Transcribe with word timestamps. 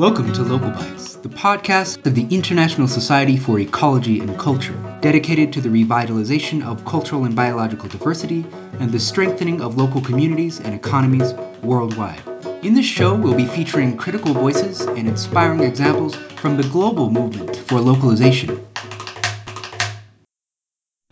Welcome 0.00 0.32
to 0.32 0.42
Local 0.42 0.70
Bites, 0.70 1.16
the 1.16 1.28
podcast 1.28 2.06
of 2.06 2.14
the 2.14 2.26
International 2.34 2.88
Society 2.88 3.36
for 3.36 3.60
Ecology 3.60 4.20
and 4.20 4.38
Culture, 4.38 4.72
dedicated 5.02 5.52
to 5.52 5.60
the 5.60 5.68
revitalization 5.68 6.64
of 6.64 6.86
cultural 6.86 7.26
and 7.26 7.36
biological 7.36 7.86
diversity 7.86 8.46
and 8.78 8.90
the 8.90 8.98
strengthening 8.98 9.60
of 9.60 9.76
local 9.76 10.00
communities 10.00 10.58
and 10.58 10.74
economies 10.74 11.34
worldwide. 11.62 12.22
In 12.64 12.72
this 12.72 12.86
show, 12.86 13.14
we'll 13.14 13.34
be 13.34 13.44
featuring 13.44 13.98
critical 13.98 14.32
voices 14.32 14.80
and 14.80 15.06
inspiring 15.06 15.64
examples 15.64 16.14
from 16.14 16.56
the 16.56 16.66
global 16.70 17.10
movement 17.10 17.54
for 17.54 17.78
localization. 17.78 18.66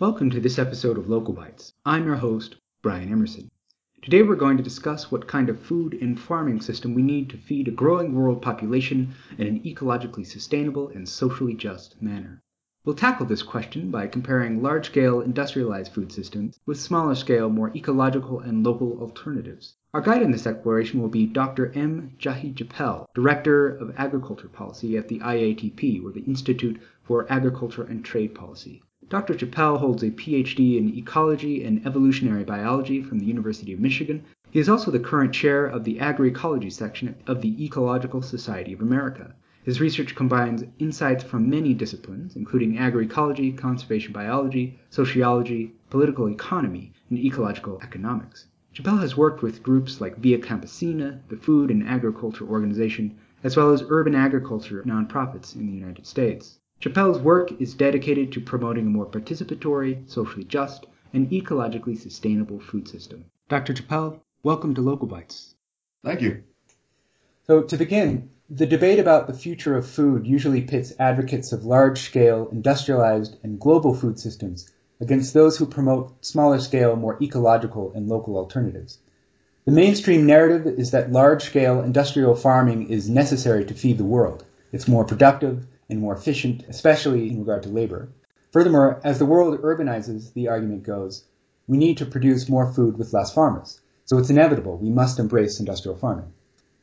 Welcome 0.00 0.30
to 0.30 0.40
this 0.40 0.58
episode 0.58 0.96
of 0.96 1.10
Local 1.10 1.34
Bites. 1.34 1.74
I'm 1.84 2.06
your 2.06 2.16
host, 2.16 2.56
Brian 2.80 3.12
Emerson. 3.12 3.50
Today 4.00 4.22
we're 4.22 4.36
going 4.36 4.56
to 4.56 4.62
discuss 4.62 5.10
what 5.10 5.26
kind 5.26 5.48
of 5.48 5.60
food 5.60 5.92
and 6.00 6.18
farming 6.18 6.60
system 6.60 6.94
we 6.94 7.02
need 7.02 7.28
to 7.30 7.36
feed 7.36 7.66
a 7.66 7.72
growing 7.72 8.14
world 8.14 8.40
population 8.40 9.12
in 9.36 9.46
an 9.48 9.60
ecologically 9.64 10.24
sustainable 10.24 10.88
and 10.88 11.06
socially 11.08 11.52
just 11.52 12.00
manner. 12.00 12.40
We'll 12.84 12.94
tackle 12.94 13.26
this 13.26 13.42
question 13.42 13.90
by 13.90 14.06
comparing 14.06 14.62
large-scale 14.62 15.20
industrialized 15.20 15.92
food 15.92 16.12
systems 16.12 16.60
with 16.64 16.80
smaller-scale, 16.80 17.50
more 17.50 17.74
ecological 17.76 18.38
and 18.40 18.64
local 18.64 18.98
alternatives. 19.00 19.74
Our 19.92 20.00
guide 20.00 20.22
in 20.22 20.30
this 20.30 20.46
exploration 20.46 21.02
will 21.02 21.08
be 21.08 21.26
Dr. 21.26 21.72
M. 21.74 22.12
Jahi 22.20 22.54
Chappell, 22.54 23.10
Director 23.14 23.68
of 23.68 23.92
Agriculture 23.98 24.48
Policy 24.48 24.96
at 24.96 25.08
the 25.08 25.18
IATP, 25.18 26.04
or 26.04 26.12
the 26.12 26.24
Institute 26.24 26.80
for 27.02 27.30
Agriculture 27.30 27.82
and 27.82 28.04
Trade 28.04 28.34
Policy. 28.34 28.80
Dr. 29.10 29.32
Chappell 29.32 29.78
holds 29.78 30.02
a 30.02 30.10
PhD 30.10 30.76
in 30.76 30.94
ecology 30.94 31.64
and 31.64 31.86
evolutionary 31.86 32.44
biology 32.44 33.02
from 33.02 33.18
the 33.18 33.24
University 33.24 33.72
of 33.72 33.80
Michigan. 33.80 34.22
He 34.50 34.58
is 34.58 34.68
also 34.68 34.90
the 34.90 34.98
current 34.98 35.32
chair 35.32 35.64
of 35.64 35.84
the 35.84 35.96
agroecology 35.98 36.70
section 36.70 37.14
of 37.26 37.40
the 37.40 37.64
Ecological 37.64 38.20
Society 38.20 38.74
of 38.74 38.82
America. 38.82 39.34
His 39.64 39.80
research 39.80 40.14
combines 40.14 40.64
insights 40.78 41.24
from 41.24 41.48
many 41.48 41.72
disciplines, 41.72 42.36
including 42.36 42.76
agroecology, 42.76 43.56
conservation 43.56 44.12
biology, 44.12 44.78
sociology, 44.90 45.72
political 45.88 46.28
economy, 46.28 46.92
and 47.08 47.18
ecological 47.18 47.80
economics. 47.82 48.46
Chappell 48.74 48.98
has 48.98 49.16
worked 49.16 49.40
with 49.40 49.62
groups 49.62 50.02
like 50.02 50.18
Via 50.18 50.38
Campesina, 50.38 51.20
the 51.28 51.36
Food 51.38 51.70
and 51.70 51.82
Agriculture 51.82 52.44
Organization, 52.44 53.16
as 53.42 53.56
well 53.56 53.72
as 53.72 53.82
urban 53.88 54.14
agriculture 54.14 54.82
nonprofits 54.86 55.56
in 55.56 55.66
the 55.66 55.72
United 55.72 56.06
States. 56.06 56.58
Chappell's 56.80 57.18
work 57.18 57.60
is 57.60 57.74
dedicated 57.74 58.30
to 58.30 58.40
promoting 58.40 58.86
a 58.86 58.90
more 58.90 59.04
participatory, 59.04 60.08
socially 60.08 60.44
just, 60.44 60.86
and 61.12 61.28
ecologically 61.28 61.98
sustainable 61.98 62.60
food 62.60 62.86
system. 62.86 63.24
Dr. 63.48 63.74
Jappel, 63.74 64.20
welcome 64.44 64.76
to 64.76 64.80
Local 64.80 65.08
Bites. 65.08 65.56
Thank 66.04 66.20
you. 66.20 66.44
So, 67.48 67.62
to 67.62 67.76
begin, 67.76 68.30
the 68.48 68.64
debate 68.64 69.00
about 69.00 69.26
the 69.26 69.34
future 69.34 69.76
of 69.76 69.88
food 69.88 70.24
usually 70.24 70.60
pits 70.60 70.92
advocates 71.00 71.50
of 71.50 71.64
large 71.64 72.02
scale, 72.02 72.48
industrialized, 72.52 73.38
and 73.42 73.58
global 73.58 73.92
food 73.92 74.20
systems 74.20 74.70
against 75.00 75.34
those 75.34 75.56
who 75.56 75.66
promote 75.66 76.24
smaller 76.24 76.60
scale, 76.60 76.94
more 76.94 77.20
ecological, 77.20 77.90
and 77.92 78.08
local 78.08 78.36
alternatives. 78.36 78.98
The 79.64 79.72
mainstream 79.72 80.26
narrative 80.26 80.78
is 80.78 80.92
that 80.92 81.10
large 81.10 81.42
scale 81.42 81.82
industrial 81.82 82.36
farming 82.36 82.90
is 82.90 83.10
necessary 83.10 83.64
to 83.64 83.74
feed 83.74 83.98
the 83.98 84.04
world. 84.04 84.44
It's 84.70 84.86
more 84.86 85.04
productive, 85.04 85.66
and 85.88 86.00
more 86.00 86.14
efficient, 86.14 86.64
especially 86.68 87.28
in 87.28 87.38
regard 87.40 87.62
to 87.62 87.68
labor. 87.68 88.08
Furthermore, 88.52 89.00
as 89.04 89.18
the 89.18 89.26
world 89.26 89.60
urbanizes, 89.62 90.32
the 90.32 90.48
argument 90.48 90.82
goes, 90.82 91.24
we 91.66 91.76
need 91.76 91.98
to 91.98 92.06
produce 92.06 92.48
more 92.48 92.72
food 92.72 92.96
with 92.96 93.12
less 93.12 93.32
farmers. 93.32 93.80
So 94.04 94.16
it's 94.16 94.30
inevitable, 94.30 94.78
we 94.78 94.90
must 94.90 95.18
embrace 95.18 95.60
industrial 95.60 95.96
farming. 95.96 96.32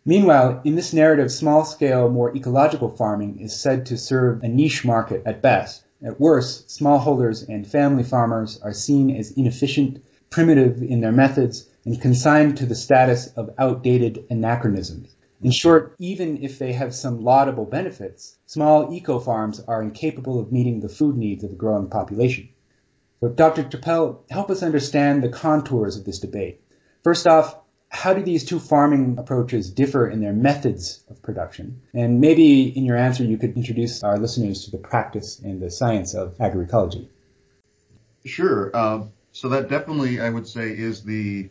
Meanwhile, 0.06 0.62
in 0.64 0.76
this 0.76 0.94
narrative, 0.94 1.32
small 1.32 1.66
scale, 1.66 2.08
more 2.10 2.36
ecological 2.36 2.90
farming 2.90 3.40
is 3.40 3.60
said 3.60 3.88
to 3.88 3.98
serve 3.98 4.44
a 4.44 4.48
niche 4.48 4.86
market 4.86 5.24
at 5.26 5.42
best. 5.42 5.84
At 6.04 6.20
worst, 6.20 6.68
smallholders 6.68 7.50
and 7.50 7.66
family 7.66 8.04
farmers 8.04 8.60
are 8.62 8.74
seen 8.74 9.10
as 9.10 9.32
inefficient, 9.32 10.04
primitive 10.30 10.84
in 10.84 11.02
their 11.02 11.12
methods, 11.12 11.68
and 11.86 12.00
consigned 12.00 12.58
to 12.58 12.68
the 12.68 12.76
status 12.76 13.28
of 13.36 13.56
outdated 13.58 14.26
anachronisms. 14.30 15.15
In 15.42 15.52
short, 15.52 15.96
even 16.00 16.44
if 16.44 16.60
they 16.60 16.74
have 16.74 16.96
some 16.96 17.24
laudable 17.24 17.66
benefits, 17.66 18.38
small 18.46 18.94
eco 18.94 19.20
farms 19.20 19.60
are 19.60 19.82
incapable 19.82 20.40
of 20.40 20.52
meeting 20.52 20.80
the 20.80 20.90
food 20.90 21.18
needs 21.18 21.44
of 21.44 21.52
a 21.52 21.56
growing 21.56 21.90
population. 21.90 22.50
So, 23.20 23.30
Dr. 23.30 23.64
Chappell, 23.64 24.24
help 24.30 24.50
us 24.50 24.64
understand 24.64 25.24
the 25.24 25.30
contours 25.30 25.98
of 25.98 26.06
this 26.06 26.20
debate. 26.20 26.62
First 27.04 27.28
off, 27.28 27.58
how 27.90 28.14
do 28.14 28.24
these 28.24 28.46
two 28.46 28.60
farming 28.60 29.18
approaches 29.18 29.70
differ 29.70 30.08
in 30.08 30.20
their 30.20 30.34
methods 30.34 31.04
of 31.10 31.22
production? 31.22 31.82
And 31.94 32.20
maybe 32.20 32.64
in 32.64 32.84
your 32.84 32.98
answer, 32.98 33.24
you 33.24 33.38
could 33.38 33.56
introduce 33.56 34.04
our 34.04 34.18
listeners 34.18 34.66
to 34.66 34.72
the 34.72 34.78
practice 34.78 35.40
and 35.40 35.62
the 35.62 35.70
science 35.70 36.14
of 36.14 36.38
agroecology. 36.38 37.08
Sure. 38.26 38.72
Uh, 38.74 39.04
so 39.32 39.50
that 39.50 39.70
definitely, 39.70 40.20
I 40.20 40.30
would 40.30 40.48
say, 40.48 40.72
is 40.72 41.04
the 41.04 41.50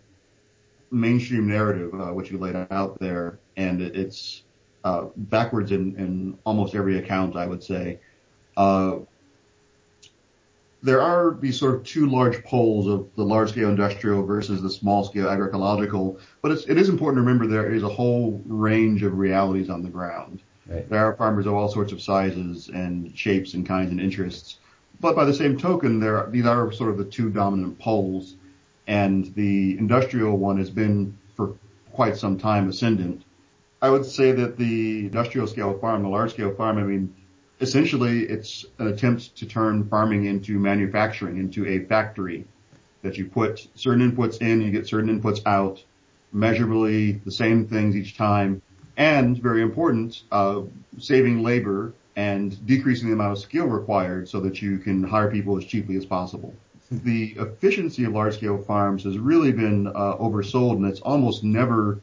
mainstream 0.91 1.47
narrative, 1.47 1.93
uh, 1.95 2.12
which 2.12 2.31
you 2.31 2.39
laid 2.39 2.56
out 2.71 2.99
there, 2.99 3.39
and 3.56 3.81
it's 3.83 4.43
uh, 4.84 5.06
backwards 5.17 5.72
in, 5.72 5.97
in, 5.97 6.39
almost 6.45 6.75
every 6.75 6.99
account, 6.99 7.37
I 7.37 7.47
would 7.47 7.62
say. 7.62 8.00
Uh, 8.56 8.99
there 10.83 11.00
are 11.00 11.37
these 11.41 11.59
sort 11.59 11.77
of 11.77 11.84
two 11.84 12.06
large 12.06 12.44
poles 12.44 12.87
of 12.87 13.09
the 13.17 13.25
large 13.25 13.50
scale 13.50 13.71
industrial 13.71 14.25
versus 14.25 14.61
the 14.61 14.69
small 14.69 15.03
scale 15.03 15.27
agroecological, 15.27 16.21
but 16.43 16.53
it's, 16.53 16.67
it 16.67 16.77
is 16.77 16.91
important 16.91 17.17
to 17.17 17.27
remember 17.27 17.47
there 17.47 17.73
is 17.73 17.83
a 17.83 17.89
whole 17.89 18.43
range 18.44 19.03
of 19.03 19.17
realities 19.17 19.71
on 19.71 19.83
the 19.83 19.89
ground. 19.89 20.41
Right. 20.67 20.89
There 20.89 21.05
are 21.05 21.17
farmers 21.17 21.47
of 21.47 21.55
all 21.55 21.69
sorts 21.69 21.93
of 21.93 22.03
sizes 22.03 22.69
and 22.69 23.17
shapes 23.17 23.55
and 23.55 23.67
kinds 23.67 23.91
and 23.91 24.00
interests. 24.00 24.59
But 25.00 25.17
by 25.17 25.25
the 25.25 25.34
same 25.34 25.59
token, 25.59 26.00
there 26.00 26.19
are, 26.19 26.31
these 26.31 26.47
are 26.47 26.71
sort 26.73 26.91
of 26.91 26.99
the 26.99 27.05
two 27.05 27.31
dominant 27.31 27.78
poles 27.78 28.37
and 28.87 29.34
the 29.34 29.78
industrial 29.78 30.37
one 30.37 30.59
has 30.59 30.71
been 30.71 31.17
for 31.37 31.55
quite 31.93 32.17
some 32.17 32.39
time 32.39 32.69
ascendant. 32.69 33.25
I 33.81 33.91
would 33.91 34.05
say 34.05 34.33
that 34.33 34.56
the 34.56 35.06
industrial 35.06 35.47
scale 35.47 35.78
farm, 35.78 36.03
the 36.03 36.09
large 36.09 36.33
scale 36.33 36.55
farm, 36.55 36.78
I 36.78 36.83
mean, 36.83 37.15
essentially 37.61 38.23
it's 38.25 38.65
an 38.78 38.89
attempt 38.89 39.37
to 39.37 39.47
turn 39.47 39.89
farming 39.89 40.25
into 40.25 40.59
manufacturing, 40.59 41.37
into 41.39 41.67
a 41.67 41.84
factory 41.84 42.47
that 43.03 43.19
you 43.19 43.27
put 43.27 43.69
certain 43.75 44.11
inputs 44.11 44.41
in, 44.41 44.61
you 44.61 44.71
get 44.71 44.87
certain 44.87 45.21
inputs 45.21 45.41
out, 45.47 45.83
measurably 46.33 47.12
the 47.12 47.31
same 47.31 47.67
things 47.67 47.94
each 47.94 48.17
time, 48.17 48.61
and 48.97 49.39
very 49.39 49.62
important, 49.62 50.23
uh, 50.33 50.62
saving 50.99 51.43
labor 51.43 51.93
and 52.17 52.65
decreasing 52.67 53.09
the 53.09 53.15
amount 53.15 53.33
of 53.33 53.39
skill 53.39 53.67
required 53.67 54.28
so 54.28 54.41
that 54.41 54.62
you 54.62 54.78
can 54.78 55.03
hire 55.03 55.31
people 55.31 55.56
as 55.59 55.65
cheaply 55.65 55.97
as 55.97 56.06
possible 56.06 56.55
the 56.91 57.34
efficiency 57.39 58.05
of 58.05 58.12
large 58.12 58.37
scale 58.37 58.59
farms 58.62 59.05
has 59.05 59.19
really 59.19 59.53
been 59.53 59.87
uh, 59.87 60.17
oversold 60.17 60.77
and 60.77 60.87
it's 60.87 61.00
almost 61.00 61.43
never 61.43 62.00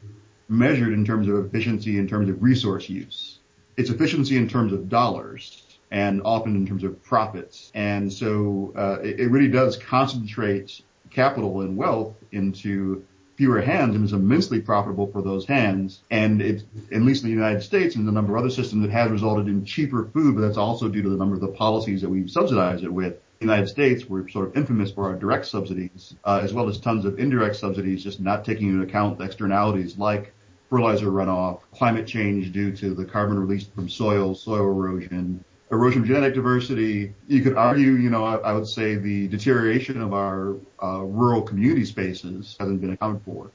measured 0.48 0.92
in 0.92 1.04
terms 1.04 1.28
of 1.28 1.44
efficiency 1.46 1.98
in 1.98 2.06
terms 2.06 2.28
of 2.28 2.42
resource 2.42 2.88
use. 2.88 3.38
It's 3.76 3.90
efficiency 3.90 4.36
in 4.36 4.48
terms 4.48 4.72
of 4.72 4.88
dollars 4.88 5.62
and 5.90 6.22
often 6.24 6.56
in 6.56 6.66
terms 6.66 6.84
of 6.84 7.02
profits. 7.02 7.70
And 7.74 8.12
so 8.12 8.72
uh, 8.76 8.98
it, 9.02 9.20
it, 9.20 9.28
really 9.28 9.48
does 9.48 9.76
concentrate 9.76 10.80
capital 11.10 11.60
and 11.60 11.76
wealth 11.76 12.14
into 12.32 13.04
fewer 13.36 13.60
hands 13.60 13.94
and 13.94 14.04
is 14.04 14.12
immensely 14.12 14.60
profitable 14.60 15.06
for 15.06 15.22
those 15.22 15.46
hands. 15.46 16.00
And 16.10 16.40
it, 16.40 16.62
at 16.90 17.02
least 17.02 17.24
in 17.24 17.30
the 17.30 17.34
United 17.34 17.62
States 17.62 17.96
and 17.96 18.08
a 18.08 18.12
number 18.12 18.34
of 18.34 18.40
other 18.40 18.50
systems, 18.50 18.84
it 18.84 18.90
has 18.90 19.10
resulted 19.10 19.48
in 19.48 19.64
cheaper 19.64 20.08
food, 20.12 20.34
but 20.34 20.42
that's 20.42 20.58
also 20.58 20.88
due 20.88 21.02
to 21.02 21.08
the 21.08 21.16
number 21.16 21.34
of 21.34 21.40
the 21.40 21.48
policies 21.48 22.00
that 22.02 22.08
we've 22.08 22.30
subsidized 22.30 22.84
it 22.84 22.92
with 22.92 23.16
United 23.42 23.68
States, 23.68 24.06
we're 24.06 24.28
sort 24.28 24.48
of 24.48 24.56
infamous 24.56 24.90
for 24.90 25.04
our 25.04 25.14
direct 25.14 25.46
subsidies, 25.46 26.14
uh, 26.24 26.40
as 26.42 26.52
well 26.52 26.68
as 26.68 26.78
tons 26.78 27.04
of 27.04 27.18
indirect 27.18 27.56
subsidies, 27.56 28.02
just 28.02 28.20
not 28.20 28.44
taking 28.44 28.68
into 28.68 28.82
account 28.82 29.18
the 29.18 29.24
externalities 29.24 29.98
like 29.98 30.32
fertilizer 30.70 31.06
runoff, 31.06 31.60
climate 31.74 32.06
change 32.06 32.52
due 32.52 32.74
to 32.74 32.94
the 32.94 33.04
carbon 33.04 33.38
released 33.38 33.74
from 33.74 33.88
soil, 33.88 34.34
soil 34.34 34.62
erosion, 34.62 35.44
erosion 35.70 36.02
of 36.02 36.08
genetic 36.08 36.34
diversity. 36.34 37.14
You 37.28 37.42
could 37.42 37.56
argue, 37.56 37.92
you 37.92 38.08
know, 38.08 38.24
I, 38.24 38.36
I 38.36 38.52
would 38.54 38.66
say 38.66 38.94
the 38.94 39.28
deterioration 39.28 40.00
of 40.00 40.14
our 40.14 40.56
uh, 40.82 41.00
rural 41.00 41.42
community 41.42 41.84
spaces 41.84 42.56
hasn't 42.58 42.80
been 42.80 42.92
accounted 42.92 43.22
for. 43.22 43.50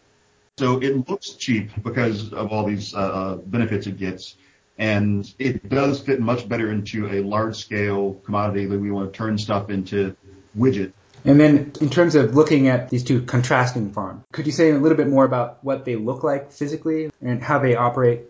So 0.57 0.79
it 0.79 1.09
looks 1.09 1.31
cheap 1.31 1.69
because 1.83 2.33
of 2.33 2.51
all 2.51 2.65
these 2.65 2.93
uh, 2.93 2.97
uh 2.97 3.35
benefits 3.35 3.87
it 3.87 3.97
gets 3.97 4.37
and 4.77 5.33
it 5.39 5.67
does 5.67 5.99
fit 5.99 6.19
much 6.19 6.47
better 6.47 6.71
into 6.71 7.07
a 7.07 7.21
large 7.21 7.55
scale 7.55 8.13
commodity 8.25 8.65
that 8.65 8.79
we 8.79 8.91
want 8.91 9.11
to 9.11 9.17
turn 9.17 9.37
stuff 9.37 9.69
into 9.69 10.15
widget. 10.57 10.93
And 11.25 11.39
then 11.39 11.73
in 11.81 11.89
terms 11.89 12.15
of 12.15 12.35
looking 12.35 12.67
at 12.67 12.89
these 12.89 13.03
two 13.03 13.23
contrasting 13.23 13.91
farms, 13.91 14.23
could 14.31 14.45
you 14.45 14.51
say 14.51 14.71
a 14.71 14.77
little 14.77 14.97
bit 14.97 15.07
more 15.07 15.25
about 15.25 15.63
what 15.63 15.83
they 15.83 15.95
look 15.95 16.23
like 16.23 16.51
physically 16.51 17.09
and 17.21 17.43
how 17.43 17.59
they 17.59 17.75
operate? 17.75 18.21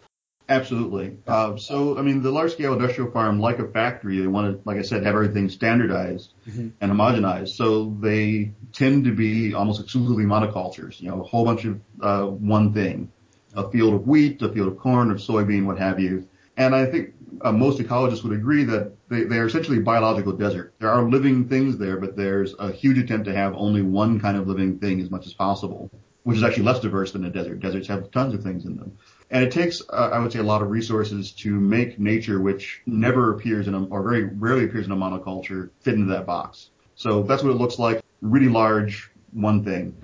Absolutely. 0.50 1.18
Uh, 1.28 1.58
so, 1.58 1.98
I 1.98 2.02
mean, 2.02 2.22
the 2.22 2.32
large 2.32 2.54
scale 2.54 2.72
industrial 2.72 3.12
farm, 3.12 3.42
like 3.42 3.60
a 3.60 3.68
factory, 3.68 4.20
they 4.20 4.28
want 4.28 4.56
to, 4.56 4.62
like 4.68 4.78
I 4.78 4.82
said, 4.82 5.04
have 5.04 5.14
everything 5.14 5.50
standardized 5.50 6.32
mm-hmm. 6.50 6.70
and 6.80 6.92
homogenized. 6.92 7.50
So 7.50 7.94
they 8.00 8.54
tend 8.72 9.04
to 9.06 9.12
be 9.14 9.54
almost 9.54 9.82
exclusively 9.82 10.24
monocultures, 10.24 11.02
you 11.02 11.10
know, 11.10 11.20
a 11.20 11.24
whole 11.26 11.44
bunch 11.44 11.66
of 11.66 11.82
uh, 12.02 12.24
one 12.24 12.74
thing, 12.74 13.12
a 13.54 13.70
field 13.70 13.94
of 13.94 14.08
wheat, 14.08 14.42
a 14.42 14.48
field 14.48 14.70
of 14.70 14.78
corn, 14.80 15.12
of 15.12 15.18
soybean, 15.18 15.66
what 15.66 15.80
have 15.80 16.00
you 16.00 16.26
And 16.58 16.74
I 16.76 16.86
think 16.88 17.14
uh, 17.42 17.52
most 17.52 17.80
ecologists 17.80 18.24
would 18.24 18.34
agree 18.34 18.64
that 18.64 18.92
they, 19.10 19.24
they, 19.24 19.38
are 19.38 19.46
essentially 19.46 19.80
biological 19.80 20.34
desert. 20.34 20.74
There 20.80 20.90
are 20.90 21.08
living 21.08 21.48
things 21.48 21.78
there, 21.78 21.98
but 21.98 22.16
there's 22.16 22.56
a 22.58 22.72
huge 22.72 22.98
attempt 22.98 23.26
to 23.26 23.34
have 23.34 23.54
only 23.56 23.84
one 23.84 24.20
kind 24.20 24.36
of 24.38 24.48
living 24.48 24.80
thing 24.80 25.00
as 25.00 25.12
much 25.12 25.28
as 25.28 25.34
possible, 25.34 25.92
which 26.24 26.38
is 26.38 26.44
actually 26.44 26.64
less 26.64 26.80
diverse 26.80 27.12
than 27.12 27.26
a 27.26 27.30
desert. 27.30 27.60
Deserts 27.60 27.88
have 27.88 28.10
tons 28.10 28.34
of 28.34 28.42
things 28.42 28.66
in 28.66 28.76
them. 28.76 28.98
And 29.30 29.44
it 29.44 29.52
takes, 29.52 29.82
uh, 29.90 30.10
I 30.12 30.20
would 30.20 30.32
say, 30.32 30.40
a 30.40 30.44
lot 30.44 30.62
of 30.64 30.72
resources 30.72 31.32
to 31.34 31.52
make 31.52 32.00
nature, 32.00 32.42
which 32.42 32.82
never 32.88 33.34
appears 33.34 33.68
in 33.68 33.76
a, 33.76 33.86
or 33.86 34.02
very 34.02 34.24
rarely 34.24 34.66
appears 34.66 34.88
in 34.88 34.92
a 34.92 34.96
monoculture, 34.96 35.70
fit 35.82 35.94
into 35.94 36.12
that 36.14 36.26
box. 36.26 36.72
So 36.96 37.22
that's 37.24 37.44
what 37.44 37.52
it 37.52 37.58
looks 37.58 37.78
like. 37.78 38.02
Really 38.22 38.50
large, 38.50 39.12
one 39.32 39.64
thing. 39.64 39.96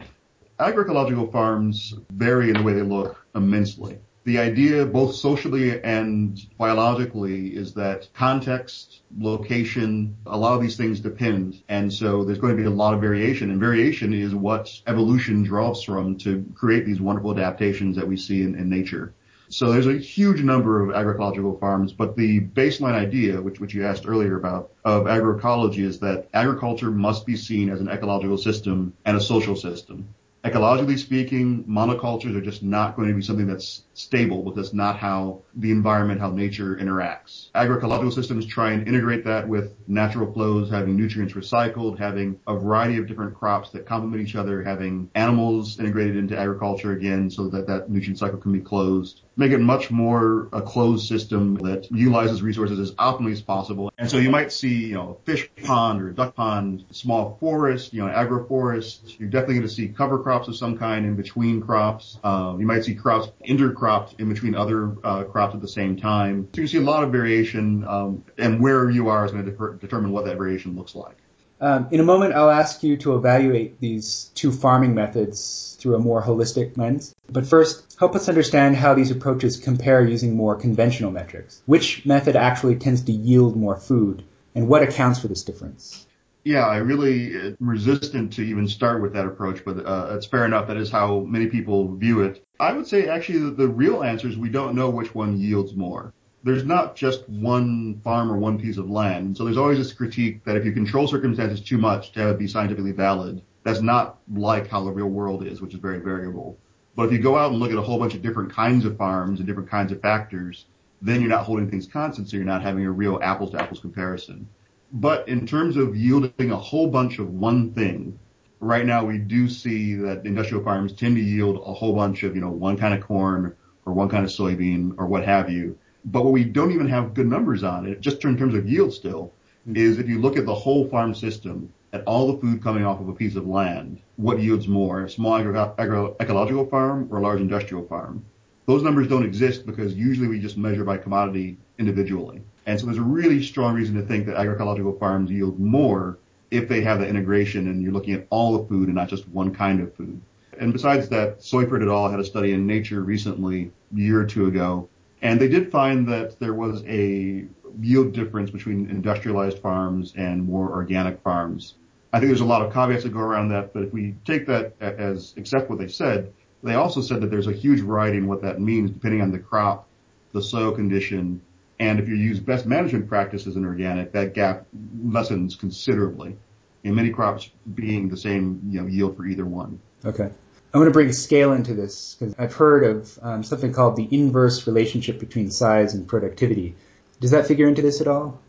Agroecological 0.59 1.31
farms 1.31 1.95
vary 2.11 2.49
in 2.49 2.57
the 2.57 2.63
way 2.63 2.73
they 2.73 2.83
look 2.83 3.25
immensely. 3.33 3.97
The 4.25 4.39
idea, 4.39 4.85
both 4.85 5.15
socially 5.15 5.83
and 5.83 6.39
biologically, 6.57 7.47
is 7.47 7.73
that 7.73 8.07
context, 8.13 9.01
location, 9.17 10.15
a 10.25 10.37
lot 10.37 10.53
of 10.53 10.61
these 10.61 10.77
things 10.77 11.01
depend. 11.01 11.61
And 11.67 11.91
so 11.91 12.23
there's 12.23 12.37
going 12.39 12.55
to 12.55 12.61
be 12.61 12.67
a 12.67 12.71
lot 12.71 12.93
of 12.93 13.01
variation. 13.01 13.51
And 13.51 13.59
variation 13.59 14.13
is 14.13 14.33
what 14.33 14.71
evolution 14.87 15.43
draws 15.43 15.83
from 15.83 16.17
to 16.19 16.45
create 16.55 16.85
these 16.85 17.01
wonderful 17.01 17.31
adaptations 17.31 17.97
that 17.97 18.07
we 18.07 18.15
see 18.15 18.43
in, 18.43 18.55
in 18.55 18.69
nature. 18.69 19.13
So 19.49 19.73
there's 19.73 19.87
a 19.87 19.97
huge 19.97 20.41
number 20.41 20.81
of 20.81 20.95
agricultural 20.95 21.57
farms, 21.59 21.91
but 21.91 22.15
the 22.15 22.39
baseline 22.39 22.95
idea, 22.95 23.41
which, 23.41 23.59
which 23.59 23.73
you 23.73 23.85
asked 23.85 24.05
earlier 24.07 24.37
about, 24.37 24.71
of 24.85 25.03
agroecology 25.03 25.83
is 25.83 25.99
that 25.99 26.29
agriculture 26.33 26.91
must 26.91 27.25
be 27.25 27.35
seen 27.35 27.69
as 27.69 27.81
an 27.81 27.89
ecological 27.89 28.37
system 28.37 28.93
and 29.03 29.17
a 29.17 29.21
social 29.21 29.57
system 29.57 30.07
ecologically 30.43 30.99
speaking, 30.99 31.63
monocultures 31.63 32.35
are 32.35 32.41
just 32.41 32.63
not 32.63 32.95
going 32.95 33.07
to 33.07 33.13
be 33.13 33.21
something 33.21 33.47
that's 33.47 33.83
stable 33.93 34.43
because 34.43 34.55
that's 34.55 34.73
not 34.73 34.97
how 34.97 35.41
the 35.55 35.71
environment, 35.71 36.19
how 36.19 36.29
nature 36.29 36.75
interacts. 36.75 37.49
Agroecological 37.51 38.13
systems 38.13 38.45
try 38.45 38.71
and 38.71 38.87
integrate 38.87 39.23
that 39.23 39.47
with 39.47 39.73
natural 39.87 40.31
flows, 40.33 40.69
having 40.69 40.97
nutrients 40.97 41.33
recycled, 41.33 41.97
having 41.97 42.39
a 42.47 42.57
variety 42.57 42.97
of 42.97 43.07
different 43.07 43.33
crops 43.35 43.69
that 43.69 43.85
complement 43.85 44.27
each 44.27 44.35
other, 44.35 44.61
having 44.63 45.09
animals 45.15 45.79
integrated 45.79 46.17
into 46.17 46.37
agriculture 46.37 46.91
again 46.91 47.29
so 47.29 47.47
that 47.47 47.67
that 47.67 47.89
nutrient 47.89 48.19
cycle 48.19 48.37
can 48.37 48.51
be 48.51 48.59
closed 48.59 49.21
make 49.35 49.51
it 49.51 49.59
much 49.59 49.89
more 49.89 50.47
a 50.53 50.61
closed 50.61 51.07
system 51.07 51.55
that 51.55 51.91
utilizes 51.91 52.41
resources 52.41 52.79
as 52.79 52.91
optimally 52.95 53.31
as 53.31 53.41
possible. 53.41 53.91
And 53.97 54.09
so 54.09 54.17
you 54.17 54.29
might 54.29 54.51
see, 54.51 54.87
you 54.87 54.93
know, 54.93 55.17
a 55.19 55.25
fish 55.25 55.49
pond 55.63 56.01
or 56.01 56.11
duck 56.11 56.35
pond, 56.35 56.85
small 56.91 57.37
forest, 57.39 57.93
you 57.93 58.05
know, 58.05 58.11
agroforest. 58.11 59.19
You're 59.19 59.29
definitely 59.29 59.55
going 59.55 59.67
to 59.67 59.73
see 59.73 59.87
cover 59.87 60.19
crops 60.19 60.47
of 60.47 60.55
some 60.55 60.77
kind 60.77 61.05
in 61.05 61.15
between 61.15 61.61
crops. 61.61 62.19
Uh, 62.23 62.55
you 62.59 62.65
might 62.65 62.83
see 62.83 62.95
crops 62.95 63.31
intercropped 63.47 64.19
in 64.19 64.29
between 64.29 64.55
other 64.55 64.95
uh, 65.03 65.23
crops 65.23 65.55
at 65.55 65.61
the 65.61 65.67
same 65.67 65.97
time. 65.97 66.49
So 66.53 66.61
you 66.61 66.67
see 66.67 66.77
a 66.77 66.81
lot 66.81 67.03
of 67.03 67.11
variation, 67.11 67.85
um, 67.87 68.23
and 68.37 68.61
where 68.61 68.89
you 68.89 69.09
are 69.09 69.25
is 69.25 69.31
going 69.31 69.45
to 69.45 69.51
de- 69.51 69.77
determine 69.79 70.11
what 70.11 70.25
that 70.25 70.37
variation 70.37 70.75
looks 70.75 70.95
like. 70.95 71.17
Um, 71.61 71.87
in 71.91 71.99
a 72.01 72.03
moment, 72.03 72.33
I'll 72.33 72.49
ask 72.49 72.83
you 72.83 72.97
to 72.97 73.15
evaluate 73.15 73.79
these 73.79 74.31
two 74.35 74.51
farming 74.51 74.93
methods 74.93 75.77
through 75.79 75.95
a 75.95 75.99
more 75.99 76.21
holistic 76.21 76.77
lens. 76.77 77.12
But 77.29 77.47
first, 77.47 77.95
help 77.99 78.15
us 78.15 78.29
understand 78.29 78.75
how 78.75 78.93
these 78.93 79.11
approaches 79.11 79.57
compare 79.57 80.05
using 80.05 80.35
more 80.35 80.55
conventional 80.55 81.11
metrics. 81.11 81.61
Which 81.65 82.05
method 82.05 82.35
actually 82.35 82.75
tends 82.75 83.01
to 83.03 83.11
yield 83.11 83.55
more 83.55 83.77
food, 83.77 84.23
and 84.55 84.67
what 84.67 84.83
accounts 84.83 85.19
for 85.19 85.27
this 85.27 85.43
difference? 85.43 86.05
Yeah, 86.43 86.67
I 86.67 86.77
really 86.77 87.35
am 87.35 87.57
resistant 87.59 88.33
to 88.33 88.41
even 88.41 88.67
start 88.67 89.01
with 89.01 89.13
that 89.13 89.25
approach, 89.25 89.63
but 89.63 89.85
uh, 89.85 90.15
it's 90.15 90.25
fair 90.25 90.45
enough. 90.45 90.67
That 90.67 90.77
is 90.77 90.91
how 90.91 91.21
many 91.21 91.47
people 91.47 91.95
view 91.95 92.21
it. 92.23 92.43
I 92.59 92.73
would 92.73 92.87
say 92.87 93.07
actually 93.07 93.39
the, 93.39 93.51
the 93.51 93.67
real 93.67 94.03
answer 94.03 94.27
is 94.27 94.37
we 94.37 94.49
don't 94.49 94.75
know 94.75 94.89
which 94.89 95.15
one 95.15 95.37
yields 95.37 95.73
more 95.73 96.13
there's 96.43 96.65
not 96.65 96.95
just 96.95 97.27
one 97.29 98.01
farm 98.03 98.31
or 98.31 98.37
one 98.37 98.59
piece 98.59 98.77
of 98.77 98.89
land. 98.89 99.37
So 99.37 99.45
there's 99.45 99.57
always 99.57 99.77
this 99.77 99.93
critique 99.93 100.43
that 100.43 100.57
if 100.57 100.65
you 100.65 100.73
control 100.73 101.07
circumstances 101.07 101.61
too 101.61 101.77
much 101.77 102.11
to 102.11 102.19
have 102.19 102.31
it 102.31 102.39
be 102.39 102.47
scientifically 102.47 102.91
valid, 102.91 103.41
that's 103.63 103.81
not 103.81 104.17
like 104.31 104.67
how 104.67 104.83
the 104.83 104.91
real 104.91 105.07
world 105.07 105.45
is, 105.47 105.61
which 105.61 105.73
is 105.73 105.79
very 105.79 105.99
variable. 105.99 106.57
But 106.95 107.07
if 107.07 107.11
you 107.11 107.19
go 107.19 107.37
out 107.37 107.51
and 107.51 107.59
look 107.59 107.71
at 107.71 107.77
a 107.77 107.81
whole 107.81 107.99
bunch 107.99 108.13
of 108.13 108.21
different 108.21 108.51
kinds 108.51 108.85
of 108.85 108.97
farms 108.97 109.39
and 109.39 109.47
different 109.47 109.69
kinds 109.69 109.91
of 109.91 110.01
factors, 110.01 110.65
then 111.01 111.19
you're 111.19 111.29
not 111.29 111.45
holding 111.45 111.69
things 111.69 111.87
constant, 111.87 112.29
so 112.29 112.37
you're 112.37 112.45
not 112.45 112.61
having 112.61 112.85
a 112.85 112.91
real 112.91 113.19
apples 113.21 113.51
to 113.51 113.61
apples 113.61 113.79
comparison. 113.79 114.47
But 114.91 115.27
in 115.27 115.47
terms 115.47 115.75
of 115.75 115.95
yielding 115.95 116.51
a 116.51 116.57
whole 116.57 116.87
bunch 116.87 117.19
of 117.19 117.33
one 117.33 117.73
thing, 117.73 118.19
right 118.59 118.85
now 118.85 119.03
we 119.03 119.17
do 119.17 119.49
see 119.49 119.95
that 119.95 120.25
industrial 120.25 120.63
farms 120.63 120.93
tend 120.93 121.15
to 121.15 121.21
yield 121.21 121.57
a 121.65 121.73
whole 121.73 121.95
bunch 121.95 122.23
of, 122.23 122.35
you 122.35 122.41
know, 122.41 122.51
one 122.51 122.77
kind 122.77 122.93
of 122.93 123.01
corn 123.01 123.55
or 123.85 123.93
one 123.93 124.07
kind 124.07 124.23
of 124.23 124.29
soybean 124.29 124.93
or 124.97 125.07
what 125.07 125.25
have 125.25 125.49
you 125.49 125.77
but 126.05 126.23
what 126.23 126.33
we 126.33 126.43
don't 126.43 126.71
even 126.71 126.87
have 126.87 127.13
good 127.13 127.27
numbers 127.27 127.63
on 127.63 127.85
it, 127.85 128.01
just 128.01 128.23
in 128.25 128.37
terms 128.37 128.55
of 128.55 128.67
yield 128.67 128.93
still, 128.93 129.33
mm-hmm. 129.67 129.75
is 129.77 129.99
if 129.99 130.07
you 130.07 130.19
look 130.19 130.37
at 130.37 130.45
the 130.45 130.55
whole 130.55 130.87
farm 130.89 131.13
system, 131.13 131.71
at 131.93 132.03
all 132.05 132.31
the 132.31 132.39
food 132.39 132.61
coming 132.61 132.83
off 132.83 132.99
of 132.99 133.07
a 133.07 133.13
piece 133.13 133.35
of 133.35 133.47
land, 133.47 134.01
what 134.17 134.39
yields 134.39 134.67
more, 134.67 135.03
a 135.03 135.09
small 135.09 135.35
agro- 135.35 135.75
agroecological 135.77 136.69
farm 136.69 137.07
or 137.11 137.19
a 137.19 137.21
large 137.21 137.39
industrial 137.39 137.85
farm? 137.85 138.25
Those 138.65 138.81
numbers 138.81 139.07
don't 139.07 139.25
exist 139.25 139.65
because 139.65 139.93
usually 139.93 140.27
we 140.27 140.39
just 140.39 140.57
measure 140.57 140.83
by 140.83 140.97
commodity 140.97 141.57
individually. 141.77 142.41
And 142.65 142.79
so 142.79 142.87
there's 142.87 142.97
a 142.97 143.01
really 143.01 143.43
strong 143.43 143.75
reason 143.75 143.95
to 143.95 144.01
think 144.01 144.25
that 144.25 144.37
agroecological 144.37 144.99
farms 144.99 145.29
yield 145.29 145.59
more 145.59 146.17
if 146.49 146.67
they 146.67 146.81
have 146.81 146.99
that 146.99 147.09
integration 147.09 147.67
and 147.67 147.83
you're 147.83 147.91
looking 147.91 148.13
at 148.15 148.25
all 148.29 148.57
the 148.57 148.67
food 148.67 148.87
and 148.87 148.95
not 148.95 149.09
just 149.09 149.27
one 149.29 149.53
kind 149.53 149.79
of 149.79 149.93
food. 149.95 150.19
And 150.59 150.73
besides 150.73 151.09
that, 151.09 151.39
Seufert 151.39 151.83
et 151.83 151.87
al. 151.87 152.09
had 152.09 152.19
a 152.19 152.25
study 152.25 152.53
in 152.53 152.65
Nature 152.65 153.01
recently, 153.01 153.71
a 153.95 153.99
year 153.99 154.21
or 154.21 154.25
two 154.25 154.47
ago, 154.47 154.87
and 155.21 155.39
they 155.39 155.47
did 155.47 155.71
find 155.71 156.07
that 156.07 156.39
there 156.39 156.53
was 156.53 156.83
a 156.85 157.45
yield 157.81 158.13
difference 158.13 158.51
between 158.51 158.89
industrialized 158.89 159.59
farms 159.59 160.13
and 160.15 160.43
more 160.43 160.71
organic 160.71 161.21
farms. 161.21 161.75
I 162.13 162.19
think 162.19 162.29
there's 162.29 162.41
a 162.41 162.45
lot 162.45 162.61
of 162.61 162.71
caveats 162.71 163.03
that 163.03 163.11
go 163.11 163.19
around 163.19 163.49
that, 163.49 163.73
but 163.73 163.81
if 163.83 163.91
we 163.91 164.13
take 164.23 164.45
that 164.45 164.75
as 164.79 165.33
accept 165.35 165.69
what 165.69 165.79
they 165.79 165.87
said, 165.87 166.31
they 166.61 166.75
also 166.75 167.01
said 167.01 167.21
that 167.21 167.31
there's 167.31 167.47
a 167.47 167.51
huge 167.51 167.81
variety 167.81 168.17
in 168.17 168.27
what 168.27 168.43
that 168.43 168.61
means 168.61 168.91
depending 168.91 169.21
on 169.21 169.31
the 169.31 169.39
crop, 169.39 169.87
the 170.31 170.41
soil 170.41 170.71
condition, 170.71 171.41
and 171.79 171.99
if 171.99 172.07
you 172.07 172.15
use 172.15 172.39
best 172.39 172.65
management 172.65 173.09
practices 173.09 173.55
in 173.55 173.65
organic, 173.65 174.11
that 174.13 174.33
gap 174.33 174.67
lessens 175.03 175.55
considerably. 175.55 176.37
In 176.83 176.95
many 176.95 177.09
crops 177.09 177.49
being 177.73 178.09
the 178.09 178.17
same, 178.17 178.61
you 178.69 178.81
know, 178.81 178.87
yield 178.87 179.17
for 179.17 179.25
either 179.25 179.45
one. 179.45 179.79
Okay. 180.05 180.29
I 180.73 180.77
want 180.77 180.87
to 180.87 180.91
bring 180.91 181.11
scale 181.13 181.53
into 181.53 181.73
this 181.73 182.15
because 182.15 182.35
I've 182.37 182.53
heard 182.53 182.83
of 182.83 183.19
um, 183.21 183.43
something 183.43 183.73
called 183.73 183.95
the 183.95 184.07
inverse 184.11 184.67
relationship 184.67 185.19
between 185.19 185.49
size 185.49 185.93
and 185.93 186.07
productivity. 186.07 186.75
Does 187.19 187.31
that 187.31 187.47
figure 187.47 187.67
into 187.67 187.81
this 187.81 188.01
at 188.01 188.07
all? 188.07 188.39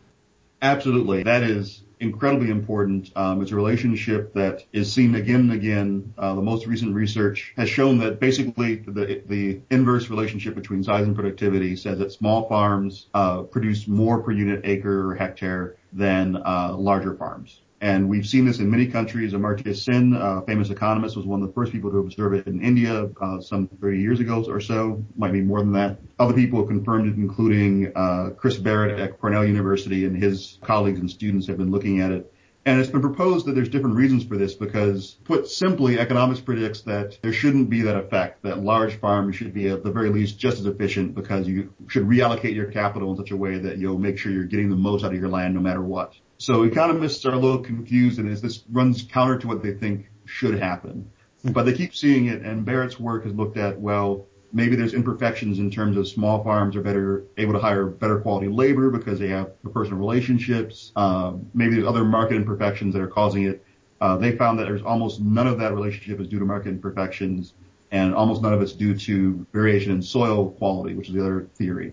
Absolutely. 0.61 1.23
That 1.23 1.43
is 1.43 1.83
incredibly 2.05 2.51
important. 2.51 3.11
Um, 3.17 3.43
it's 3.43 3.51
a 3.51 3.57
relationship 3.57 4.33
that 4.35 4.65
is 4.73 4.93
seen 4.93 5.17
again 5.17 5.41
and 5.41 5.53
again. 5.53 6.15
Uh, 6.17 6.35
the 6.35 6.43
most 6.43 6.67
recent 6.67 6.95
research 6.95 7.53
has 7.57 7.69
shown 7.69 7.99
that 7.99 8.21
basically 8.21 8.77
the, 8.77 9.23
the 9.27 9.61
inverse 9.71 10.09
relationship 10.11 10.55
between 10.55 10.85
size 10.85 11.07
and 11.07 11.15
productivity 11.17 11.75
says 11.75 11.99
that 11.99 12.13
small 12.13 12.49
farms 12.49 13.07
uh, 13.15 13.43
produce 13.43 13.89
more 13.89 14.23
per 14.23 14.31
unit 14.31 14.61
acre 14.65 15.11
or 15.11 15.15
hectare 15.15 15.77
than 15.93 16.37
uh, 16.37 16.75
larger 16.77 17.15
farms. 17.15 17.61
And 17.85 18.09
we've 18.09 18.27
seen 18.27 18.47
this 18.47 18.61
in 18.61 18.71
many 18.71 18.87
countries. 18.87 19.35
Amartya 19.35 19.77
Sen, 19.77 20.15
a 20.15 20.41
famous 20.47 20.71
economist, 20.71 21.19
was 21.19 21.27
one 21.27 21.43
of 21.43 21.49
the 21.49 21.53
first 21.53 21.71
people 21.71 21.91
to 21.91 21.99
observe 21.99 22.33
it 22.33 22.47
in 22.47 22.63
India 22.63 23.11
uh, 23.21 23.43
some 23.43 23.69
30 23.69 23.99
years 23.99 24.21
ago 24.21 24.43
or 24.49 24.59
so, 24.59 25.05
might 25.17 25.35
be 25.35 25.43
more 25.43 25.59
than 25.59 25.73
that. 25.73 25.99
Other 26.19 26.33
people 26.33 26.61
have 26.61 26.69
confirmed 26.69 27.09
it, 27.09 27.17
including 27.17 27.93
uh, 27.95 28.31
Chris 28.39 28.57
Barrett 28.57 28.99
at 28.99 29.21
Cornell 29.21 29.45
University 29.45 30.07
and 30.07 30.17
his 30.17 30.59
colleagues 30.63 30.99
and 30.99 31.11
students 31.11 31.47
have 31.49 31.59
been 31.59 31.71
looking 31.71 32.01
at 32.01 32.11
it. 32.11 32.33
And 32.65 32.81
it's 32.81 32.89
been 32.89 33.03
proposed 33.03 33.45
that 33.45 33.55
there's 33.55 33.69
different 33.69 33.97
reasons 33.97 34.25
for 34.25 34.39
this 34.39 34.55
because, 34.55 35.19
put 35.25 35.47
simply, 35.47 35.99
economics 35.99 36.41
predicts 36.41 36.81
that 36.83 37.19
there 37.21 37.35
shouldn't 37.35 37.69
be 37.69 37.83
that 37.83 37.99
effect, 37.99 38.45
that 38.45 38.61
large 38.61 38.99
farms 38.99 39.37
should 39.37 39.53
be 39.53 39.69
at 39.69 39.85
the 39.85 39.91
very 39.93 40.09
least 40.09 40.39
just 40.39 40.59
as 40.59 40.65
efficient 40.65 41.15
because 41.15 41.47
you 41.47 41.75
should 41.89 42.05
reallocate 42.05 42.55
your 42.55 42.73
capital 42.73 43.11
in 43.11 43.19
such 43.19 43.31
a 43.31 43.37
way 43.37 43.59
that 43.59 43.77
you'll 43.77 43.99
make 43.99 44.17
sure 44.17 44.33
you're 44.33 44.45
getting 44.45 44.71
the 44.71 44.77
most 44.77 45.05
out 45.05 45.13
of 45.13 45.21
your 45.21 45.29
land 45.29 45.53
no 45.53 45.61
matter 45.61 45.83
what. 45.83 46.15
So 46.39 46.65
economists 46.65 47.25
are 47.25 47.33
a 47.33 47.39
little 47.39 47.59
confused 47.59 48.19
and 48.19 48.35
this 48.37 48.65
runs 48.71 49.03
counter 49.03 49.39
to 49.39 49.47
what 49.47 49.63
they 49.63 49.73
think 49.73 50.11
should 50.25 50.59
happen. 50.59 51.11
But 51.45 51.65
they 51.65 51.75
keep 51.75 51.95
seeing 51.95 52.27
it 52.27 52.43
and 52.43 52.65
Barrett's 52.65 52.99
work 52.99 53.25
has 53.25 53.35
looked 53.35 53.57
at, 53.57 53.79
well, 53.79 54.27
maybe 54.53 54.77
there's 54.77 54.95
imperfections 54.95 55.59
in 55.59 55.71
terms 55.71 55.97
of 55.97 56.09
small 56.09 56.43
farms 56.43 56.77
are 56.77 56.81
better 56.81 57.25
able 57.37 57.53
to 57.53 57.59
hire 57.59 57.87
better 57.87 58.21
quality 58.21 58.49
labor 58.49 58.91
because 58.91 59.19
they 59.19 59.29
have 59.29 59.51
personal 59.73 59.99
relationships. 59.99 60.93
Um, 60.97 61.51
maybe 61.55 61.75
there's 61.75 61.87
other 61.87 62.05
market 62.05 62.37
imperfections 62.37 62.95
that 62.95 63.03
are 63.03 63.09
causing 63.09 63.45
it. 63.45 63.65
Uh, 64.01 64.17
they 64.17 64.37
found 64.37 64.59
that 64.59 64.65
there's 64.65 64.83
almost 64.83 65.21
none 65.21 65.47
of 65.47 65.59
that 65.59 65.75
relationship 65.75 66.21
is 66.21 66.29
due 66.29 66.39
to 66.39 66.45
market 66.45 66.71
imperfections 66.71 67.55
and 67.91 68.15
almost 68.15 68.43
none 68.43 68.53
of 68.53 68.61
it's 68.61 68.73
due 68.73 68.97
to 68.99 69.47
variation 69.53 69.93
in 69.93 70.03
soil 70.03 70.51
quality, 70.53 70.95
which 70.95 71.09
is 71.09 71.15
the 71.15 71.21
other 71.21 71.49
theory 71.55 71.93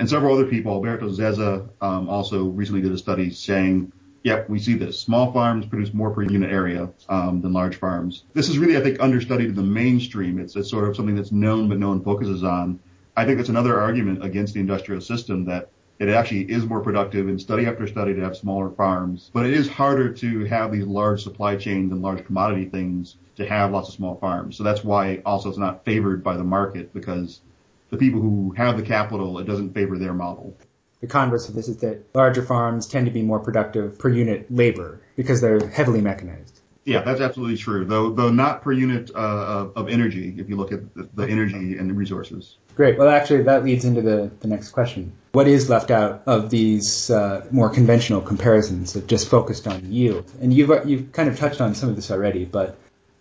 and 0.00 0.08
several 0.08 0.34
other 0.34 0.46
people, 0.46 0.72
Alberto 0.72 1.10
Zezza, 1.10 1.68
um, 1.82 2.08
also 2.08 2.44
recently 2.46 2.80
did 2.80 2.90
a 2.90 2.96
study 2.96 3.30
saying, 3.30 3.92
yep, 4.22 4.48
we 4.48 4.58
see 4.58 4.72
this. 4.72 4.98
Small 4.98 5.30
farms 5.30 5.66
produce 5.66 5.92
more 5.92 6.10
per 6.10 6.22
unit 6.22 6.50
area 6.50 6.88
um, 7.10 7.42
than 7.42 7.52
large 7.52 7.76
farms. 7.76 8.24
This 8.32 8.48
is 8.48 8.56
really, 8.56 8.78
I 8.78 8.80
think, 8.80 8.98
understudied 8.98 9.50
in 9.50 9.54
the 9.54 9.62
mainstream. 9.62 10.38
It's, 10.38 10.56
it's 10.56 10.70
sort 10.70 10.88
of 10.88 10.96
something 10.96 11.14
that's 11.14 11.32
known, 11.32 11.68
but 11.68 11.78
no 11.78 11.90
one 11.90 12.02
focuses 12.02 12.42
on. 12.42 12.80
I 13.14 13.26
think 13.26 13.36
that's 13.36 13.50
another 13.50 13.78
argument 13.78 14.24
against 14.24 14.54
the 14.54 14.60
industrial 14.60 15.02
system 15.02 15.44
that 15.44 15.68
it 15.98 16.08
actually 16.08 16.50
is 16.50 16.64
more 16.64 16.80
productive 16.80 17.28
in 17.28 17.38
study 17.38 17.66
after 17.66 17.86
study 17.86 18.14
to 18.14 18.22
have 18.22 18.34
smaller 18.34 18.70
farms, 18.70 19.30
but 19.34 19.44
it 19.44 19.52
is 19.52 19.68
harder 19.68 20.10
to 20.14 20.46
have 20.46 20.72
these 20.72 20.86
large 20.86 21.22
supply 21.22 21.56
chains 21.56 21.92
and 21.92 22.00
large 22.00 22.24
commodity 22.24 22.64
things 22.64 23.18
to 23.36 23.46
have 23.46 23.70
lots 23.70 23.90
of 23.90 23.94
small 23.96 24.16
farms. 24.16 24.56
So 24.56 24.64
that's 24.64 24.82
why 24.82 25.20
also 25.26 25.50
it's 25.50 25.58
not 25.58 25.84
favored 25.84 26.24
by 26.24 26.38
the 26.38 26.44
market 26.44 26.94
because 26.94 27.42
the 27.90 27.96
people 27.96 28.20
who 28.20 28.54
have 28.56 28.76
the 28.76 28.82
capital, 28.82 29.38
it 29.38 29.44
doesn't 29.44 29.74
favor 29.74 29.98
their 29.98 30.14
model. 30.14 30.56
The 31.00 31.06
converse 31.06 31.48
of 31.48 31.54
this 31.54 31.68
is 31.68 31.78
that 31.78 32.14
larger 32.14 32.42
farms 32.42 32.86
tend 32.86 33.06
to 33.06 33.12
be 33.12 33.22
more 33.22 33.40
productive 33.40 33.98
per 33.98 34.08
unit 34.08 34.46
labor 34.50 35.00
because 35.16 35.40
they're 35.40 35.66
heavily 35.68 36.00
mechanized. 36.00 36.60
Yeah, 36.84 37.02
that's 37.02 37.20
absolutely 37.20 37.56
true. 37.56 37.84
Though, 37.84 38.10
though 38.10 38.30
not 38.30 38.62
per 38.62 38.72
unit 38.72 39.10
uh, 39.14 39.18
of, 39.18 39.72
of, 39.76 39.88
energy. 39.88 40.34
If 40.38 40.48
you 40.48 40.56
look 40.56 40.72
at 40.72 40.94
the, 40.94 41.08
the, 41.14 41.28
energy 41.28 41.76
and 41.76 41.90
the 41.90 41.94
resources. 41.94 42.56
Great. 42.74 42.98
Well, 42.98 43.08
actually, 43.08 43.42
that 43.42 43.64
leads 43.64 43.84
into 43.84 44.00
the, 44.00 44.30
the 44.40 44.48
next 44.48 44.70
question. 44.70 45.12
What 45.32 45.46
is 45.46 45.68
left 45.68 45.90
out 45.90 46.22
of 46.26 46.48
these 46.48 47.10
uh, 47.10 47.46
more 47.50 47.68
conventional 47.68 48.22
comparisons 48.22 48.94
that 48.94 49.06
just 49.06 49.28
focused 49.28 49.68
on 49.68 49.92
yield? 49.92 50.30
And 50.40 50.52
you've 50.52 50.70
you've 50.88 51.12
kind 51.12 51.28
of 51.28 51.38
touched 51.38 51.60
on 51.60 51.74
some 51.74 51.90
of 51.90 51.96
this 51.96 52.10
already, 52.10 52.44
but 52.46 52.78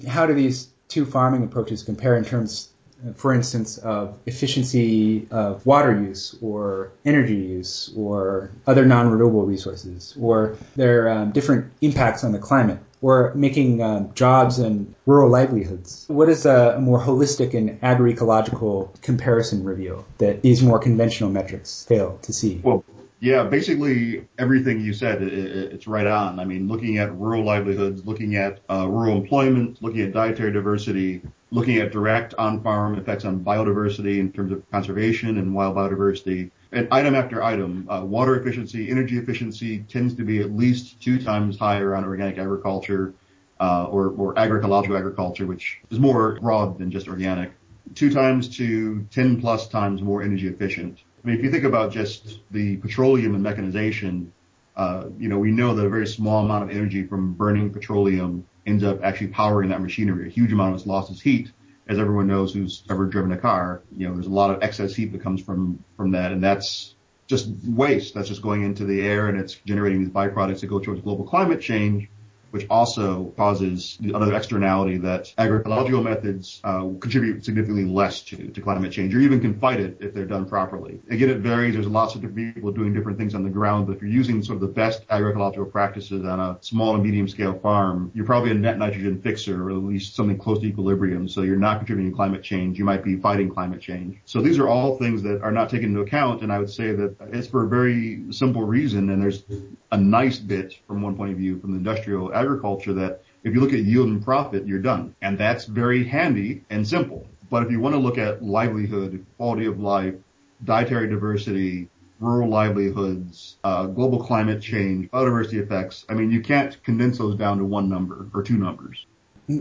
how 0.07 0.25
do 0.25 0.33
these 0.33 0.69
two 0.87 1.05
farming 1.05 1.43
approaches 1.43 1.83
compare 1.83 2.15
in 2.15 2.25
terms 2.25 2.69
for 3.15 3.33
instance, 3.33 3.77
of 3.77 4.17
efficiency 4.25 5.27
of 5.31 5.65
water 5.65 5.99
use 6.01 6.35
or 6.41 6.91
energy 7.05 7.35
use 7.35 7.91
or 7.95 8.51
other 8.67 8.85
non-renewable 8.85 9.45
resources 9.45 10.15
or 10.19 10.57
their 10.75 11.09
um, 11.09 11.31
different 11.31 11.71
impacts 11.81 12.23
on 12.23 12.31
the 12.31 12.39
climate 12.39 12.79
or 13.01 13.33
making 13.35 13.81
um, 13.81 14.13
jobs 14.13 14.59
and 14.59 14.93
rural 15.05 15.29
livelihoods. 15.29 16.05
What 16.07 16.29
is 16.29 16.45
a, 16.45 16.75
a, 16.77 16.81
more 16.81 16.99
holistic 16.99 17.53
and 17.53 17.79
agroecological 17.81 19.01
comparison 19.01 19.63
reveal 19.63 20.05
that 20.17 20.41
these 20.41 20.61
more 20.61 20.79
conventional 20.79 21.29
metrics 21.29 21.85
fail 21.85 22.19
to 22.23 22.33
see? 22.33 22.59
Well, 22.61 22.83
yeah, 23.21 23.43
basically 23.43 24.27
everything 24.37 24.81
you 24.81 24.93
said, 24.93 25.21
it, 25.21 25.33
it, 25.33 25.73
it's 25.73 25.87
right 25.87 26.07
on. 26.07 26.39
I 26.39 26.45
mean, 26.45 26.67
looking 26.67 26.97
at 26.97 27.13
rural 27.15 27.43
livelihoods, 27.43 28.05
looking 28.05 28.35
at 28.35 28.59
uh, 28.69 28.87
rural 28.87 29.17
employment, 29.17 29.81
looking 29.81 30.01
at 30.01 30.13
dietary 30.13 30.51
diversity, 30.51 31.21
looking 31.51 31.77
at 31.77 31.91
direct 31.91 32.33
on-farm 32.37 32.97
effects 32.97 33.25
on 33.25 33.39
biodiversity 33.39 34.19
in 34.19 34.31
terms 34.31 34.51
of 34.51 34.69
conservation 34.71 35.37
and 35.37 35.53
wild 35.53 35.75
biodiversity. 35.75 36.51
And 36.71 36.87
item 36.91 37.15
after 37.15 37.41
item, 37.41 37.87
uh, 37.89 38.03
water 38.05 38.39
efficiency, 38.39 38.89
energy 38.91 39.17
efficiency 39.17 39.79
tends 39.79 40.13
to 40.15 40.23
be 40.23 40.39
at 40.39 40.55
least 40.55 41.01
two 41.01 41.21
times 41.21 41.57
higher 41.57 41.95
on 41.95 42.05
organic 42.05 42.37
agriculture 42.37 43.13
uh, 43.59 43.85
or, 43.85 44.09
or 44.09 44.35
agroecological 44.35 44.97
agriculture, 44.97 45.47
which 45.47 45.79
is 45.89 45.99
more 45.99 46.37
broad 46.39 46.77
than 46.77 46.91
just 46.91 47.07
organic. 47.07 47.51
Two 47.95 48.13
times 48.13 48.57
to 48.57 49.05
10 49.11 49.41
plus 49.41 49.67
times 49.67 50.01
more 50.01 50.21
energy 50.21 50.47
efficient. 50.47 50.99
I 51.23 51.27
mean, 51.27 51.37
if 51.37 51.43
you 51.43 51.51
think 51.51 51.63
about 51.63 51.91
just 51.91 52.39
the 52.51 52.77
petroleum 52.77 53.33
and 53.33 53.43
mechanization, 53.43 54.31
uh, 54.77 55.05
you 55.17 55.27
know, 55.27 55.39
we 55.39 55.51
know 55.51 55.73
that 55.73 55.85
a 55.85 55.89
very 55.89 56.07
small 56.07 56.45
amount 56.45 56.63
of 56.63 56.69
energy 56.69 57.03
from 57.03 57.33
burning 57.33 57.71
petroleum 57.71 58.45
ends 58.69 58.83
up 58.83 59.03
actually 59.03 59.27
powering 59.27 59.69
that 59.69 59.81
machinery. 59.81 60.27
A 60.27 60.31
huge 60.31 60.53
amount 60.53 60.73
of 60.73 60.79
its 60.79 60.87
loss 60.87 61.09
is 61.09 61.21
heat, 61.21 61.51
as 61.87 61.99
everyone 61.99 62.27
knows 62.27 62.53
who's 62.53 62.83
ever 62.89 63.05
driven 63.05 63.31
a 63.31 63.37
car. 63.37 63.81
You 63.97 64.07
know, 64.07 64.13
there's 64.13 64.27
a 64.27 64.31
lot 64.31 64.51
of 64.51 64.61
excess 64.61 64.95
heat 64.95 65.11
that 65.11 65.21
comes 65.21 65.41
from 65.41 65.83
from 65.97 66.11
that, 66.11 66.31
and 66.31 66.43
that's 66.43 66.95
just 67.27 67.49
waste. 67.65 68.13
That's 68.13 68.27
just 68.27 68.41
going 68.41 68.63
into 68.63 68.85
the 68.85 69.01
air, 69.01 69.27
and 69.27 69.39
it's 69.39 69.55
generating 69.55 69.99
these 69.99 70.09
byproducts 70.09 70.61
that 70.61 70.67
go 70.67 70.79
towards 70.79 71.01
global 71.01 71.25
climate 71.25 71.61
change 71.61 72.09
which 72.51 72.65
also 72.69 73.25
causes 73.37 73.97
another 74.01 74.33
externality 74.33 74.97
that 74.97 75.33
agroecological 75.37 76.03
methods 76.03 76.61
uh, 76.63 76.81
contribute 76.99 77.43
significantly 77.45 77.85
less 77.85 78.21
to, 78.21 78.47
to 78.49 78.61
climate 78.61 78.91
change, 78.91 79.13
or 79.15 79.19
even 79.19 79.39
can 79.39 79.59
fight 79.59 79.79
it 79.79 79.97
if 79.99 80.13
they're 80.13 80.25
done 80.25 80.45
properly. 80.45 80.99
Again, 81.09 81.29
it 81.29 81.39
varies. 81.39 81.73
There's 81.75 81.87
lots 81.87 82.15
of 82.15 82.21
different 82.21 82.55
people 82.55 82.71
doing 82.71 82.93
different 82.93 83.17
things 83.17 83.35
on 83.35 83.43
the 83.43 83.49
ground, 83.49 83.87
but 83.87 83.95
if 83.95 84.01
you're 84.01 84.11
using 84.11 84.43
sort 84.43 84.55
of 84.55 84.61
the 84.61 84.67
best 84.67 85.07
agroecological 85.07 85.71
practices 85.71 86.25
on 86.25 86.39
a 86.39 86.57
small 86.61 86.95
and 86.95 87.03
medium 87.03 87.27
scale 87.27 87.57
farm, 87.59 88.11
you're 88.13 88.25
probably 88.25 88.51
a 88.51 88.55
net 88.55 88.77
nitrogen 88.77 89.21
fixer, 89.21 89.63
or 89.63 89.71
at 89.71 89.77
least 89.77 90.15
something 90.15 90.37
close 90.37 90.59
to 90.59 90.65
equilibrium. 90.65 91.27
So 91.27 91.41
you're 91.41 91.57
not 91.57 91.77
contributing 91.77 92.11
to 92.11 92.15
climate 92.15 92.43
change. 92.43 92.77
You 92.77 92.85
might 92.85 93.03
be 93.03 93.15
fighting 93.15 93.49
climate 93.49 93.81
change. 93.81 94.17
So 94.25 94.41
these 94.41 94.59
are 94.59 94.67
all 94.67 94.97
things 94.97 95.21
that 95.23 95.41
are 95.41 95.51
not 95.51 95.69
taken 95.69 95.89
into 95.89 96.01
account, 96.01 96.41
and 96.41 96.51
I 96.51 96.59
would 96.59 96.69
say 96.69 96.93
that 96.93 97.15
it's 97.31 97.47
for 97.47 97.65
a 97.65 97.67
very 97.67 98.23
simple 98.31 98.63
reason, 98.63 99.09
and 99.09 99.21
there's 99.21 99.43
a 99.91 99.97
nice 99.97 100.39
bit 100.39 100.79
from 100.87 101.01
one 101.01 101.15
point 101.15 101.31
of 101.31 101.37
view 101.37 101.59
from 101.59 101.71
the 101.71 101.77
industrial 101.77 102.31
agriculture 102.39 102.93
that 102.93 103.21
if 103.43 103.53
you 103.53 103.61
look 103.61 103.73
at 103.73 103.79
yield 103.79 104.09
and 104.09 104.23
profit, 104.23 104.67
you're 104.67 104.79
done. 104.79 105.15
And 105.21 105.37
that's 105.37 105.65
very 105.65 106.03
handy 106.03 106.63
and 106.69 106.87
simple. 106.87 107.27
But 107.49 107.63
if 107.63 107.71
you 107.71 107.79
want 107.79 107.95
to 107.95 107.99
look 107.99 108.17
at 108.17 108.43
livelihood, 108.43 109.25
quality 109.37 109.65
of 109.65 109.79
life, 109.79 110.15
dietary 110.63 111.09
diversity, 111.09 111.89
rural 112.19 112.49
livelihoods, 112.49 113.57
uh, 113.63 113.85
global 113.87 114.23
climate 114.23 114.61
change, 114.61 115.09
biodiversity 115.09 115.61
effects, 115.63 116.05
I 116.09 116.13
mean, 116.13 116.31
you 116.31 116.41
can't 116.41 116.81
condense 116.83 117.17
those 117.17 117.35
down 117.35 117.57
to 117.59 117.65
one 117.65 117.89
number 117.89 118.27
or 118.33 118.43
two 118.43 118.57
numbers. 118.57 119.05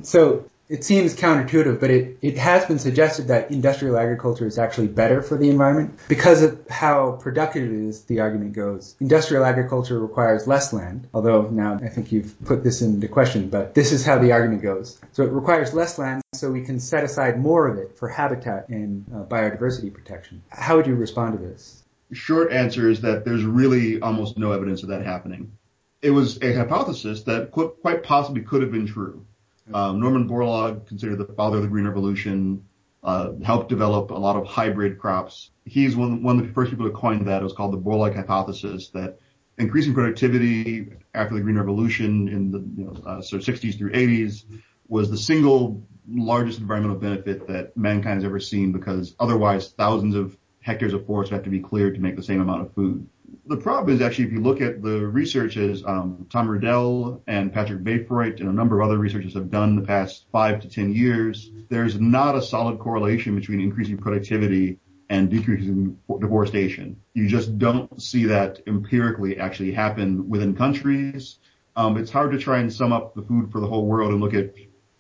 So 0.03 0.45
it 0.69 0.85
seems 0.85 1.15
counterintuitive, 1.15 1.81
but 1.81 1.91
it, 1.91 2.19
it 2.21 2.37
has 2.37 2.67
been 2.67 2.79
suggested 2.79 3.29
that 3.29 3.51
industrial 3.51 3.97
agriculture 3.97 4.47
is 4.47 4.59
actually 4.59 4.89
better 4.89 5.23
for 5.23 5.37
the 5.37 5.49
environment 5.49 5.99
because 6.09 6.43
of 6.43 6.69
how 6.69 7.13
productive 7.13 7.65
it 7.65 7.89
is, 7.89 8.03
the 8.05 8.21
argument 8.21 8.53
goes. 8.53 8.95
Industrial 9.01 9.45
agriculture 9.45 9.99
requires 9.99 10.47
less 10.47 10.73
land, 10.73 11.09
although 11.15 11.43
now 11.43 11.75
I 11.83 11.89
think 11.89 12.13
you've 12.13 12.35
put 12.45 12.63
this 12.63 12.83
into 12.83 13.09
question, 13.09 13.49
but 13.49 13.75
this 13.75 13.93
is 13.93 14.05
how 14.05 14.19
the 14.19 14.33
argument 14.33 14.63
goes. 14.63 14.99
So 15.13 15.23
it 15.23 15.33
requires 15.33 15.73
less 15.73 15.99
land 15.99 16.23
so 16.35 16.51
we 16.51 16.65
can 16.65 16.81
set 16.81 17.05
aside 17.05 17.41
more 17.41 17.67
of 17.67 17.79
it 17.79 17.97
for 17.97 18.09
habitat 18.09 18.69
and 18.69 19.07
uh, 19.13 19.25
biodiversity 19.25 19.93
protection. 19.93 20.43
How 20.51 20.77
would 20.77 20.87
you 20.87 20.95
respond 20.95 21.39
to 21.39 21.45
this? 21.45 21.83
Short 22.13 22.53
answer 22.53 22.91
is 22.91 23.03
that 23.03 23.25
there's 23.25 23.45
really 23.45 24.01
almost 24.01 24.39
no 24.39 24.53
evidence 24.53 24.83
of 24.83 24.91
that 24.91 25.05
happening. 25.05 25.53
It 26.01 26.11
was 26.11 26.41
a 26.43 26.55
hypothesis 26.55 27.23
that 27.23 27.51
quite 27.51 28.03
possibly 28.03 28.43
could 28.43 28.63
have 28.63 28.71
been 28.71 28.87
true. 28.87 29.27
Um, 29.73 30.01
Norman 30.01 30.29
Borlaug, 30.29 30.87
considered 30.87 31.19
the 31.19 31.33
father 31.35 31.57
of 31.57 31.63
the 31.63 31.69
Green 31.69 31.85
Revolution, 31.85 32.65
uh, 33.03 33.33
helped 33.45 33.69
develop 33.69 34.11
a 34.11 34.15
lot 34.15 34.37
of 34.37 34.47
hybrid 34.47 34.99
crops. 34.99 35.51
He's 35.65 35.97
one, 35.97 36.23
one 36.23 36.39
of 36.39 36.47
the 36.47 36.53
first 36.53 36.71
people 36.71 36.87
to 36.87 36.93
coin 36.93 37.25
that. 37.25 37.41
It 37.41 37.45
was 37.45 37.53
called 37.53 37.73
the 37.73 37.79
Borlaug 37.79 38.15
hypothesis 38.15 38.89
that 38.91 39.19
increasing 39.59 39.95
productivity 39.95 40.93
after 41.15 41.35
the 41.35 41.41
Green 41.41 41.57
Revolution 41.57 42.29
in 42.29 42.51
the 42.51 42.59
you 42.77 42.85
know, 42.85 42.93
uh, 43.07 43.19
of 43.19 43.25
60s 43.25 43.79
through 43.79 43.93
80s 43.93 44.45
was 44.89 45.11
the 45.11 45.17
single 45.17 45.83
largest 46.11 46.61
environmental 46.61 46.97
benefit 46.97 47.47
that 47.49 47.77
mankind 47.77 48.17
has 48.17 48.25
ever 48.25 48.41
seen 48.41 48.73
because 48.73 49.15
otherwise 49.21 49.71
thousands 49.73 50.15
of 50.15 50.37
hectares 50.61 50.95
of 50.95 51.07
forest 51.07 51.31
would 51.31 51.37
have 51.37 51.45
to 51.45 51.51
be 51.51 51.61
cleared 51.61 51.95
to 51.95 52.01
make 52.01 52.17
the 52.17 52.23
same 52.23 52.41
amount 52.41 52.63
of 52.63 52.73
food 52.75 53.07
the 53.47 53.57
problem 53.57 53.95
is 53.95 54.03
actually 54.03 54.27
if 54.27 54.33
you 54.33 54.41
look 54.41 54.61
at 54.61 54.83
the 54.83 55.07
researches 55.07 55.85
um, 55.85 56.27
Tom 56.31 56.49
Rudel 56.49 57.23
and 57.27 57.53
Patrick 57.53 57.83
Meyfroidt 57.83 58.41
and 58.41 58.49
a 58.49 58.53
number 58.53 58.81
of 58.81 58.87
other 58.87 58.99
researchers 58.99 59.35
have 59.35 59.51
done 59.51 59.77
the 59.77 59.83
past 59.83 60.27
five 60.33 60.61
to 60.61 60.69
ten 60.69 60.93
years, 60.93 61.51
there's 61.69 61.99
not 61.99 62.37
a 62.37 62.43
solid 62.43 62.79
correlation 62.79 63.35
between 63.35 63.61
increasing 63.61 63.97
productivity 63.97 64.79
and 65.11 65.31
decreasing 65.31 65.99
deforestation. 66.21 67.01
You 67.15 67.29
just 67.29 67.59
don't 67.59 68.01
see 68.01 68.27
that 68.27 68.61
empirically 68.67 69.39
actually 69.39 69.73
happen 69.73 70.29
within 70.29 70.55
countries. 70.55 71.39
Um, 71.77 71.97
it's 71.97 72.11
hard 72.11 72.33
to 72.33 72.39
try 72.39 72.59
and 72.59 72.73
sum 72.73 72.93
up 72.93 73.15
the 73.15 73.23
food 73.23 73.51
for 73.51 73.61
the 73.61 73.67
whole 73.67 73.87
world 73.87 74.11
and 74.11 74.21
look 74.21 74.35
at 74.35 74.55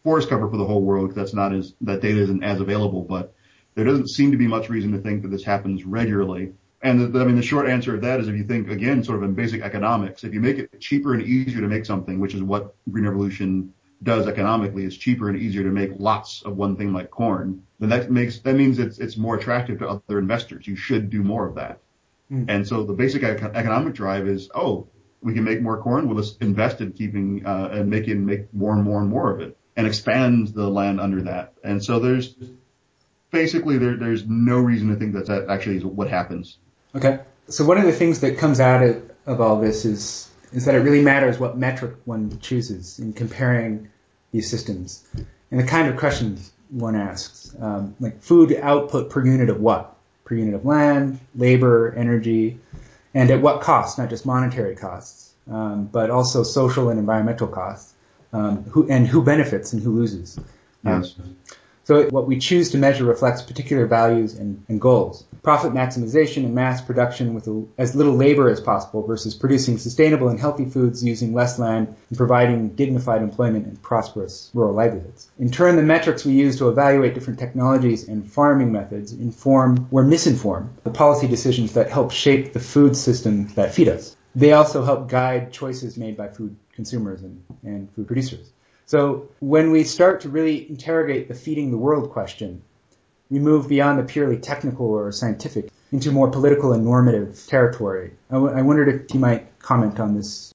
forest 0.04 0.28
cover 0.28 0.49
for 0.49 0.56
the 0.56 0.64
whole 0.64 0.82
world 0.82 1.14
that's 1.14 1.35
not 1.35 1.52
as 1.52 1.75
that 1.82 2.00
data 2.00 2.20
isn't 2.20 2.42
as 2.42 2.61
available. 2.61 3.02
But 3.02 3.35
there 3.75 3.85
doesn't 3.85 4.08
seem 4.08 4.30
to 4.32 4.38
be 4.38 4.47
much 4.47 4.68
reason 4.68 4.92
to 4.92 4.99
think 4.99 5.23
that 5.23 5.28
this 5.28 5.44
happens 5.44 5.85
regularly. 5.85 6.52
And 6.80 7.12
the, 7.12 7.20
I 7.20 7.25
mean, 7.25 7.37
the 7.37 7.42
short 7.42 7.68
answer 7.68 7.94
of 7.97 8.02
that 8.02 8.20
is 8.20 8.28
if 8.28 8.37
you 8.37 8.44
think 8.44 8.70
again, 8.70 9.02
sort 9.02 9.18
of 9.18 9.25
in 9.25 9.35
basic 9.35 9.62
economics, 9.62 10.23
if 10.23 10.32
you 10.32 10.40
make 10.40 10.58
it 10.58 10.80
cheaper 10.80 11.14
and 11.14 11.23
easier 11.23 11.61
to 11.61 11.66
make 11.66 11.85
something, 11.85 12.20
which 12.20 12.35
is 12.35 12.42
what 12.42 12.75
Green 12.90 13.04
Revolution 13.04 13.75
does 14.04 14.28
economically, 14.28 14.85
it's 14.85 14.97
cheaper 14.97 15.28
and 15.28 15.40
easier 15.40 15.64
to 15.64 15.70
make 15.70 15.90
lots 15.99 16.42
of 16.42 16.56
one 16.56 16.76
thing 16.76 16.92
like 16.92 17.11
corn, 17.11 17.64
then 17.80 17.88
that 17.88 18.12
makes, 18.12 18.38
that 18.40 18.54
means 18.54 18.78
it's, 18.78 18.99
it's 18.99 19.16
more 19.16 19.37
attractive 19.37 19.80
to 19.80 19.88
other 19.88 20.18
investors. 20.20 20.68
You 20.68 20.76
should 20.76 21.11
do 21.11 21.25
more 21.25 21.49
of 21.49 21.56
that. 21.56 21.80
Mm. 22.30 22.44
And 22.49 22.68
so 22.68 22.85
the 22.85 22.92
basic 22.92 23.25
economic 23.25 23.94
drive 23.94 24.28
is, 24.28 24.49
oh, 24.54 24.87
we 25.20 25.35
can 25.35 25.42
make 25.42 25.61
more 25.61 25.82
corn. 25.82 26.06
We'll 26.06 26.23
just 26.23 26.40
invest 26.40 26.80
in 26.80 26.92
keeping, 26.92 27.44
uh, 27.44 27.70
and 27.73 27.90
making, 27.90 28.25
make 28.25 28.54
more 28.54 28.73
and 28.75 28.85
more 28.85 29.00
and 29.00 29.11
more 29.11 29.35
of 29.35 29.40
it 29.40 29.56
and 29.76 29.85
expand 29.85 30.49
the 30.49 30.68
land 30.68 31.00
under 31.00 31.23
that. 31.23 31.54
And 31.64 31.82
so 31.85 31.99
there's, 31.99 32.37
basically 33.32 33.78
there, 33.78 33.97
there's 33.97 34.25
no 34.26 34.58
reason 34.58 34.88
to 34.90 34.97
think 34.97 35.14
that 35.14 35.26
that 35.26 35.49
actually 35.50 35.78
is 35.78 35.85
what 35.85 36.08
happens. 36.08 36.58
Okay. 36.99 37.21
So 37.49 37.64
one 37.64 37.78
of 37.78 37.85
the 37.85 37.93
things 37.93 38.21
that 38.21 38.38
comes 38.38 38.59
out 38.59 38.83
of, 38.83 39.11
of 39.26 39.40
all 39.40 39.61
this 39.61 39.85
is 39.85 40.28
is 40.52 40.64
that 40.64 40.75
it 40.75 40.78
really 40.78 41.02
matters 41.02 41.38
what 41.38 41.57
metric 41.57 41.95
one 42.07 42.38
chooses 42.40 42.99
in 42.99 43.12
comparing 43.12 43.88
these 44.33 44.50
systems 44.50 45.05
and 45.50 45.61
the 45.61 45.64
kind 45.64 45.88
of 45.88 45.97
questions 45.97 46.52
one 46.71 46.97
asks, 46.97 47.55
um, 47.61 47.95
like 48.00 48.21
food 48.21 48.59
output 48.61 49.11
per 49.11 49.25
unit 49.25 49.49
of 49.49 49.61
what? 49.61 49.95
Per 50.25 50.35
unit 50.35 50.55
of 50.55 50.64
land, 50.64 51.21
labor, 51.37 51.95
energy, 51.97 52.59
and 53.14 53.31
at 53.31 53.40
what 53.40 53.61
cost? 53.62 53.97
Not 53.97 54.11
just 54.11 54.26
monetary 54.26 54.75
costs, 54.75 55.33
um, 55.50 55.87
but 55.87 56.11
also 56.11 56.43
social 56.43 56.90
and 56.90 56.99
environmental 56.99 57.47
costs. 57.47 57.95
Um, 58.33 58.64
who 58.64 58.87
and 58.90 59.07
who 59.07 59.23
benefits 59.23 59.73
and 59.73 59.83
who 59.83 59.93
loses? 59.93 60.38
Yes. 60.85 61.14
So 61.88 62.07
what 62.11 62.26
we 62.26 62.38
choose 62.38 62.73
to 62.73 62.76
measure 62.76 63.07
reflects 63.07 63.40
particular 63.40 63.87
values 63.87 64.35
and, 64.35 64.62
and 64.68 64.78
goals. 64.78 65.25
Profit 65.42 65.73
maximization 65.73 66.45
and 66.45 66.54
mass 66.54 66.83
production 66.83 67.33
with 67.33 67.49
a, 67.49 67.64
as 67.78 67.95
little 67.95 68.12
labor 68.12 68.50
as 68.50 68.61
possible 68.61 69.07
versus 69.07 69.35
producing 69.35 69.78
sustainable 69.78 70.28
and 70.28 70.38
healthy 70.38 70.66
foods 70.66 71.02
using 71.02 71.33
less 71.33 71.59
land 71.59 71.97
and 72.11 72.18
providing 72.18 72.68
dignified 72.75 73.23
employment 73.23 73.64
and 73.64 73.80
prosperous 73.80 74.50
rural 74.52 74.75
livelihoods. 74.75 75.30
In 75.38 75.50
turn, 75.50 75.76
the 75.76 75.83
metrics 75.83 76.26
we 76.26 76.33
use 76.33 76.59
to 76.59 76.68
evaluate 76.68 77.14
different 77.14 77.38
technologies 77.38 78.07
and 78.07 78.30
farming 78.30 78.71
methods 78.71 79.14
inform 79.14 79.88
or 79.90 80.04
misinform 80.04 80.68
the 80.85 80.90
policy 80.90 81.26
decisions 81.26 81.73
that 81.73 81.90
help 81.90 82.12
shape 82.12 82.52
the 82.52 82.61
food 82.61 82.99
system 82.99 83.49
that 83.54 83.73
feed 83.73 83.88
us. 83.88 84.14
They 84.35 84.52
also 84.52 84.85
help 84.85 85.09
guide 85.09 85.54
choices 85.54 85.97
made 85.97 86.18
by 86.18 86.28
food 86.28 86.54
consumers 86.75 87.23
and, 87.23 87.42
and 87.62 87.90
food 87.95 88.07
producers. 88.07 88.52
So 88.88 89.28
when 89.40 89.71
we 89.71 89.85
start 89.85 90.23
to 90.23 90.30
really 90.30 90.66
interrogate 90.66 91.28
the 91.28 91.35
feeding 91.35 91.71
the 91.71 91.76
world 91.76 92.11
question, 92.11 92.62
we 93.28 93.38
move 93.38 93.68
beyond 93.68 93.99
the 93.99 94.02
purely 94.02 94.38
technical 94.38 94.87
or 94.87 95.12
scientific 95.12 95.68
into 95.92 96.11
more 96.11 96.30
political 96.30 96.73
and 96.73 96.85
normative 96.85 97.47
territory. 97.47 98.12
I, 98.30 98.35
w- 98.35 98.54
I 98.54 98.62
wondered 98.62 98.88
if 98.88 99.12
you 99.12 99.21
might 99.21 99.59
comment 99.59 100.00
on 100.00 100.14
this. 100.14 100.54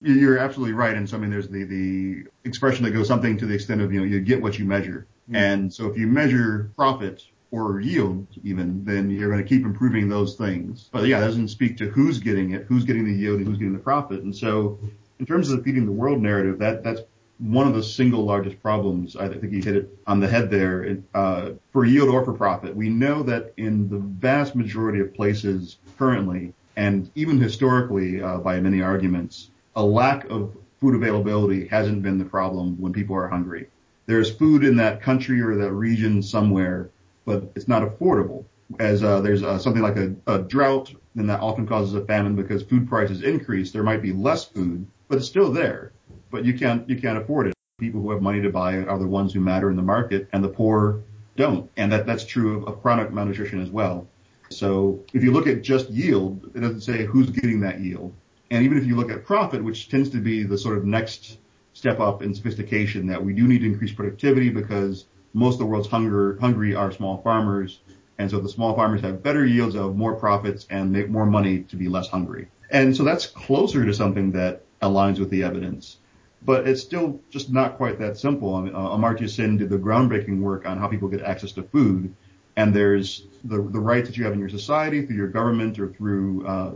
You're 0.00 0.38
absolutely 0.38 0.72
right. 0.72 0.96
And 0.96 1.06
so, 1.06 1.18
I 1.18 1.20
mean, 1.20 1.28
there's 1.28 1.48
the, 1.48 1.64
the 1.64 2.24
expression 2.44 2.84
that 2.84 2.92
goes 2.92 3.06
something 3.06 3.36
to 3.36 3.44
the 3.44 3.54
extent 3.54 3.82
of, 3.82 3.92
you 3.92 4.00
know, 4.00 4.06
you 4.06 4.20
get 4.20 4.40
what 4.40 4.58
you 4.58 4.64
measure. 4.64 5.06
Mm-hmm. 5.28 5.36
And 5.36 5.74
so 5.74 5.86
if 5.86 5.98
you 5.98 6.06
measure 6.06 6.70
profit 6.76 7.22
or 7.50 7.80
yield 7.82 8.26
even, 8.44 8.82
then 8.86 9.10
you're 9.10 9.28
going 9.28 9.42
to 9.42 9.48
keep 9.48 9.62
improving 9.62 10.08
those 10.08 10.36
things. 10.36 10.88
But 10.90 11.06
yeah, 11.06 11.20
that 11.20 11.26
doesn't 11.26 11.48
speak 11.48 11.76
to 11.78 11.90
who's 11.90 12.18
getting 12.18 12.52
it, 12.52 12.64
who's 12.64 12.84
getting 12.84 13.04
the 13.04 13.12
yield 13.12 13.40
and 13.40 13.46
who's 13.46 13.58
getting 13.58 13.74
the 13.74 13.78
profit. 13.78 14.22
And 14.22 14.34
so 14.34 14.78
in 15.18 15.26
terms 15.26 15.50
of 15.50 15.58
the 15.58 15.62
feeding 15.62 15.84
the 15.84 15.92
world 15.92 16.22
narrative, 16.22 16.58
that, 16.60 16.82
that's 16.82 17.02
one 17.38 17.66
of 17.66 17.74
the 17.74 17.82
single 17.82 18.24
largest 18.24 18.62
problems. 18.62 19.16
I 19.16 19.28
think 19.28 19.52
you 19.52 19.62
hit 19.62 19.76
it 19.76 19.98
on 20.06 20.20
the 20.20 20.28
head 20.28 20.50
there 20.50 20.98
uh, 21.14 21.50
for 21.72 21.84
yield 21.84 22.08
or 22.08 22.24
for 22.24 22.32
profit. 22.32 22.74
We 22.76 22.88
know 22.88 23.22
that 23.24 23.52
in 23.56 23.88
the 23.88 23.98
vast 23.98 24.54
majority 24.54 25.00
of 25.00 25.14
places 25.14 25.78
currently, 25.98 26.52
and 26.76 27.10
even 27.14 27.40
historically, 27.40 28.22
uh, 28.22 28.38
by 28.38 28.60
many 28.60 28.82
arguments, 28.82 29.50
a 29.74 29.82
lack 29.82 30.24
of 30.30 30.56
food 30.80 30.94
availability 30.94 31.66
hasn't 31.66 32.02
been 32.02 32.18
the 32.18 32.24
problem 32.24 32.80
when 32.80 32.92
people 32.92 33.16
are 33.16 33.28
hungry. 33.28 33.68
There's 34.06 34.30
food 34.30 34.64
in 34.64 34.76
that 34.76 35.02
country 35.02 35.40
or 35.40 35.56
that 35.56 35.72
region 35.72 36.22
somewhere, 36.22 36.90
but 37.24 37.50
it's 37.56 37.68
not 37.68 37.82
affordable. 37.82 38.44
As 38.78 39.02
uh, 39.02 39.20
there's 39.20 39.42
uh, 39.42 39.58
something 39.58 39.82
like 39.82 39.96
a, 39.96 40.14
a 40.26 40.38
drought, 40.40 40.92
then 41.14 41.26
that 41.28 41.40
often 41.40 41.66
causes 41.66 41.94
a 41.94 42.04
famine 42.04 42.36
because 42.36 42.62
food 42.62 42.88
prices 42.88 43.22
increase. 43.22 43.72
There 43.72 43.82
might 43.82 44.02
be 44.02 44.12
less 44.12 44.44
food, 44.44 44.86
but 45.08 45.18
it's 45.18 45.26
still 45.26 45.52
there 45.52 45.92
but 46.34 46.44
you 46.44 46.52
can't 46.52 46.86
you 46.90 47.00
can't 47.00 47.16
afford 47.16 47.46
it. 47.46 47.54
People 47.78 48.00
who 48.00 48.10
have 48.10 48.20
money 48.20 48.42
to 48.42 48.50
buy 48.50 48.78
are 48.78 48.98
the 48.98 49.06
ones 49.06 49.32
who 49.32 49.38
matter 49.38 49.70
in 49.70 49.76
the 49.76 49.82
market, 49.82 50.28
and 50.32 50.42
the 50.42 50.48
poor 50.48 51.00
don't. 51.36 51.70
And 51.76 51.92
that 51.92 52.06
that's 52.06 52.24
true 52.24 52.56
of, 52.56 52.66
of 52.66 52.82
chronic 52.82 53.12
malnutrition 53.12 53.62
as 53.62 53.70
well. 53.70 54.08
So 54.50 55.04
if 55.12 55.22
you 55.22 55.30
look 55.30 55.46
at 55.46 55.62
just 55.62 55.90
yield, 55.90 56.50
it 56.56 56.58
doesn't 56.58 56.80
say 56.80 57.04
who's 57.04 57.30
getting 57.30 57.60
that 57.60 57.78
yield. 57.78 58.12
And 58.50 58.64
even 58.64 58.76
if 58.76 58.84
you 58.84 58.96
look 58.96 59.12
at 59.12 59.24
profit, 59.24 59.62
which 59.62 59.88
tends 59.88 60.10
to 60.10 60.16
be 60.16 60.42
the 60.42 60.58
sort 60.58 60.76
of 60.76 60.84
next 60.84 61.38
step 61.72 62.00
up 62.00 62.20
in 62.20 62.34
sophistication, 62.34 63.06
that 63.06 63.24
we 63.24 63.32
do 63.32 63.46
need 63.46 63.60
to 63.60 63.66
increase 63.66 63.92
productivity 63.92 64.50
because 64.50 65.06
most 65.34 65.54
of 65.54 65.60
the 65.60 65.66
world's 65.66 65.88
hunger 65.88 66.36
hungry 66.40 66.74
are 66.74 66.90
small 66.90 67.18
farmers. 67.22 67.78
And 68.18 68.28
so 68.28 68.40
the 68.40 68.48
small 68.48 68.74
farmers 68.74 69.02
have 69.02 69.22
better 69.22 69.46
yields, 69.46 69.76
of 69.76 69.94
more 69.94 70.16
profits, 70.16 70.66
and 70.68 70.90
make 70.90 71.08
more 71.08 71.26
money 71.26 71.60
to 71.70 71.76
be 71.76 71.88
less 71.88 72.08
hungry. 72.08 72.48
And 72.70 72.96
so 72.96 73.04
that's 73.04 73.26
closer 73.26 73.84
to 73.84 73.94
something 73.94 74.32
that 74.32 74.62
aligns 74.82 75.20
with 75.20 75.30
the 75.30 75.44
evidence 75.44 75.98
but 76.44 76.68
it's 76.68 76.82
still 76.82 77.20
just 77.30 77.50
not 77.50 77.76
quite 77.76 77.98
that 77.98 78.18
simple. 78.18 78.54
I 78.54 78.62
mean, 78.62 78.74
uh, 78.74 78.78
Amartya 78.78 79.28
Sen 79.28 79.56
did 79.56 79.70
the 79.70 79.78
groundbreaking 79.78 80.40
work 80.40 80.66
on 80.66 80.78
how 80.78 80.88
people 80.88 81.08
get 81.08 81.22
access 81.22 81.52
to 81.52 81.62
food, 81.62 82.14
and 82.56 82.74
there's 82.74 83.26
the 83.44 83.56
the 83.62 83.80
rights 83.80 84.08
that 84.08 84.16
you 84.16 84.24
have 84.24 84.32
in 84.32 84.38
your 84.38 84.48
society 84.48 85.06
through 85.06 85.16
your 85.16 85.28
government 85.28 85.78
or 85.78 85.88
through 85.88 86.46
uh, 86.46 86.72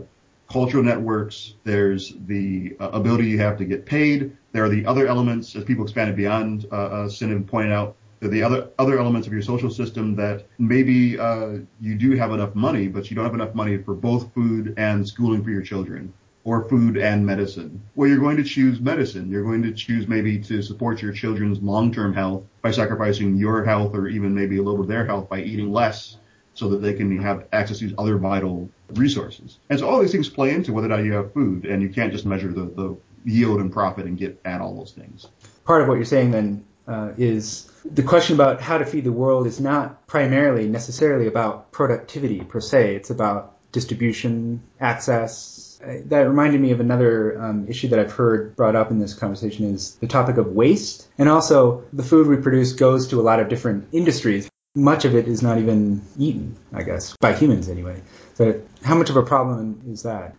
cultural 0.51 0.83
networks. 0.83 1.53
There's 1.63 2.15
the 2.25 2.75
uh, 2.79 2.89
ability 2.89 3.27
you 3.27 3.39
have 3.39 3.57
to 3.59 3.65
get 3.65 3.85
paid. 3.85 4.35
There 4.51 4.63
are 4.63 4.69
the 4.69 4.85
other 4.85 5.07
elements, 5.07 5.55
as 5.55 5.63
people 5.63 5.83
expanded 5.83 6.15
beyond 6.15 6.65
uh, 6.71 7.05
uh, 7.05 7.09
and 7.21 7.47
pointed 7.47 7.71
out. 7.71 7.95
The 8.21 8.43
other 8.43 8.69
other 8.79 8.99
elements 8.99 9.27
of 9.27 9.33
your 9.33 9.43
social 9.43 9.69
system 9.69 10.15
that 10.15 10.45
maybe 10.57 11.17
uh, 11.17 11.59
you 11.79 11.95
do 11.95 12.17
have 12.17 12.31
enough 12.31 12.53
money, 12.55 12.87
but 12.87 13.09
you 13.09 13.15
don't 13.15 13.23
have 13.23 13.35
enough 13.35 13.55
money 13.55 13.77
for 13.77 13.93
both 13.93 14.33
food 14.33 14.73
and 14.77 15.07
schooling 15.07 15.41
for 15.43 15.51
your 15.51 15.61
children 15.61 16.11
or 16.49 16.67
food 16.67 16.97
and 16.97 17.23
medicine. 17.23 17.79
Well, 17.93 18.09
you're 18.09 18.17
going 18.17 18.37
to 18.37 18.43
choose 18.43 18.79
medicine. 18.79 19.29
You're 19.29 19.43
going 19.43 19.61
to 19.61 19.71
choose 19.71 20.07
maybe 20.07 20.39
to 20.39 20.63
support 20.63 20.99
your 20.99 21.13
children's 21.13 21.59
long-term 21.61 22.15
health 22.15 22.41
by 22.63 22.71
sacrificing 22.71 23.35
your 23.35 23.63
health 23.63 23.93
or 23.93 24.07
even 24.07 24.33
maybe 24.33 24.57
a 24.57 24.63
little 24.63 24.81
of 24.81 24.87
their 24.87 25.05
health 25.05 25.29
by 25.29 25.43
eating 25.43 25.71
less 25.71 26.17
so 26.55 26.69
that 26.69 26.77
they 26.77 26.93
can 26.93 27.21
have 27.21 27.45
access 27.53 27.77
to 27.77 27.85
these 27.85 27.95
other 27.99 28.17
vital 28.17 28.67
resources. 28.95 29.59
And 29.69 29.77
so 29.77 29.87
all 29.87 29.99
these 30.01 30.11
things 30.11 30.27
play 30.27 30.49
into 30.49 30.73
whether 30.73 30.87
or 30.87 30.97
not 30.97 31.03
you 31.03 31.13
have 31.13 31.31
food 31.33 31.65
and 31.65 31.83
you 31.83 31.89
can't 31.89 32.11
just 32.11 32.25
measure 32.25 32.51
the, 32.51 32.63
the 32.63 32.97
yield 33.25 33.59
and 33.59 33.71
profit 33.71 34.07
and 34.07 34.17
get 34.17 34.41
at 34.43 34.59
all 34.59 34.75
those 34.75 34.91
things. 34.91 35.27
Part 35.65 35.83
of 35.83 35.87
what 35.87 35.95
you're 35.95 36.05
saying 36.05 36.31
then 36.31 36.65
uh, 36.87 37.11
is 37.15 37.71
the 37.85 38.01
question 38.01 38.33
about 38.33 38.59
how 38.59 38.79
to 38.79 38.87
feed 38.87 39.03
the 39.03 39.11
world 39.11 39.45
is 39.45 39.59
not 39.59 40.07
primarily 40.07 40.67
necessarily 40.67 41.27
about 41.27 41.71
productivity 41.71 42.41
per 42.41 42.59
se. 42.59 42.95
It's 42.95 43.11
about 43.11 43.55
distribution, 43.71 44.63
access, 44.79 45.58
that 45.79 46.27
reminded 46.27 46.61
me 46.61 46.71
of 46.71 46.79
another 46.79 47.41
um, 47.41 47.67
issue 47.67 47.87
that 47.89 47.99
I've 47.99 48.11
heard 48.11 48.55
brought 48.55 48.75
up 48.75 48.91
in 48.91 48.99
this 48.99 49.13
conversation 49.13 49.73
is 49.73 49.95
the 49.95 50.07
topic 50.07 50.37
of 50.37 50.47
waste. 50.47 51.07
And 51.17 51.29
also, 51.29 51.83
the 51.93 52.03
food 52.03 52.27
we 52.27 52.37
produce 52.37 52.73
goes 52.73 53.07
to 53.07 53.19
a 53.19 53.23
lot 53.23 53.39
of 53.39 53.49
different 53.49 53.87
industries. 53.91 54.49
Much 54.75 55.05
of 55.05 55.15
it 55.15 55.27
is 55.27 55.41
not 55.41 55.57
even 55.57 56.01
eaten, 56.17 56.55
I 56.73 56.83
guess, 56.83 57.15
by 57.17 57.33
humans 57.33 57.69
anyway. 57.69 58.01
So, 58.35 58.61
how 58.83 58.95
much 58.95 59.09
of 59.09 59.17
a 59.17 59.23
problem 59.23 59.81
is 59.87 60.03
that? 60.03 60.35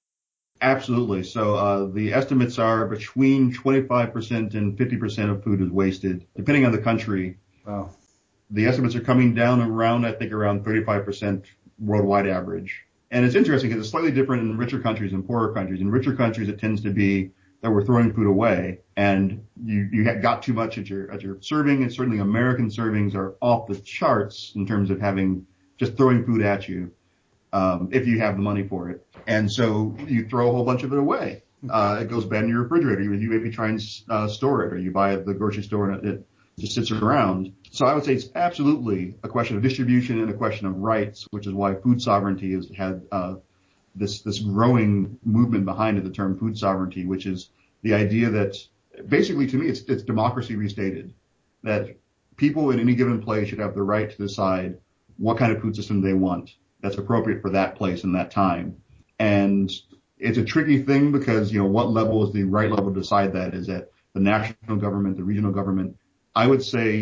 Absolutely. 0.62 1.22
So 1.22 1.54
uh, 1.54 1.86
the 1.86 2.12
estimates 2.12 2.58
are 2.58 2.86
between 2.86 3.52
25% 3.52 4.54
and 4.54 4.76
50% 4.76 5.30
of 5.30 5.42
food 5.42 5.62
is 5.62 5.70
wasted, 5.70 6.26
depending 6.36 6.66
on 6.66 6.72
the 6.72 6.78
country. 6.78 7.38
Wow. 7.66 7.90
The 8.50 8.66
estimates 8.66 8.94
are 8.94 9.00
coming 9.00 9.34
down 9.34 9.62
around, 9.62 10.04
I 10.04 10.12
think, 10.12 10.32
around 10.32 10.64
35% 10.64 11.44
worldwide 11.78 12.26
average. 12.26 12.84
And 13.10 13.24
it's 13.24 13.34
interesting 13.34 13.70
because 13.70 13.82
it's 13.82 13.90
slightly 13.90 14.12
different 14.12 14.42
in 14.42 14.56
richer 14.56 14.78
countries 14.78 15.12
and 15.12 15.26
poorer 15.26 15.52
countries. 15.52 15.80
In 15.80 15.90
richer 15.90 16.14
countries, 16.14 16.48
it 16.48 16.60
tends 16.60 16.82
to 16.82 16.90
be 16.90 17.32
that 17.60 17.70
we're 17.70 17.84
throwing 17.84 18.12
food 18.12 18.26
away 18.26 18.78
and 18.96 19.44
you, 19.62 19.88
you 19.92 20.04
got 20.20 20.42
too 20.42 20.52
much 20.52 20.78
at 20.78 20.88
your, 20.88 21.10
at 21.10 21.22
your 21.22 21.38
serving. 21.40 21.82
And 21.82 21.92
certainly 21.92 22.20
American 22.20 22.68
servings 22.68 23.14
are 23.14 23.36
off 23.40 23.66
the 23.66 23.76
charts 23.76 24.52
in 24.54 24.66
terms 24.66 24.90
of 24.90 25.00
having 25.00 25.46
just 25.76 25.96
throwing 25.96 26.24
food 26.24 26.42
at 26.42 26.68
you. 26.68 26.92
Um, 27.52 27.88
if 27.90 28.06
you 28.06 28.20
have 28.20 28.36
the 28.36 28.42
money 28.42 28.62
for 28.68 28.90
it. 28.90 29.04
And 29.26 29.50
so 29.50 29.96
you 30.06 30.28
throw 30.28 30.48
a 30.48 30.52
whole 30.52 30.64
bunch 30.64 30.84
of 30.84 30.92
it 30.92 30.98
away. 31.00 31.42
Uh, 31.68 31.98
it 32.00 32.08
goes 32.08 32.24
bad 32.24 32.44
in 32.44 32.48
your 32.48 32.62
refrigerator. 32.62 33.02
You, 33.02 33.12
you 33.14 33.28
maybe 33.28 33.50
try 33.50 33.70
and 33.70 33.82
uh, 34.08 34.28
store 34.28 34.64
it 34.64 34.72
or 34.72 34.78
you 34.78 34.92
buy 34.92 35.14
it 35.14 35.18
at 35.18 35.26
the 35.26 35.34
grocery 35.34 35.64
store 35.64 35.90
and 35.90 36.06
it, 36.06 36.26
just 36.60 36.74
sits 36.74 36.90
around. 36.90 37.52
So 37.70 37.86
I 37.86 37.94
would 37.94 38.04
say 38.04 38.14
it's 38.14 38.28
absolutely 38.34 39.16
a 39.22 39.28
question 39.28 39.56
of 39.56 39.62
distribution 39.62 40.20
and 40.20 40.30
a 40.30 40.34
question 40.34 40.66
of 40.66 40.76
rights, 40.76 41.26
which 41.30 41.46
is 41.46 41.52
why 41.52 41.74
food 41.74 42.02
sovereignty 42.02 42.52
has 42.54 42.70
had 42.76 43.02
uh, 43.10 43.34
this 43.94 44.22
this 44.22 44.38
growing 44.38 45.18
movement 45.24 45.64
behind 45.64 45.98
it, 45.98 46.04
the 46.04 46.10
term 46.10 46.38
food 46.38 46.58
sovereignty, 46.58 47.04
which 47.06 47.26
is 47.26 47.50
the 47.82 47.94
idea 47.94 48.30
that 48.30 48.56
basically 49.08 49.46
to 49.46 49.56
me 49.56 49.66
it's, 49.66 49.80
it's 49.82 50.02
democracy 50.02 50.56
restated, 50.56 51.14
that 51.62 51.96
people 52.36 52.70
in 52.70 52.80
any 52.80 52.94
given 52.94 53.22
place 53.22 53.48
should 53.48 53.58
have 53.58 53.74
the 53.74 53.82
right 53.82 54.10
to 54.10 54.16
decide 54.16 54.78
what 55.18 55.38
kind 55.38 55.52
of 55.52 55.60
food 55.60 55.76
system 55.76 56.00
they 56.00 56.14
want 56.14 56.50
that's 56.82 56.96
appropriate 56.96 57.42
for 57.42 57.50
that 57.50 57.76
place 57.76 58.04
and 58.04 58.14
that 58.14 58.30
time. 58.30 58.76
And 59.18 59.70
it's 60.18 60.38
a 60.38 60.44
tricky 60.44 60.82
thing 60.82 61.12
because, 61.12 61.52
you 61.52 61.60
know, 61.60 61.68
what 61.68 61.90
level 61.90 62.26
is 62.26 62.32
the 62.32 62.44
right 62.44 62.70
level 62.70 62.92
to 62.92 63.00
decide 63.00 63.34
that? 63.34 63.54
Is 63.54 63.68
it 63.68 63.92
the 64.14 64.20
national 64.20 64.76
government, 64.76 65.16
the 65.16 65.24
regional 65.24 65.52
government? 65.52 65.96
I 66.40 66.46
would 66.46 66.62
say, 66.62 66.94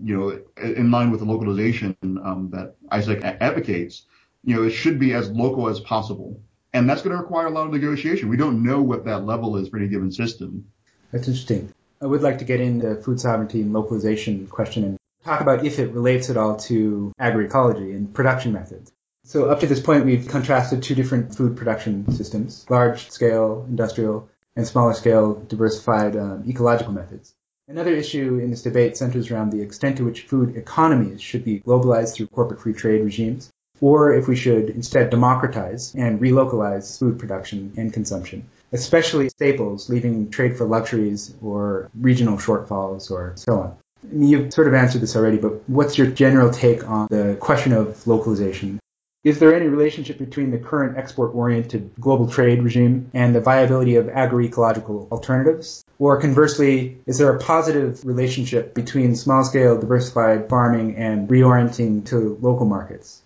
you 0.00 0.16
know, 0.16 0.40
in 0.62 0.92
line 0.92 1.10
with 1.10 1.18
the 1.18 1.26
localization 1.26 1.96
um, 2.02 2.50
that 2.52 2.76
ISEC 2.92 3.38
advocates, 3.40 4.04
you 4.44 4.54
know, 4.54 4.62
it 4.62 4.70
should 4.70 5.00
be 5.00 5.12
as 5.12 5.28
local 5.28 5.68
as 5.68 5.80
possible. 5.80 6.40
And 6.72 6.88
that's 6.88 7.02
going 7.02 7.16
to 7.16 7.20
require 7.20 7.48
a 7.48 7.50
lot 7.50 7.66
of 7.66 7.72
negotiation. 7.72 8.28
We 8.28 8.36
don't 8.36 8.62
know 8.62 8.80
what 8.80 9.06
that 9.06 9.24
level 9.24 9.56
is 9.56 9.70
for 9.70 9.78
any 9.78 9.88
given 9.88 10.12
system. 10.12 10.66
That's 11.10 11.26
interesting. 11.26 11.74
I 12.00 12.06
would 12.06 12.22
like 12.22 12.38
to 12.38 12.44
get 12.44 12.60
into 12.60 12.94
food 13.02 13.18
sovereignty 13.18 13.60
and 13.60 13.72
localization 13.72 14.46
question 14.46 14.84
and 14.84 14.98
talk 15.24 15.40
about 15.40 15.66
if 15.66 15.80
it 15.80 15.90
relates 15.90 16.30
at 16.30 16.36
all 16.36 16.54
to 16.70 17.12
agroecology 17.20 17.90
and 17.96 18.14
production 18.14 18.52
methods. 18.52 18.92
So 19.24 19.50
up 19.50 19.58
to 19.60 19.66
this 19.66 19.80
point, 19.80 20.04
we've 20.04 20.28
contrasted 20.28 20.84
two 20.84 20.94
different 20.94 21.34
food 21.34 21.56
production 21.56 22.08
systems, 22.12 22.64
large 22.70 23.10
scale 23.10 23.66
industrial 23.68 24.28
and 24.54 24.64
smaller 24.64 24.94
scale 24.94 25.34
diversified 25.34 26.14
um, 26.16 26.44
ecological 26.48 26.92
methods. 26.92 27.34
Another 27.68 27.94
issue 27.96 28.38
in 28.38 28.50
this 28.50 28.62
debate 28.62 28.96
centers 28.96 29.28
around 29.28 29.50
the 29.50 29.60
extent 29.60 29.96
to 29.96 30.04
which 30.04 30.22
food 30.22 30.56
economies 30.56 31.20
should 31.20 31.44
be 31.44 31.58
globalized 31.58 32.14
through 32.14 32.28
corporate 32.28 32.60
free 32.60 32.72
trade 32.72 33.02
regimes, 33.02 33.50
or 33.80 34.14
if 34.14 34.28
we 34.28 34.36
should 34.36 34.70
instead 34.70 35.10
democratize 35.10 35.92
and 35.96 36.20
relocalize 36.20 36.96
food 36.96 37.18
production 37.18 37.72
and 37.76 37.92
consumption, 37.92 38.48
especially 38.70 39.28
staples, 39.30 39.90
leaving 39.90 40.30
trade 40.30 40.56
for 40.56 40.64
luxuries 40.64 41.34
or 41.42 41.90
regional 42.00 42.38
shortfalls 42.38 43.10
or 43.10 43.32
so 43.34 43.58
on. 43.58 43.76
You've 44.12 44.54
sort 44.54 44.68
of 44.68 44.74
answered 44.74 45.00
this 45.00 45.16
already, 45.16 45.38
but 45.38 45.68
what's 45.68 45.98
your 45.98 46.06
general 46.06 46.50
take 46.50 46.88
on 46.88 47.08
the 47.10 47.36
question 47.40 47.72
of 47.72 48.06
localization? 48.06 48.78
Is 49.26 49.40
there 49.40 49.56
any 49.56 49.66
relationship 49.66 50.18
between 50.18 50.52
the 50.52 50.58
current 50.58 50.96
export 50.96 51.34
oriented 51.34 51.90
global 51.98 52.28
trade 52.28 52.62
regime 52.62 53.10
and 53.12 53.34
the 53.34 53.40
viability 53.40 53.96
of 53.96 54.06
agroecological 54.06 55.10
alternatives? 55.10 55.84
Or 55.98 56.20
conversely, 56.20 56.98
is 57.06 57.18
there 57.18 57.34
a 57.34 57.40
positive 57.40 58.06
relationship 58.06 58.72
between 58.72 59.16
small 59.16 59.42
scale 59.42 59.80
diversified 59.80 60.48
farming 60.48 60.94
and 60.94 61.28
reorienting 61.28 62.06
to 62.06 62.38
local 62.40 62.66
markets? 62.66 63.20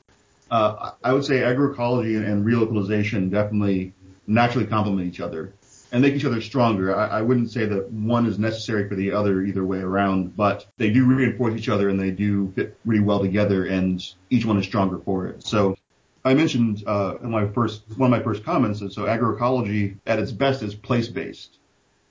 Uh, 0.50 0.92
I 1.04 1.12
would 1.12 1.26
say 1.26 1.40
agroecology 1.40 2.16
and 2.16 2.46
relocalization 2.46 3.30
definitely 3.30 3.92
naturally 4.26 4.66
complement 4.66 5.06
each 5.06 5.20
other 5.20 5.52
and 5.92 6.00
make 6.00 6.14
each 6.14 6.24
other 6.24 6.40
stronger. 6.40 6.96
I, 6.96 7.18
I, 7.18 7.22
wouldn't 7.22 7.50
say 7.50 7.66
that 7.66 7.90
one 7.90 8.24
is 8.24 8.38
necessary 8.38 8.88
for 8.88 8.94
the 8.94 9.12
other 9.12 9.42
either 9.42 9.64
way 9.64 9.80
around, 9.80 10.34
but 10.34 10.66
they 10.78 10.88
do 10.90 11.04
reinforce 11.04 11.54
each 11.56 11.68
other 11.68 11.90
and 11.90 12.00
they 12.00 12.10
do 12.10 12.52
fit 12.52 12.78
really 12.86 13.02
well 13.02 13.20
together 13.20 13.66
and 13.66 14.02
each 14.30 14.46
one 14.46 14.58
is 14.58 14.64
stronger 14.64 14.98
for 14.98 15.26
it. 15.26 15.44
So 15.44 15.76
I 16.24 16.34
mentioned 16.34 16.84
uh, 16.86 17.16
in 17.22 17.30
my 17.30 17.46
first 17.48 17.82
one 17.96 18.12
of 18.12 18.18
my 18.18 18.22
first 18.22 18.44
comments 18.44 18.80
that 18.80 18.92
so 18.92 19.04
agroecology 19.04 19.96
at 20.06 20.18
its 20.18 20.32
best 20.32 20.62
is 20.62 20.74
place 20.74 21.08
based. 21.08 21.58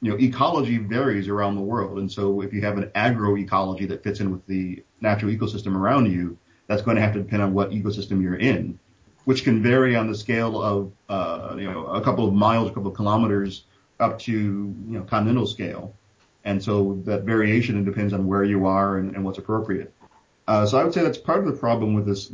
You 0.02 0.12
know, 0.12 0.18
ecology 0.18 0.78
varies 0.78 1.28
around 1.28 1.56
the 1.56 1.62
world, 1.62 2.00
and 2.00 2.12
so 2.12 2.42
if 2.42 2.54
you 2.54 2.62
have 2.62 2.78
an 2.78 2.86
agroecology 2.96 3.88
that 3.90 4.04
fits 4.04 4.20
in 4.20 4.32
with 4.32 4.46
the 4.48 4.84
natural 5.02 5.32
ecosystem 5.32 5.76
around 5.76 6.12
you, 6.12 6.38
that's 6.68 6.82
going 6.82 6.96
to 6.96 7.02
have 7.02 7.14
to 7.14 7.20
depend 7.20 7.44
on 7.44 7.54
what 7.54 7.72
ecosystem 7.72 8.22
you're 8.22 8.38
in, 8.38 8.80
which 9.26 9.44
can 9.44 9.62
vary 9.62 9.96
on 9.96 10.08
the 10.08 10.16
scale 10.16 10.62
of 10.62 10.92
uh, 11.10 11.56
you 11.58 11.70
know 11.70 11.86
a 11.88 12.02
couple 12.02 12.28
of 12.28 12.34
miles, 12.34 12.70
a 12.70 12.74
couple 12.74 12.90
of 12.90 12.96
kilometers, 12.96 13.66
up 14.00 14.18
to 14.20 14.32
you 14.32 14.76
know 14.88 15.04
continental 15.04 15.46
scale, 15.46 15.94
and 16.46 16.64
so 16.64 17.00
that 17.06 17.24
variation 17.24 17.84
depends 17.84 18.14
on 18.14 18.26
where 18.26 18.44
you 18.44 18.66
are 18.66 18.98
and, 18.98 19.16
and 19.16 19.24
what's 19.24 19.38
appropriate. 19.38 19.94
Uh, 20.48 20.66
so 20.66 20.80
I 20.80 20.84
would 20.84 20.94
say 20.96 21.04
that's 21.04 21.18
part 21.18 21.40
of 21.40 21.46
the 21.46 21.60
problem 21.60 21.94
with 21.94 22.08
this 22.08 22.32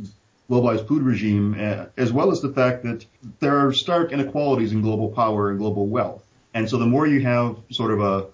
globalized 0.50 0.86
food 0.86 1.02
regime, 1.02 1.56
uh, 1.58 1.86
as 1.96 2.12
well 2.12 2.30
as 2.30 2.40
the 2.40 2.52
fact 2.52 2.82
that 2.84 3.04
there 3.40 3.56
are 3.56 3.72
stark 3.72 4.12
inequalities 4.12 4.72
in 4.72 4.80
global 4.80 5.08
power 5.08 5.50
and 5.50 5.58
global 5.58 5.86
wealth. 5.86 6.22
And 6.54 6.68
so 6.68 6.78
the 6.78 6.86
more 6.86 7.06
you 7.06 7.20
have 7.22 7.56
sort 7.70 7.90
of 7.90 8.00
a 8.00 8.26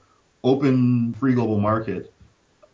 open, 0.44 1.14
free 1.14 1.35
global 1.35 1.59
market, 1.59 2.12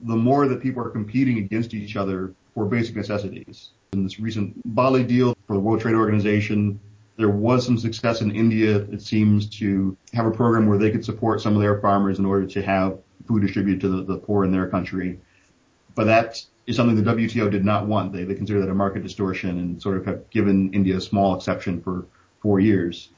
the 0.00 0.16
more 0.16 0.48
that 0.48 0.62
people 0.62 0.82
are 0.82 0.90
competing 0.90 1.38
against 1.38 1.74
each 1.74 1.96
other 1.96 2.32
for 2.54 2.64
basic 2.64 2.96
necessities. 2.96 3.70
In 3.92 4.04
this 4.04 4.20
recent 4.20 4.54
Bali 4.74 5.04
deal 5.04 5.36
for 5.46 5.54
the 5.54 5.60
World 5.60 5.80
Trade 5.80 5.94
Organization, 5.94 6.78
there 7.16 7.28
was 7.28 7.64
some 7.64 7.78
success 7.78 8.20
in 8.20 8.30
India, 8.30 8.76
it 8.76 9.02
seems, 9.02 9.48
to 9.58 9.96
have 10.12 10.26
a 10.26 10.30
program 10.30 10.66
where 10.66 10.78
they 10.78 10.90
could 10.90 11.04
support 11.04 11.40
some 11.40 11.54
of 11.54 11.60
their 11.60 11.80
farmers 11.80 12.18
in 12.18 12.24
order 12.24 12.46
to 12.46 12.62
have 12.62 12.98
food 13.26 13.42
distributed 13.42 13.80
to 13.80 13.88
the, 13.88 14.04
the 14.04 14.18
poor 14.18 14.44
in 14.44 14.52
their 14.52 14.68
country. 14.68 15.18
But 15.94 16.04
that 16.04 16.44
is 16.68 16.76
something 16.76 17.02
the 17.02 17.14
WTO 17.14 17.50
did 17.50 17.64
not 17.64 17.86
want. 17.86 18.12
They, 18.12 18.24
they 18.24 18.34
consider 18.34 18.60
that 18.60 18.68
a 18.68 18.74
market 18.74 19.02
distortion 19.02 19.58
and 19.58 19.80
sort 19.80 19.96
of 19.96 20.04
have 20.04 20.28
given 20.28 20.72
India 20.74 20.98
a 20.98 21.00
small 21.00 21.34
exception 21.34 21.80
for 21.80 22.04
four 22.42 22.60
years. 22.60 23.08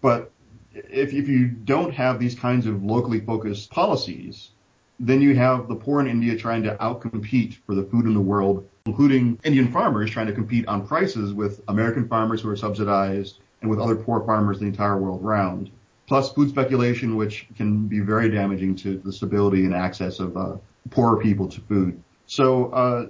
But 0.00 0.32
if, 0.72 1.12
if 1.12 1.28
you 1.28 1.48
don't 1.48 1.92
have 1.92 2.18
these 2.18 2.34
kinds 2.34 2.66
of 2.66 2.82
locally 2.82 3.20
focused 3.20 3.70
policies, 3.70 4.52
then 4.98 5.20
you 5.20 5.36
have 5.36 5.68
the 5.68 5.74
poor 5.74 6.00
in 6.00 6.08
India 6.08 6.34
trying 6.34 6.62
to 6.62 6.76
outcompete 6.76 7.58
for 7.66 7.74
the 7.74 7.84
food 7.84 8.06
in 8.06 8.14
the 8.14 8.20
world, 8.20 8.66
including 8.86 9.38
Indian 9.44 9.70
farmers 9.70 10.10
trying 10.10 10.26
to 10.26 10.32
compete 10.32 10.66
on 10.66 10.86
prices 10.86 11.34
with 11.34 11.60
American 11.68 12.08
farmers 12.08 12.40
who 12.40 12.48
are 12.48 12.56
subsidized 12.56 13.40
and 13.60 13.70
with 13.70 13.80
other 13.80 13.96
poor 13.96 14.24
farmers 14.24 14.60
the 14.60 14.66
entire 14.66 14.96
world 14.96 15.22
round. 15.22 15.70
Plus 16.06 16.32
food 16.32 16.48
speculation, 16.48 17.16
which 17.16 17.48
can 17.54 17.86
be 17.86 18.00
very 18.00 18.30
damaging 18.30 18.74
to 18.76 18.96
the 18.98 19.12
stability 19.12 19.66
and 19.66 19.74
access 19.74 20.20
of 20.20 20.36
uh, 20.38 20.56
poorer 20.88 21.20
people 21.20 21.48
to 21.48 21.60
food. 21.62 22.02
So, 22.26 22.70
uh, 22.70 23.06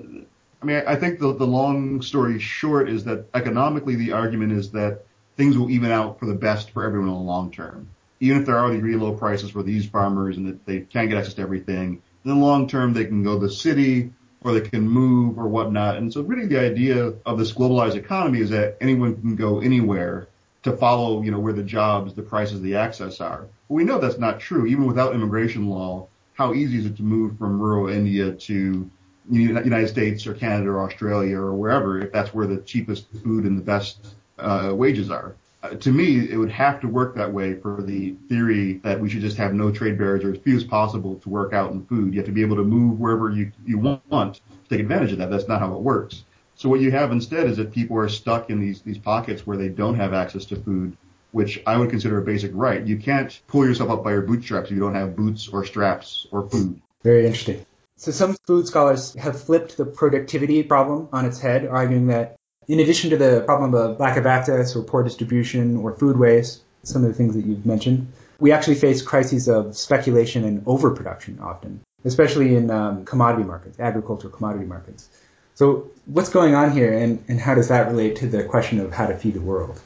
I 0.62 0.66
mean, 0.66 0.82
I 0.86 0.96
think 0.96 1.18
the, 1.18 1.34
the 1.34 1.46
long 1.46 2.02
story 2.02 2.38
short 2.38 2.88
is 2.88 3.04
that 3.04 3.26
economically 3.34 3.96
the 3.96 4.12
argument 4.12 4.52
is 4.52 4.70
that 4.72 5.04
things 5.36 5.58
will 5.58 5.70
even 5.70 5.90
out 5.90 6.18
for 6.18 6.26
the 6.26 6.34
best 6.34 6.70
for 6.70 6.84
everyone 6.84 7.08
in 7.08 7.14
the 7.14 7.20
long 7.20 7.50
term. 7.50 7.88
Even 8.20 8.40
if 8.40 8.46
there 8.46 8.58
are 8.58 8.70
these 8.70 8.82
really 8.82 8.98
low 8.98 9.12
prices 9.12 9.50
for 9.50 9.62
these 9.62 9.86
farmers 9.86 10.36
and 10.36 10.46
that 10.48 10.64
they 10.64 10.80
can't 10.80 11.08
get 11.08 11.18
access 11.18 11.34
to 11.34 11.42
everything, 11.42 12.02
in 12.24 12.30
the 12.30 12.34
long 12.34 12.66
term 12.66 12.92
they 12.92 13.04
can 13.04 13.22
go 13.22 13.38
to 13.38 13.46
the 13.46 13.52
city 13.52 14.12
or 14.42 14.52
they 14.52 14.66
can 14.66 14.88
move 14.88 15.38
or 15.38 15.48
whatnot. 15.48 15.96
And 15.96 16.12
so 16.12 16.22
really 16.22 16.46
the 16.46 16.60
idea 16.60 17.12
of 17.26 17.38
this 17.38 17.52
globalized 17.52 17.96
economy 17.96 18.40
is 18.40 18.50
that 18.50 18.76
anyone 18.80 19.20
can 19.20 19.36
go 19.36 19.60
anywhere 19.60 20.28
to 20.62 20.76
follow, 20.76 21.22
you 21.22 21.30
know, 21.30 21.38
where 21.38 21.52
the 21.52 21.62
jobs, 21.62 22.14
the 22.14 22.22
prices, 22.22 22.60
the 22.62 22.76
access 22.76 23.20
are. 23.20 23.46
But 23.68 23.74
we 23.74 23.84
know 23.84 23.98
that's 23.98 24.18
not 24.18 24.40
true. 24.40 24.66
Even 24.66 24.86
without 24.86 25.14
immigration 25.14 25.68
law, 25.68 26.08
how 26.34 26.54
easy 26.54 26.78
is 26.78 26.86
it 26.86 26.96
to 26.96 27.02
move 27.02 27.38
from 27.38 27.60
rural 27.60 27.88
India 27.88 28.32
to 28.32 28.90
United 29.30 29.88
States 29.88 30.26
or 30.26 30.34
Canada 30.34 30.70
or 30.70 30.84
Australia 30.84 31.38
or 31.38 31.54
wherever, 31.54 32.00
if 32.00 32.12
that's 32.12 32.34
where 32.34 32.46
the 32.46 32.58
cheapest 32.58 33.06
food 33.22 33.44
and 33.44 33.56
the 33.58 33.62
best 33.62 34.14
uh, 34.38 34.72
wages 34.74 35.10
are. 35.10 35.34
Uh, 35.62 35.70
to 35.70 35.90
me, 35.90 36.30
it 36.30 36.36
would 36.36 36.50
have 36.50 36.78
to 36.78 36.88
work 36.88 37.14
that 37.14 37.32
way 37.32 37.54
for 37.54 37.82
the 37.82 38.14
theory 38.28 38.74
that 38.84 39.00
we 39.00 39.08
should 39.08 39.22
just 39.22 39.38
have 39.38 39.54
no 39.54 39.70
trade 39.70 39.96
barriers 39.96 40.22
or 40.22 40.32
as 40.32 40.38
few 40.38 40.56
as 40.56 40.64
possible 40.64 41.14
to 41.16 41.30
work 41.30 41.54
out 41.54 41.72
in 41.72 41.82
food. 41.86 42.12
You 42.12 42.20
have 42.20 42.26
to 42.26 42.32
be 42.32 42.42
able 42.42 42.56
to 42.56 42.64
move 42.64 43.00
wherever 43.00 43.30
you, 43.30 43.50
you 43.64 43.78
want 43.78 44.34
to 44.34 44.40
take 44.68 44.80
advantage 44.80 45.12
of 45.12 45.18
that. 45.18 45.30
That's 45.30 45.48
not 45.48 45.60
how 45.60 45.74
it 45.74 45.80
works. 45.80 46.24
So 46.54 46.68
what 46.68 46.80
you 46.80 46.90
have 46.90 47.12
instead 47.12 47.46
is 47.46 47.56
that 47.56 47.72
people 47.72 47.96
are 47.96 48.08
stuck 48.10 48.50
in 48.50 48.60
these, 48.60 48.82
these 48.82 48.98
pockets 48.98 49.46
where 49.46 49.56
they 49.56 49.70
don't 49.70 49.96
have 49.96 50.12
access 50.12 50.44
to 50.46 50.56
food, 50.56 50.96
which 51.32 51.62
I 51.66 51.78
would 51.78 51.88
consider 51.88 52.18
a 52.18 52.22
basic 52.22 52.50
right. 52.54 52.86
You 52.86 52.98
can't 52.98 53.40
pull 53.48 53.66
yourself 53.66 53.90
up 53.90 54.04
by 54.04 54.12
your 54.12 54.22
bootstraps 54.22 54.66
if 54.66 54.74
you 54.74 54.80
don't 54.80 54.94
have 54.94 55.16
boots 55.16 55.48
or 55.48 55.64
straps 55.64 56.26
or 56.30 56.48
food. 56.48 56.80
Very 57.02 57.26
interesting. 57.26 57.64
So 57.96 58.10
some 58.10 58.36
food 58.46 58.66
scholars 58.66 59.14
have 59.14 59.40
flipped 59.40 59.76
the 59.76 59.84
productivity 59.84 60.62
problem 60.62 61.08
on 61.12 61.24
its 61.26 61.40
head, 61.40 61.66
arguing 61.66 62.08
that 62.08 62.36
in 62.66 62.80
addition 62.80 63.10
to 63.10 63.16
the 63.16 63.42
problem 63.44 63.74
of 63.74 64.00
lack 64.00 64.16
of 64.16 64.26
access 64.26 64.74
or 64.74 64.82
poor 64.82 65.02
distribution 65.02 65.76
or 65.76 65.92
food 65.92 66.16
waste, 66.16 66.62
some 66.82 67.02
of 67.04 67.08
the 67.08 67.14
things 67.14 67.34
that 67.34 67.46
you've 67.46 67.66
mentioned, 67.66 68.12
we 68.40 68.52
actually 68.52 68.74
face 68.74 69.02
crises 69.02 69.48
of 69.48 69.76
speculation 69.76 70.44
and 70.44 70.66
overproduction 70.66 71.38
often, 71.40 71.80
especially 72.04 72.56
in 72.56 72.70
um, 72.70 73.04
commodity 73.04 73.44
markets, 73.44 73.78
agricultural 73.78 74.32
commodity 74.32 74.66
markets. 74.66 75.08
So 75.54 75.90
what's 76.06 76.30
going 76.30 76.54
on 76.54 76.72
here 76.72 76.92
and, 76.92 77.24
and 77.28 77.40
how 77.40 77.54
does 77.54 77.68
that 77.68 77.86
relate 77.88 78.16
to 78.16 78.26
the 78.26 78.44
question 78.44 78.80
of 78.80 78.92
how 78.92 79.06
to 79.06 79.16
feed 79.16 79.34
the 79.34 79.40
world? 79.40 79.80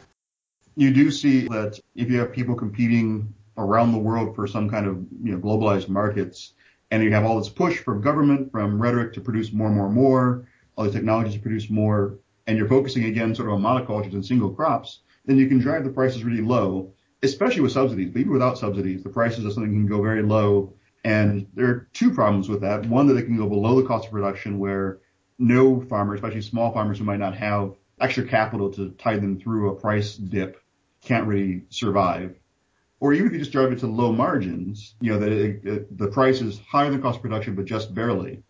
You 0.76 0.92
do 0.94 1.10
see 1.10 1.46
that 1.48 1.78
if 1.94 2.10
you 2.10 2.20
have 2.20 2.32
people 2.32 2.54
competing 2.54 3.34
around 3.58 3.92
the 3.92 3.98
world 3.98 4.34
for 4.34 4.46
some 4.46 4.70
kind 4.70 4.86
of 4.86 5.04
you 5.22 5.32
know, 5.32 5.38
globalized 5.38 5.88
markets, 5.88 6.54
and 6.90 7.02
you 7.02 7.12
have 7.12 7.24
all 7.24 7.38
this 7.38 7.48
push 7.48 7.78
from 7.78 8.00
government, 8.00 8.50
from 8.50 8.80
rhetoric 8.80 9.12
to 9.14 9.20
produce 9.20 9.52
more, 9.52 9.70
more, 9.70 9.90
more, 9.90 10.46
all 10.76 10.84
these 10.84 10.94
technologies 10.94 11.34
to 11.34 11.40
produce 11.40 11.68
more, 11.68 12.18
and 12.46 12.56
you're 12.56 12.68
focusing 12.68 13.04
again 13.04 13.34
sort 13.34 13.48
of 13.48 13.54
on 13.54 13.62
monocultures 13.62 14.14
and 14.14 14.24
single 14.24 14.50
crops, 14.50 15.00
then 15.26 15.36
you 15.36 15.46
can 15.48 15.58
drive 15.58 15.84
the 15.84 15.90
prices 15.90 16.24
really 16.24 16.40
low, 16.40 16.92
especially 17.22 17.60
with 17.60 17.72
subsidies. 17.72 18.10
But 18.10 18.20
even 18.20 18.32
without 18.32 18.58
subsidies, 18.58 19.02
the 19.02 19.10
prices 19.10 19.44
of 19.44 19.52
something 19.52 19.72
can 19.72 19.86
go 19.86 20.00
very 20.00 20.22
low. 20.22 20.72
And 21.04 21.46
there 21.54 21.66
are 21.66 21.88
two 21.92 22.10
problems 22.12 22.48
with 22.48 22.62
that. 22.62 22.86
One, 22.86 23.06
that 23.06 23.14
they 23.14 23.22
can 23.22 23.36
go 23.36 23.48
below 23.48 23.80
the 23.80 23.86
cost 23.86 24.06
of 24.06 24.12
production 24.12 24.58
where 24.58 25.00
no 25.38 25.80
farmer, 25.82 26.14
especially 26.14 26.40
small 26.40 26.72
farmers 26.72 26.98
who 26.98 27.04
might 27.04 27.18
not 27.18 27.36
have 27.36 27.74
extra 28.00 28.24
capital 28.24 28.70
to 28.72 28.90
tide 28.92 29.20
them 29.20 29.38
through 29.38 29.70
a 29.70 29.74
price 29.74 30.16
dip, 30.16 30.62
can't 31.02 31.26
really 31.26 31.64
survive 31.68 32.34
or 33.00 33.12
even 33.12 33.26
if 33.28 33.32
you 33.32 33.38
just 33.38 33.52
drive 33.52 33.72
it 33.72 33.78
to 33.80 33.86
low 33.86 34.12
margins, 34.12 34.94
you 35.00 35.12
know, 35.12 35.24
it, 35.24 35.98
the 35.98 36.08
price 36.08 36.40
is 36.40 36.60
higher 36.68 36.90
than 36.90 37.00
cost 37.00 37.16
of 37.16 37.22
production, 37.22 37.54
but 37.54 37.64
just 37.64 37.94
barely. 37.94 38.42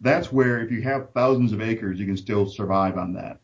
That's 0.00 0.32
where 0.32 0.60
if 0.60 0.70
you 0.72 0.82
have 0.82 1.10
thousands 1.12 1.52
of 1.52 1.60
acres, 1.60 2.00
you 2.00 2.06
can 2.06 2.16
still 2.16 2.48
survive 2.48 2.98
on 2.98 3.12
that. 3.14 3.38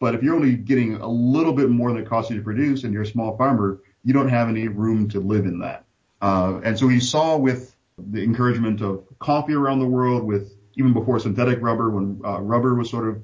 But 0.00 0.14
if 0.14 0.22
you're 0.22 0.34
only 0.34 0.54
getting 0.54 0.94
a 0.94 1.08
little 1.08 1.52
bit 1.52 1.68
more 1.68 1.92
than 1.92 2.02
it 2.02 2.08
costs 2.08 2.30
you 2.30 2.38
to 2.38 2.42
produce 2.42 2.84
and 2.84 2.92
you're 2.92 3.02
a 3.02 3.06
small 3.06 3.36
farmer, 3.36 3.82
you 4.04 4.14
don't 4.14 4.28
have 4.28 4.48
any 4.48 4.68
room 4.68 5.08
to 5.10 5.20
live 5.20 5.44
in 5.44 5.58
that. 5.58 5.84
Uh, 6.22 6.60
and 6.64 6.78
so 6.78 6.86
we 6.86 7.00
saw 7.00 7.36
with 7.36 7.76
the 7.98 8.22
encouragement 8.22 8.80
of 8.80 9.04
coffee 9.18 9.54
around 9.54 9.80
the 9.80 9.86
world, 9.86 10.24
with 10.24 10.54
even 10.76 10.92
before 10.92 11.18
synthetic 11.18 11.60
rubber, 11.60 11.90
when 11.90 12.20
uh, 12.24 12.40
rubber 12.40 12.74
was 12.74 12.88
sort 12.88 13.08
of 13.08 13.22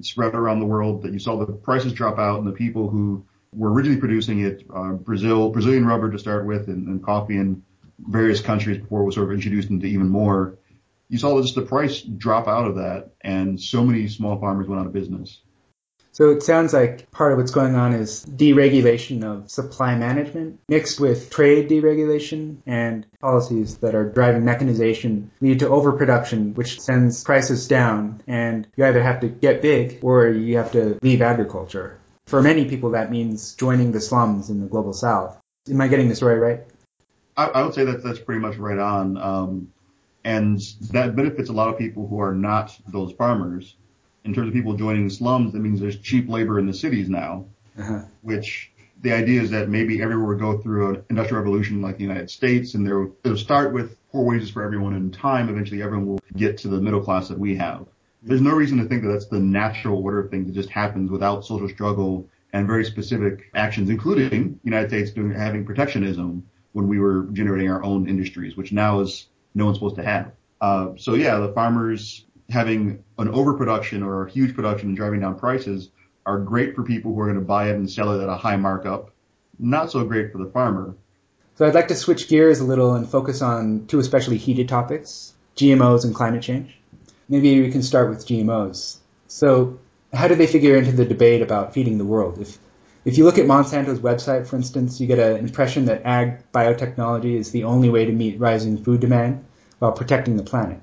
spread 0.00 0.34
around 0.34 0.60
the 0.60 0.66
world, 0.66 1.02
that 1.02 1.12
you 1.12 1.18
saw 1.18 1.36
the 1.36 1.52
prices 1.52 1.92
drop 1.92 2.18
out 2.18 2.38
and 2.38 2.46
the 2.46 2.52
people 2.52 2.88
who 2.88 3.24
were 3.54 3.72
originally 3.72 4.00
producing 4.00 4.40
it, 4.40 4.64
uh, 4.74 4.92
Brazil, 4.92 5.50
Brazilian 5.50 5.86
rubber 5.86 6.10
to 6.10 6.18
start 6.18 6.46
with, 6.46 6.68
and, 6.68 6.86
and, 6.88 7.04
coffee 7.04 7.36
in 7.36 7.62
various 7.98 8.40
countries 8.40 8.78
before 8.78 9.02
it 9.02 9.04
was 9.04 9.14
sort 9.14 9.28
of 9.28 9.32
introduced 9.32 9.70
into 9.70 9.86
even 9.86 10.08
more. 10.08 10.58
You 11.08 11.18
saw 11.18 11.40
just 11.40 11.54
the 11.54 11.62
price 11.62 12.00
drop 12.00 12.48
out 12.48 12.66
of 12.66 12.76
that, 12.76 13.10
and 13.20 13.60
so 13.60 13.84
many 13.84 14.08
small 14.08 14.38
farmers 14.38 14.66
went 14.66 14.80
out 14.80 14.86
of 14.86 14.92
business. 14.92 15.40
So 16.14 16.30
it 16.30 16.44
sounds 16.44 16.72
like 16.72 17.10
part 17.10 17.32
of 17.32 17.38
what's 17.38 17.50
going 17.50 17.74
on 17.74 17.92
is 17.92 18.24
deregulation 18.24 19.24
of 19.24 19.50
supply 19.50 19.96
management 19.96 20.60
mixed 20.68 21.00
with 21.00 21.28
trade 21.28 21.68
deregulation 21.68 22.58
and 22.66 23.04
policies 23.20 23.78
that 23.78 23.96
are 23.96 24.08
driving 24.08 24.44
mechanization 24.44 25.32
lead 25.40 25.58
to 25.58 25.68
overproduction, 25.68 26.54
which 26.54 26.80
sends 26.80 27.24
prices 27.24 27.66
down. 27.66 28.22
And 28.28 28.64
you 28.76 28.84
either 28.84 29.02
have 29.02 29.22
to 29.22 29.28
get 29.28 29.60
big 29.60 29.98
or 30.02 30.28
you 30.28 30.56
have 30.56 30.70
to 30.72 31.00
leave 31.02 31.20
agriculture. 31.20 31.98
For 32.26 32.42
many 32.42 32.64
people, 32.64 32.90
that 32.90 33.10
means 33.10 33.54
joining 33.54 33.92
the 33.92 34.00
slums 34.00 34.50
in 34.50 34.60
the 34.60 34.66
global 34.66 34.92
south. 34.92 35.38
Am 35.70 35.80
I 35.80 35.88
getting 35.88 36.08
the 36.08 36.16
story 36.16 36.38
right? 36.38 36.60
I, 37.36 37.46
I 37.46 37.62
would 37.62 37.74
say 37.74 37.84
that 37.84 38.02
that's 38.02 38.18
pretty 38.18 38.40
much 38.40 38.56
right 38.56 38.78
on. 38.78 39.16
Um, 39.16 39.72
And 40.24 40.58
that 40.92 41.14
benefits 41.14 41.50
a 41.50 41.52
lot 41.52 41.68
of 41.68 41.78
people 41.78 42.08
who 42.08 42.18
are 42.18 42.34
not 42.34 42.74
those 42.88 43.12
farmers. 43.12 43.76
In 44.24 44.32
terms 44.32 44.48
of 44.48 44.54
people 44.54 44.74
joining 44.74 45.10
slums, 45.10 45.52
that 45.52 45.60
means 45.60 45.80
there's 45.80 45.98
cheap 45.98 46.30
labor 46.30 46.58
in 46.58 46.66
the 46.66 46.72
cities 46.72 47.10
now, 47.10 47.44
uh-huh. 47.78 48.04
which 48.22 48.72
the 49.02 49.12
idea 49.12 49.42
is 49.42 49.50
that 49.50 49.68
maybe 49.68 50.00
everywhere 50.00 50.28
will 50.28 50.38
go 50.38 50.56
through 50.62 50.94
an 50.94 51.04
industrial 51.10 51.42
revolution 51.42 51.82
like 51.82 51.98
the 51.98 52.04
United 52.04 52.30
States 52.30 52.74
and 52.74 52.86
there 52.86 53.08
it'll 53.22 53.36
start 53.36 53.74
with 53.74 53.98
poor 54.10 54.24
wages 54.24 54.50
for 54.50 54.62
everyone 54.62 54.94
in 54.94 55.10
time. 55.10 55.50
Eventually 55.50 55.82
everyone 55.82 56.06
will 56.06 56.20
get 56.34 56.56
to 56.58 56.68
the 56.68 56.80
middle 56.80 57.02
class 57.02 57.28
that 57.28 57.38
we 57.38 57.56
have. 57.56 57.86
There's 58.24 58.40
no 58.40 58.52
reason 58.52 58.78
to 58.78 58.84
think 58.84 59.02
that 59.02 59.08
that's 59.08 59.26
the 59.26 59.38
natural 59.38 60.02
order 60.02 60.18
of 60.18 60.30
things 60.30 60.46
that 60.46 60.54
just 60.54 60.70
happens 60.70 61.10
without 61.10 61.44
social 61.44 61.68
struggle 61.68 62.28
and 62.52 62.66
very 62.66 62.84
specific 62.84 63.50
actions, 63.54 63.90
including 63.90 64.58
United 64.64 64.88
States 64.88 65.10
doing, 65.10 65.32
having 65.32 65.64
protectionism 65.64 66.46
when 66.72 66.88
we 66.88 66.98
were 66.98 67.24
generating 67.32 67.70
our 67.70 67.82
own 67.82 68.08
industries, 68.08 68.56
which 68.56 68.72
now 68.72 69.00
is 69.00 69.26
no 69.54 69.66
one's 69.66 69.76
supposed 69.76 69.96
to 69.96 70.02
have. 70.02 70.32
Uh, 70.60 70.90
so 70.96 71.14
yeah, 71.14 71.38
the 71.38 71.52
farmers 71.52 72.24
having 72.48 73.02
an 73.18 73.28
overproduction 73.28 74.02
or 74.02 74.26
a 74.26 74.30
huge 74.30 74.54
production 74.54 74.88
and 74.88 74.96
driving 74.96 75.20
down 75.20 75.38
prices 75.38 75.90
are 76.26 76.38
great 76.38 76.74
for 76.74 76.82
people 76.82 77.14
who 77.14 77.20
are 77.20 77.26
going 77.26 77.38
to 77.38 77.44
buy 77.44 77.70
it 77.70 77.76
and 77.76 77.90
sell 77.90 78.18
it 78.18 78.22
at 78.22 78.28
a 78.28 78.36
high 78.36 78.56
markup. 78.56 79.10
Not 79.58 79.90
so 79.90 80.04
great 80.04 80.32
for 80.32 80.38
the 80.38 80.50
farmer. 80.50 80.94
So 81.56 81.66
I'd 81.66 81.74
like 81.74 81.88
to 81.88 81.94
switch 81.94 82.28
gears 82.28 82.60
a 82.60 82.64
little 82.64 82.94
and 82.94 83.08
focus 83.08 83.42
on 83.42 83.86
two 83.86 84.00
especially 84.00 84.38
heated 84.38 84.68
topics, 84.68 85.32
GMOs 85.56 86.04
and 86.04 86.14
climate 86.14 86.42
change. 86.42 86.76
Maybe 87.28 87.60
we 87.60 87.70
can 87.70 87.82
start 87.82 88.10
with 88.10 88.26
GMOs. 88.26 88.98
So 89.28 89.78
how 90.12 90.28
do 90.28 90.34
they 90.34 90.46
figure 90.46 90.76
into 90.76 90.92
the 90.92 91.04
debate 91.04 91.42
about 91.42 91.74
feeding 91.74 91.98
the 91.98 92.04
world? 92.04 92.38
If 92.40 92.58
if 93.04 93.18
you 93.18 93.24
look 93.24 93.36
at 93.36 93.46
Monsanto's 93.46 94.00
website, 94.00 94.46
for 94.46 94.56
instance, 94.56 94.98
you 94.98 95.06
get 95.06 95.18
an 95.18 95.36
impression 95.36 95.84
that 95.86 96.06
ag 96.06 96.50
biotechnology 96.52 97.36
is 97.36 97.50
the 97.50 97.64
only 97.64 97.90
way 97.90 98.06
to 98.06 98.12
meet 98.12 98.40
rising 98.40 98.82
food 98.82 99.00
demand 99.00 99.44
while 99.78 99.92
protecting 99.92 100.36
the 100.36 100.42
planet. 100.42 100.80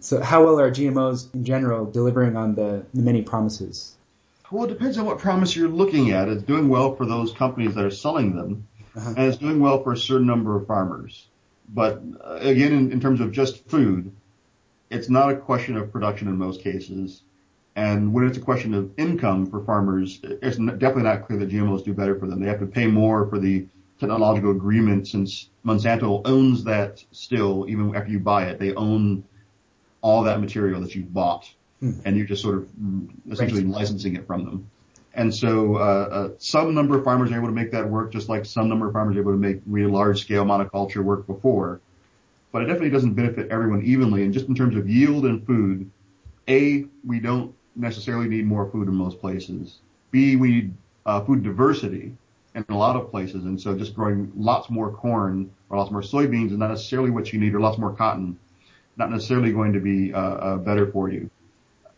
So, 0.00 0.20
how 0.20 0.44
well 0.44 0.60
are 0.60 0.70
GMOs 0.70 1.34
in 1.34 1.44
general 1.44 1.86
delivering 1.86 2.36
on 2.36 2.54
the, 2.54 2.84
the 2.94 3.02
many 3.02 3.22
promises? 3.22 3.96
Well, 4.50 4.64
it 4.64 4.68
depends 4.68 4.96
on 4.98 5.06
what 5.06 5.18
promise 5.18 5.56
you're 5.56 5.68
looking 5.68 6.12
at. 6.12 6.28
It's 6.28 6.42
doing 6.42 6.68
well 6.68 6.94
for 6.94 7.04
those 7.04 7.32
companies 7.32 7.74
that 7.74 7.84
are 7.84 7.90
selling 7.90 8.36
them, 8.36 8.68
uh-huh. 8.96 9.14
and 9.16 9.26
it's 9.26 9.38
doing 9.38 9.60
well 9.60 9.82
for 9.82 9.92
a 9.92 9.96
certain 9.96 10.26
number 10.26 10.56
of 10.56 10.66
farmers. 10.66 11.26
But 11.68 12.02
uh, 12.24 12.38
again, 12.40 12.72
in, 12.72 12.92
in 12.92 13.00
terms 13.00 13.20
of 13.20 13.32
just 13.32 13.68
food, 13.68 14.12
it's 14.90 15.08
not 15.08 15.30
a 15.30 15.36
question 15.36 15.76
of 15.76 15.92
production 15.92 16.28
in 16.28 16.36
most 16.36 16.62
cases. 16.62 17.22
And 17.76 18.12
when 18.12 18.26
it's 18.26 18.38
a 18.38 18.40
question 18.40 18.74
of 18.74 18.90
income 18.96 19.46
for 19.46 19.62
farmers, 19.64 20.20
it's 20.22 20.56
definitely 20.56 21.04
not 21.04 21.26
clear 21.26 21.38
that 21.38 21.50
GMOs 21.50 21.84
do 21.84 21.92
better 21.92 22.18
for 22.18 22.26
them. 22.26 22.40
They 22.40 22.48
have 22.48 22.58
to 22.60 22.66
pay 22.66 22.86
more 22.86 23.28
for 23.28 23.38
the 23.38 23.66
technological 24.00 24.50
agreement 24.50 25.06
since 25.06 25.48
Monsanto 25.64 26.22
owns 26.24 26.64
that 26.64 27.04
still, 27.12 27.66
even 27.68 27.94
after 27.94 28.10
you 28.10 28.18
buy 28.18 28.46
it. 28.46 28.58
They 28.58 28.74
own 28.74 29.24
all 30.00 30.24
that 30.24 30.40
material 30.40 30.80
that 30.80 30.94
you've 30.94 31.12
bought 31.12 31.48
hmm. 31.80 31.92
and 32.04 32.16
you're 32.16 32.26
just 32.26 32.42
sort 32.42 32.56
of 32.56 32.68
essentially 33.30 33.64
right. 33.64 33.74
licensing 33.74 34.16
it 34.16 34.26
from 34.26 34.44
them. 34.44 34.70
And 35.14 35.34
so, 35.34 35.76
uh, 35.76 35.78
uh, 35.78 36.28
some 36.38 36.74
number 36.74 36.96
of 36.96 37.04
farmers 37.04 37.32
are 37.32 37.36
able 37.36 37.48
to 37.48 37.52
make 37.52 37.72
that 37.72 37.88
work 37.88 38.12
just 38.12 38.28
like 38.28 38.44
some 38.44 38.68
number 38.68 38.86
of 38.86 38.92
farmers 38.92 39.16
are 39.16 39.20
able 39.20 39.32
to 39.32 39.38
make 39.38 39.60
really 39.66 39.90
large 39.90 40.20
scale 40.20 40.44
monoculture 40.44 41.02
work 41.02 41.26
before. 41.26 41.80
But 42.52 42.62
it 42.62 42.66
definitely 42.66 42.90
doesn't 42.90 43.14
benefit 43.14 43.50
everyone 43.50 43.82
evenly. 43.82 44.24
And 44.24 44.32
just 44.32 44.48
in 44.48 44.54
terms 44.54 44.76
of 44.76 44.88
yield 44.88 45.26
and 45.26 45.46
food, 45.46 45.90
A, 46.48 46.86
we 47.06 47.20
don't 47.20 47.54
necessarily 47.76 48.28
need 48.28 48.46
more 48.46 48.70
food 48.70 48.88
in 48.88 48.94
most 48.94 49.20
places. 49.20 49.78
B, 50.10 50.36
we 50.36 50.50
need 50.50 50.74
uh, 51.06 51.24
food 51.24 51.42
diversity 51.42 52.16
in 52.54 52.64
a 52.68 52.76
lot 52.76 52.96
of 52.96 53.10
places. 53.10 53.44
And 53.44 53.60
so 53.60 53.76
just 53.76 53.94
growing 53.94 54.32
lots 54.36 54.70
more 54.70 54.90
corn 54.90 55.50
or 55.68 55.78
lots 55.78 55.90
more 55.90 56.02
soybeans 56.02 56.50
is 56.50 56.58
not 56.58 56.70
necessarily 56.70 57.10
what 57.10 57.32
you 57.32 57.38
need 57.38 57.54
or 57.54 57.60
lots 57.60 57.78
more 57.78 57.94
cotton, 57.94 58.38
not 58.96 59.10
necessarily 59.10 59.52
going 59.52 59.72
to 59.74 59.80
be 59.80 60.12
uh, 60.12 60.18
uh, 60.18 60.56
better 60.56 60.90
for 60.90 61.10
you. 61.10 61.30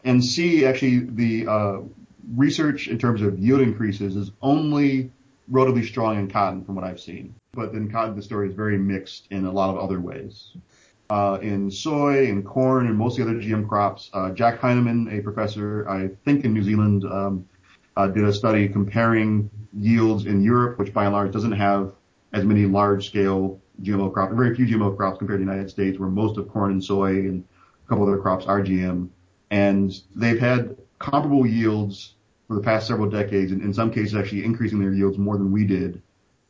And 0.04 0.24
C, 0.24 0.66
actually 0.66 1.00
the 1.00 1.46
uh, 1.46 1.78
research 2.34 2.88
in 2.88 2.98
terms 2.98 3.22
of 3.22 3.38
yield 3.38 3.60
increases 3.60 4.16
is 4.16 4.32
only 4.42 5.10
relatively 5.50 5.84
strong 5.84 6.18
in 6.18 6.28
cotton 6.28 6.64
from 6.64 6.76
what 6.76 6.84
I've 6.84 7.00
seen. 7.00 7.34
But 7.52 7.72
then 7.72 7.90
cotton, 7.90 8.16
the 8.16 8.22
story 8.22 8.48
is 8.48 8.54
very 8.54 8.78
mixed 8.78 9.26
in 9.30 9.44
a 9.44 9.50
lot 9.50 9.70
of 9.70 9.78
other 9.78 10.00
ways 10.00 10.52
uh, 11.10 11.38
in 11.42 11.70
soy 11.70 12.28
and 12.28 12.44
corn 12.44 12.86
and 12.86 12.96
most 12.96 13.18
of 13.18 13.26
the 13.26 13.32
other 13.32 13.40
GM 13.40 13.68
crops. 13.68 14.10
Uh, 14.14 14.30
Jack 14.30 14.60
Heineman, 14.60 15.08
a 15.10 15.20
professor, 15.20 15.88
I 15.88 16.08
think 16.24 16.44
in 16.44 16.54
New 16.54 16.62
Zealand, 16.62 17.04
um, 17.04 17.46
uh, 17.96 18.06
did 18.06 18.24
a 18.24 18.32
study 18.32 18.68
comparing 18.68 19.50
yields 19.76 20.26
in 20.26 20.42
Europe, 20.42 20.78
which 20.78 20.94
by 20.94 21.04
and 21.04 21.12
large 21.12 21.32
doesn't 21.32 21.52
have 21.52 21.92
as 22.32 22.44
many 22.44 22.64
large 22.64 23.08
scale 23.08 23.60
GMO 23.82 24.12
crops, 24.12 24.34
very 24.34 24.54
few 24.54 24.66
GMO 24.66 24.96
crops 24.96 25.18
compared 25.18 25.40
to 25.40 25.44
the 25.44 25.50
United 25.50 25.68
States, 25.68 25.98
where 25.98 26.08
most 26.08 26.38
of 26.38 26.48
corn 26.48 26.70
and 26.70 26.82
soy 26.82 27.10
and 27.10 27.44
a 27.84 27.88
couple 27.88 28.04
other 28.04 28.18
crops 28.18 28.46
are 28.46 28.62
GM. 28.62 29.08
And 29.50 30.00
they've 30.14 30.38
had 30.38 30.76
comparable 31.00 31.44
yields 31.44 32.14
for 32.50 32.56
the 32.56 32.62
past 32.62 32.88
several 32.88 33.08
decades, 33.08 33.52
and 33.52 33.62
in 33.62 33.72
some 33.72 33.92
cases 33.92 34.16
actually 34.16 34.44
increasing 34.44 34.80
their 34.80 34.92
yields 34.92 35.16
more 35.16 35.38
than 35.38 35.52
we 35.52 35.64
did, 35.64 36.02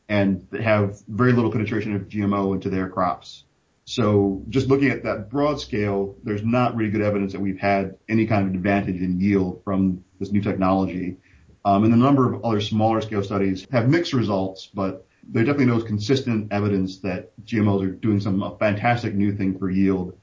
and 0.09 0.47
have 0.59 0.99
very 1.07 1.35
little 1.35 1.53
penetration 1.53 1.95
of 1.95 2.09
GMO 2.09 2.55
into 2.55 2.71
their 2.71 2.89
crops. 2.89 3.45
So 3.85 4.43
just 4.49 4.69
looking 4.69 4.89
at 4.89 5.03
that 5.03 5.29
broad 5.29 5.61
scale, 5.61 6.17
there's 6.23 6.43
not 6.43 6.75
really 6.75 6.91
good 6.91 7.03
evidence 7.03 7.33
that 7.33 7.41
we've 7.43 7.59
had 7.59 7.99
any 8.09 8.27
kind 8.27 8.49
of 8.49 8.55
advantage 8.55 9.03
in 9.03 9.21
yield 9.21 9.61
from 9.63 10.03
this 10.19 10.33
new 10.33 10.41
technology. 10.41 11.19
Um, 11.67 11.85
and 11.85 11.93
a 11.93 11.99
number 11.99 12.33
of 12.33 12.47
other 12.47 12.63
smaller 12.63 13.03
scale 13.03 13.23
studies 13.23 13.67
have 13.71 13.91
mixed 13.91 14.15
results, 14.15 14.71
but 14.73 15.07
there's 15.29 15.49
definitely 15.49 15.67
no 15.67 15.83
consistent 15.83 16.51
evidence 16.51 17.01
that 17.01 17.39
GMOs 17.45 17.85
are 17.85 17.91
doing 17.91 18.21
some 18.21 18.57
fantastic 18.59 19.13
new 19.15 19.37
thing 19.37 19.59
for 19.59 19.69
yield. 19.69 20.17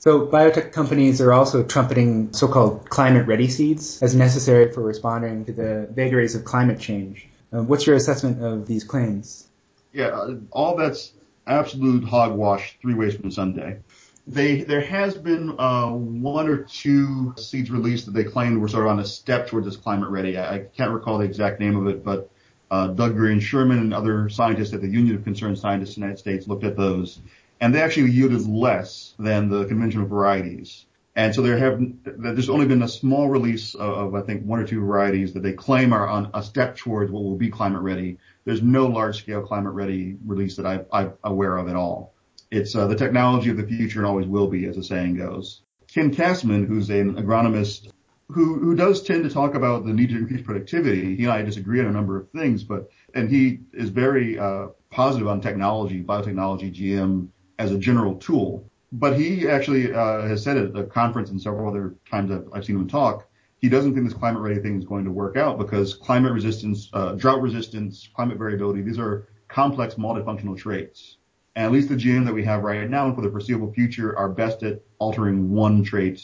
So 0.00 0.26
biotech 0.26 0.72
companies 0.72 1.20
are 1.20 1.32
also 1.32 1.64
trumpeting 1.64 2.32
so-called 2.32 2.88
climate-ready 2.88 3.48
seeds 3.48 4.00
as 4.00 4.14
necessary 4.14 4.70
for 4.70 4.80
responding 4.80 5.44
to 5.46 5.52
the 5.52 5.88
vagaries 5.90 6.36
of 6.36 6.44
climate 6.44 6.78
change. 6.78 7.26
Uh, 7.52 7.62
what's 7.62 7.86
your 7.86 7.96
assessment 7.96 8.42
of 8.42 8.66
these 8.66 8.84
claims? 8.84 9.48
Yeah, 9.92 10.34
all 10.52 10.76
that's 10.76 11.12
absolute 11.46 12.04
hogwash 12.04 12.78
three 12.80 12.94
ways 12.94 13.16
from 13.16 13.32
Sunday. 13.32 13.80
They, 14.28 14.60
there 14.60 14.82
has 14.82 15.16
been 15.16 15.58
uh, 15.58 15.90
one 15.90 16.48
or 16.48 16.58
two 16.58 17.34
seeds 17.36 17.70
released 17.70 18.06
that 18.06 18.12
they 18.12 18.24
claimed 18.24 18.58
were 18.58 18.68
sort 18.68 18.84
of 18.84 18.90
on 18.90 19.00
a 19.00 19.04
step 19.04 19.48
towards 19.48 19.66
this 19.66 19.76
climate 19.76 20.10
ready. 20.10 20.36
I, 20.36 20.56
I 20.56 20.58
can't 20.76 20.92
recall 20.92 21.18
the 21.18 21.24
exact 21.24 21.58
name 21.58 21.76
of 21.76 21.86
it, 21.88 22.04
but 22.04 22.30
uh, 22.70 22.88
Doug 22.88 23.16
Gurian-Sherman 23.16 23.78
and 23.78 23.94
other 23.94 24.28
scientists 24.28 24.74
at 24.74 24.82
the 24.82 24.88
Union 24.88 25.16
of 25.16 25.24
Concerned 25.24 25.58
Scientists 25.58 25.96
in 25.96 26.02
the 26.02 26.06
United 26.06 26.20
States 26.20 26.46
looked 26.46 26.64
at 26.64 26.76
those, 26.76 27.20
and 27.60 27.74
they 27.74 27.82
actually 27.82 28.10
yielded 28.10 28.46
less 28.46 29.14
than 29.18 29.48
the 29.48 29.64
conventional 29.66 30.06
varieties. 30.06 30.86
And 31.16 31.34
so 31.34 31.42
there 31.42 31.58
have 31.58 31.80
there's 32.04 32.48
only 32.48 32.66
been 32.66 32.82
a 32.82 32.88
small 32.88 33.28
release 33.28 33.74
of, 33.74 34.14
of, 34.14 34.14
I 34.14 34.22
think 34.22 34.44
one 34.44 34.60
or 34.60 34.66
two 34.66 34.80
varieties 34.80 35.32
that 35.34 35.42
they 35.42 35.52
claim 35.52 35.92
are 35.92 36.06
on 36.06 36.30
a 36.32 36.42
step 36.42 36.76
towards 36.76 37.10
what 37.10 37.24
will 37.24 37.36
be 37.36 37.50
climate 37.50 37.82
ready. 37.82 38.18
There's 38.44 38.62
no 38.62 38.86
large 38.86 39.18
scale 39.18 39.42
climate 39.42 39.72
ready 39.72 40.16
release 40.24 40.54
that 40.56 40.66
I, 40.66 40.84
I'm 40.92 41.14
aware 41.24 41.56
of 41.56 41.68
at 41.68 41.74
all. 41.74 42.14
It's 42.52 42.76
uh, 42.76 42.86
the 42.86 42.94
technology 42.94 43.50
of 43.50 43.56
the 43.56 43.66
future 43.66 43.98
and 43.98 44.06
always 44.06 44.26
will 44.26 44.46
be, 44.46 44.66
as 44.66 44.76
the 44.76 44.84
saying 44.84 45.16
goes. 45.16 45.62
Ken 45.92 46.14
Cassman, 46.14 46.66
who's 46.66 46.88
an 46.88 47.16
agronomist 47.16 47.88
who 48.30 48.58
who 48.58 48.74
does 48.74 49.02
tend 49.02 49.24
to 49.24 49.30
talk 49.30 49.54
about 49.54 49.84
the 49.84 49.92
need 49.92 50.10
to 50.10 50.16
increase 50.16 50.42
productivity. 50.42 51.16
He 51.16 51.24
and 51.24 51.32
I 51.32 51.42
disagree 51.42 51.80
on 51.80 51.86
a 51.86 51.92
number 51.92 52.16
of 52.16 52.30
things, 52.30 52.62
but 52.62 52.90
and 53.14 53.28
he 53.30 53.60
is 53.72 53.88
very 53.88 54.38
uh, 54.38 54.68
positive 54.90 55.26
on 55.26 55.40
technology, 55.40 56.02
biotechnology, 56.04 56.74
GM 56.74 57.28
as 57.58 57.72
a 57.72 57.78
general 57.78 58.14
tool. 58.16 58.68
But 58.92 59.18
he 59.18 59.48
actually 59.48 59.92
uh, 59.92 60.22
has 60.22 60.42
said 60.42 60.56
at 60.56 60.76
a 60.76 60.84
conference 60.84 61.30
and 61.30 61.40
several 61.40 61.68
other 61.68 61.96
times 62.10 62.30
I've, 62.30 62.48
I've 62.52 62.64
seen 62.64 62.76
him 62.76 62.88
talk, 62.88 63.28
he 63.58 63.68
doesn't 63.68 63.94
think 63.94 64.06
this 64.06 64.16
climate 64.16 64.40
ready 64.40 64.60
thing 64.60 64.78
is 64.78 64.84
going 64.84 65.04
to 65.04 65.10
work 65.10 65.36
out 65.36 65.58
because 65.58 65.94
climate 65.94 66.32
resistance, 66.32 66.88
uh, 66.92 67.12
drought 67.12 67.42
resistance, 67.42 68.08
climate 68.14 68.38
variability, 68.38 68.82
these 68.82 68.98
are 68.98 69.28
complex 69.48 69.94
multifunctional 69.94 70.56
traits. 70.56 71.16
And 71.56 71.66
at 71.66 71.72
least 71.72 71.88
the 71.88 71.96
GM 71.96 72.24
that 72.24 72.34
we 72.34 72.44
have 72.44 72.62
right 72.62 72.88
now 72.88 73.06
and 73.06 73.16
for 73.16 73.20
the 73.20 73.30
foreseeable 73.30 73.72
future 73.72 74.16
are 74.16 74.28
best 74.28 74.62
at 74.62 74.80
altering 75.00 75.50
one 75.50 75.82
trait, 75.82 76.22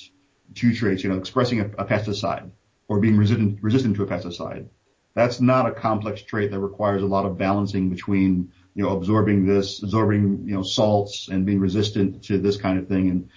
two 0.55 0.73
traits, 0.73 1.03
you 1.03 1.11
know, 1.11 1.19
expressing 1.19 1.61
a, 1.61 1.65
a 1.77 1.85
pesticide 1.85 2.51
or 2.87 3.01
being 3.01 3.17
resistant, 3.17 3.61
resistant 3.61 3.97
to 3.97 4.05
a 4.05 4.07
pesticide. 4.07 4.69
That's 5.15 5.41
not 5.41 5.67
a 5.67 5.73
complex 5.73 6.23
trait 6.23 6.51
that 6.53 6.61
requires 6.61 7.03
a 7.03 7.07
lot 7.07 7.27
of 7.27 7.37
balancing 7.37 7.91
between 7.91 8.53
you 8.75 8.83
know, 8.83 8.97
absorbing 8.97 9.47
this, 9.47 9.83
absorbing, 9.83 10.45
you 10.47 10.55
know, 10.55 10.63
salts 10.63 11.29
and 11.29 11.47
being 11.47 11.61
resistant 11.61 12.25
to 12.25 12.39
this 12.39 12.57
kind 12.57 12.79
of 12.79 12.89
thing. 12.89 13.11
And, 13.11 13.29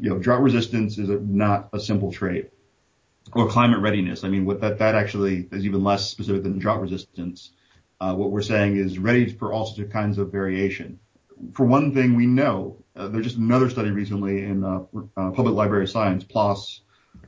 you 0.00 0.10
know, 0.10 0.18
drought 0.18 0.42
resistance 0.42 0.98
is 0.98 1.08
a, 1.08 1.18
not 1.20 1.70
a 1.72 1.80
simple 1.80 2.12
trait 2.12 2.50
or 3.32 3.48
climate 3.48 3.80
readiness. 3.80 4.24
I 4.24 4.28
mean, 4.28 4.44
what 4.44 4.60
that, 4.60 4.78
that 4.78 4.94
actually 4.94 5.48
is 5.50 5.64
even 5.64 5.82
less 5.82 6.08
specific 6.10 6.42
than 6.42 6.58
drought 6.58 6.82
resistance. 6.82 7.52
Uh, 8.00 8.14
what 8.14 8.30
we're 8.30 8.42
saying 8.42 8.76
is 8.76 8.98
ready 8.98 9.32
for 9.32 9.52
all 9.52 9.64
sorts 9.64 9.80
of 9.80 9.90
kinds 9.90 10.18
of 10.18 10.30
variation. 10.30 10.98
For 11.54 11.64
one 11.64 11.94
thing, 11.94 12.14
we 12.14 12.26
know 12.26 12.84
uh, 12.94 13.08
there's 13.08 13.24
just 13.24 13.38
another 13.38 13.70
study 13.70 13.90
recently 13.90 14.44
in 14.44 14.62
uh, 14.62 14.84
uh 15.16 15.30
Public 15.30 15.54
Library 15.54 15.84
of 15.84 15.90
Science, 15.90 16.24
PLOS, 16.24 16.80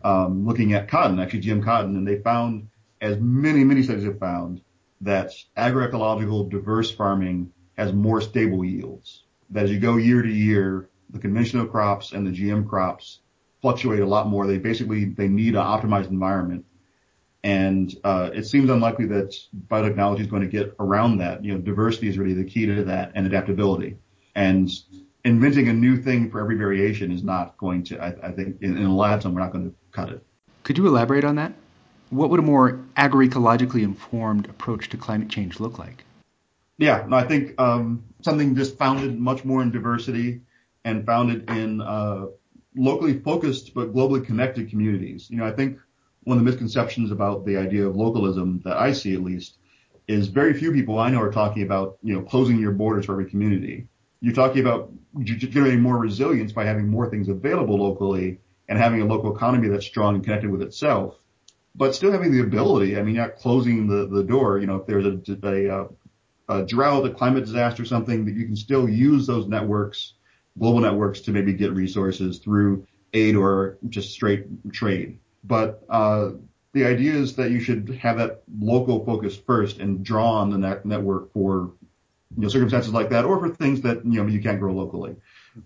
um, 0.04 0.46
looking 0.46 0.74
at 0.74 0.88
cotton, 0.88 1.18
actually 1.18 1.42
GM 1.42 1.64
cotton, 1.64 1.96
and 1.96 2.06
they 2.06 2.18
found, 2.18 2.68
as 3.00 3.18
many, 3.18 3.64
many 3.64 3.82
studies 3.82 4.04
have 4.04 4.18
found, 4.18 4.60
that 5.02 5.32
agroecological 5.56 6.50
diverse 6.50 6.90
farming 6.90 7.52
has 7.76 7.92
more 7.92 8.20
stable 8.20 8.64
yields. 8.64 9.24
That 9.50 9.64
as 9.64 9.70
you 9.70 9.78
go 9.78 9.96
year 9.96 10.22
to 10.22 10.28
year, 10.28 10.88
the 11.10 11.18
conventional 11.18 11.66
crops 11.66 12.12
and 12.12 12.26
the 12.26 12.30
GM 12.30 12.68
crops 12.68 13.20
fluctuate 13.62 14.00
a 14.00 14.06
lot 14.06 14.28
more. 14.28 14.46
They 14.46 14.58
basically 14.58 15.06
they 15.06 15.28
need 15.28 15.54
an 15.54 15.62
optimized 15.62 16.10
environment, 16.10 16.64
and 17.44 17.94
uh, 18.02 18.30
it 18.34 18.44
seems 18.44 18.70
unlikely 18.70 19.06
that 19.06 19.34
biotechnology 19.68 20.20
is 20.20 20.26
going 20.26 20.42
to 20.42 20.48
get 20.48 20.74
around 20.80 21.18
that. 21.18 21.44
You 21.44 21.54
know, 21.54 21.60
diversity 21.60 22.08
is 22.08 22.18
really 22.18 22.34
the 22.34 22.44
key 22.44 22.66
to 22.66 22.84
that, 22.84 23.12
and 23.14 23.26
adaptability. 23.26 23.98
And 24.34 24.70
inventing 25.24 25.68
a 25.68 25.72
new 25.72 25.96
thing 25.96 26.30
for 26.30 26.40
every 26.40 26.56
variation 26.56 27.10
is 27.12 27.22
not 27.22 27.56
going 27.56 27.84
to. 27.84 27.98
I, 27.98 28.28
I 28.28 28.32
think 28.32 28.62
in, 28.62 28.76
in 28.76 28.84
a 28.84 28.94
lab, 28.94 29.24
we're 29.24 29.40
not 29.40 29.52
going 29.52 29.70
to 29.70 29.76
cut 29.92 30.10
it. 30.10 30.24
Could 30.62 30.78
you 30.78 30.86
elaborate 30.86 31.24
on 31.24 31.36
that? 31.36 31.52
What 32.10 32.30
would 32.30 32.40
a 32.40 32.42
more 32.42 32.84
agroecologically 32.96 33.82
informed 33.82 34.46
approach 34.48 34.88
to 34.90 34.96
climate 34.96 35.28
change 35.28 35.58
look 35.60 35.78
like? 35.78 36.04
Yeah, 36.78 37.04
no, 37.08 37.16
I 37.16 37.26
think 37.26 37.58
um, 37.60 38.04
something 38.22 38.54
just 38.54 38.78
founded 38.78 39.18
much 39.18 39.44
more 39.44 39.62
in 39.62 39.70
diversity 39.70 40.42
and 40.84 41.04
founded 41.04 41.50
in 41.50 41.80
uh, 41.80 42.26
locally 42.76 43.18
focused 43.18 43.74
but 43.74 43.92
globally 43.92 44.24
connected 44.24 44.70
communities. 44.70 45.28
You 45.30 45.38
know, 45.38 45.46
I 45.46 45.52
think 45.52 45.78
one 46.24 46.38
of 46.38 46.44
the 46.44 46.50
misconceptions 46.50 47.10
about 47.10 47.44
the 47.44 47.56
idea 47.56 47.86
of 47.86 47.96
localism 47.96 48.60
that 48.64 48.76
I 48.76 48.92
see 48.92 49.14
at 49.14 49.22
least 49.22 49.58
is 50.06 50.28
very 50.28 50.54
few 50.54 50.72
people 50.72 50.98
I 50.98 51.10
know 51.10 51.20
are 51.20 51.32
talking 51.32 51.62
about, 51.62 51.98
you 52.02 52.14
know, 52.14 52.22
closing 52.22 52.58
your 52.58 52.72
borders 52.72 53.06
for 53.06 53.12
every 53.12 53.28
community. 53.28 53.88
You're 54.20 54.34
talking 54.34 54.60
about 54.60 54.92
generating 55.22 55.80
more 55.80 55.98
resilience 55.98 56.52
by 56.52 56.64
having 56.64 56.88
more 56.88 57.10
things 57.10 57.28
available 57.28 57.78
locally 57.78 58.38
and 58.68 58.78
having 58.78 59.00
a 59.00 59.06
local 59.06 59.34
economy 59.34 59.68
that's 59.68 59.86
strong 59.86 60.16
and 60.16 60.24
connected 60.24 60.50
with 60.50 60.62
itself, 60.62 61.18
but 61.76 61.94
still 61.94 62.12
having 62.12 62.32
the 62.32 62.40
ability. 62.40 62.98
I 62.98 63.02
mean, 63.02 63.16
not 63.16 63.36
closing 63.36 63.86
the, 63.86 64.06
the 64.06 64.24
door. 64.24 64.58
You 64.58 64.66
know, 64.66 64.76
if 64.76 64.86
there's 64.86 65.04
a, 65.06 65.88
a, 66.48 66.58
a 66.60 66.62
drought, 66.64 67.06
a 67.06 67.10
climate 67.10 67.44
disaster, 67.44 67.82
or 67.82 67.86
something 67.86 68.24
that 68.24 68.34
you 68.34 68.46
can 68.46 68.56
still 68.56 68.88
use 68.88 69.26
those 69.26 69.46
networks, 69.46 70.14
global 70.58 70.80
networks 70.80 71.20
to 71.22 71.32
maybe 71.32 71.52
get 71.52 71.72
resources 71.72 72.38
through 72.38 72.86
aid 73.12 73.36
or 73.36 73.78
just 73.88 74.12
straight 74.12 74.46
trade. 74.72 75.18
But, 75.44 75.84
uh, 75.88 76.30
the 76.72 76.84
idea 76.84 77.14
is 77.14 77.36
that 77.36 77.50
you 77.50 77.58
should 77.58 77.88
have 78.02 78.18
that 78.18 78.42
local 78.60 79.02
focus 79.02 79.34
first 79.34 79.78
and 79.78 80.04
draw 80.04 80.32
on 80.32 80.50
the 80.50 80.58
net- 80.58 80.84
network 80.84 81.32
for 81.32 81.72
you 82.36 82.42
know 82.42 82.48
circumstances 82.48 82.92
like 82.92 83.08
that 83.08 83.24
or 83.24 83.40
for 83.40 83.48
things 83.48 83.80
that 83.80 84.04
you 84.04 84.22
know 84.22 84.26
you 84.26 84.42
can't 84.42 84.60
grow 84.60 84.74
locally. 84.74 85.16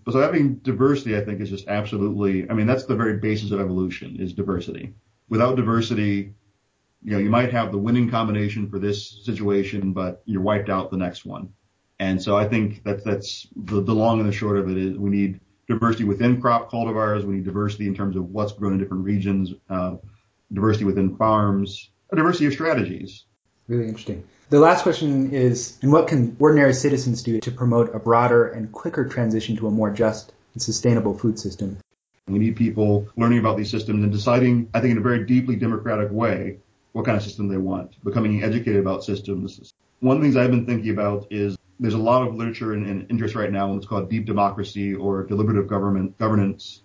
But 0.05 0.13
so 0.13 0.21
having 0.21 0.55
diversity, 0.55 1.17
I 1.17 1.25
think, 1.25 1.41
is 1.41 1.49
just 1.49 1.67
absolutely. 1.67 2.49
I 2.49 2.53
mean, 2.53 2.65
that's 2.65 2.85
the 2.85 2.95
very 2.95 3.17
basis 3.17 3.51
of 3.51 3.59
evolution 3.59 4.21
is 4.21 4.31
diversity. 4.31 4.93
Without 5.31 5.55
diversity, 5.55 6.33
you 7.01 7.11
know, 7.11 7.17
you 7.17 7.29
might 7.29 7.53
have 7.53 7.71
the 7.71 7.77
winning 7.77 8.11
combination 8.11 8.69
for 8.69 8.79
this 8.79 9.23
situation, 9.23 9.93
but 9.93 10.21
you're 10.25 10.41
wiped 10.41 10.69
out 10.69 10.91
the 10.91 10.97
next 10.97 11.23
one. 11.25 11.53
And 11.99 12.21
so 12.21 12.35
I 12.35 12.49
think 12.49 12.83
that 12.83 13.05
that's 13.05 13.47
the, 13.55 13.79
the 13.79 13.93
long 13.93 14.19
and 14.19 14.27
the 14.27 14.33
short 14.33 14.57
of 14.57 14.69
it 14.69 14.77
is 14.77 14.97
we 14.97 15.09
need 15.09 15.39
diversity 15.69 16.03
within 16.03 16.41
crop 16.41 16.69
cultivars. 16.69 17.23
We 17.23 17.35
need 17.35 17.45
diversity 17.45 17.87
in 17.87 17.95
terms 17.95 18.17
of 18.17 18.29
what's 18.29 18.51
grown 18.51 18.73
in 18.73 18.79
different 18.79 19.05
regions, 19.05 19.53
uh, 19.69 19.95
diversity 20.51 20.83
within 20.83 21.15
farms, 21.15 21.89
a 22.11 22.17
diversity 22.17 22.47
of 22.47 22.53
strategies. 22.53 23.23
Really 23.69 23.87
interesting. 23.87 24.25
The 24.49 24.59
last 24.59 24.83
question 24.83 25.31
is, 25.31 25.77
and 25.81 25.93
what 25.93 26.09
can 26.09 26.35
ordinary 26.39 26.73
citizens 26.73 27.23
do 27.23 27.39
to 27.39 27.51
promote 27.51 27.95
a 27.95 27.99
broader 27.99 28.47
and 28.47 28.69
quicker 28.69 29.05
transition 29.05 29.55
to 29.57 29.67
a 29.67 29.71
more 29.71 29.91
just 29.91 30.33
and 30.55 30.61
sustainable 30.61 31.17
food 31.17 31.39
system? 31.39 31.77
We 32.31 32.39
need 32.39 32.55
people 32.55 33.07
learning 33.17 33.39
about 33.39 33.57
these 33.57 33.69
systems 33.69 34.03
and 34.03 34.11
deciding, 34.11 34.69
I 34.73 34.79
think 34.79 34.91
in 34.91 34.97
a 34.97 35.01
very 35.01 35.25
deeply 35.25 35.55
democratic 35.55 36.11
way, 36.11 36.57
what 36.93 37.05
kind 37.05 37.17
of 37.17 37.23
system 37.23 37.47
they 37.47 37.57
want, 37.57 38.03
becoming 38.03 38.43
educated 38.43 38.77
about 38.77 39.03
systems. 39.03 39.73
One 39.99 40.17
of 40.17 40.21
the 40.21 40.25
things 40.25 40.35
I've 40.35 40.51
been 40.51 40.65
thinking 40.65 40.91
about 40.91 41.27
is 41.29 41.57
there's 41.79 41.93
a 41.93 41.97
lot 41.97 42.27
of 42.27 42.35
literature 42.35 42.73
and, 42.73 42.85
and 42.85 43.09
interest 43.09 43.35
right 43.35 43.51
now 43.51 43.67
in 43.67 43.75
what's 43.75 43.87
called 43.87 44.09
deep 44.09 44.25
democracy 44.25 44.93
or 44.93 45.23
deliberative 45.23 45.67
government 45.67 46.17
governance, 46.17 46.81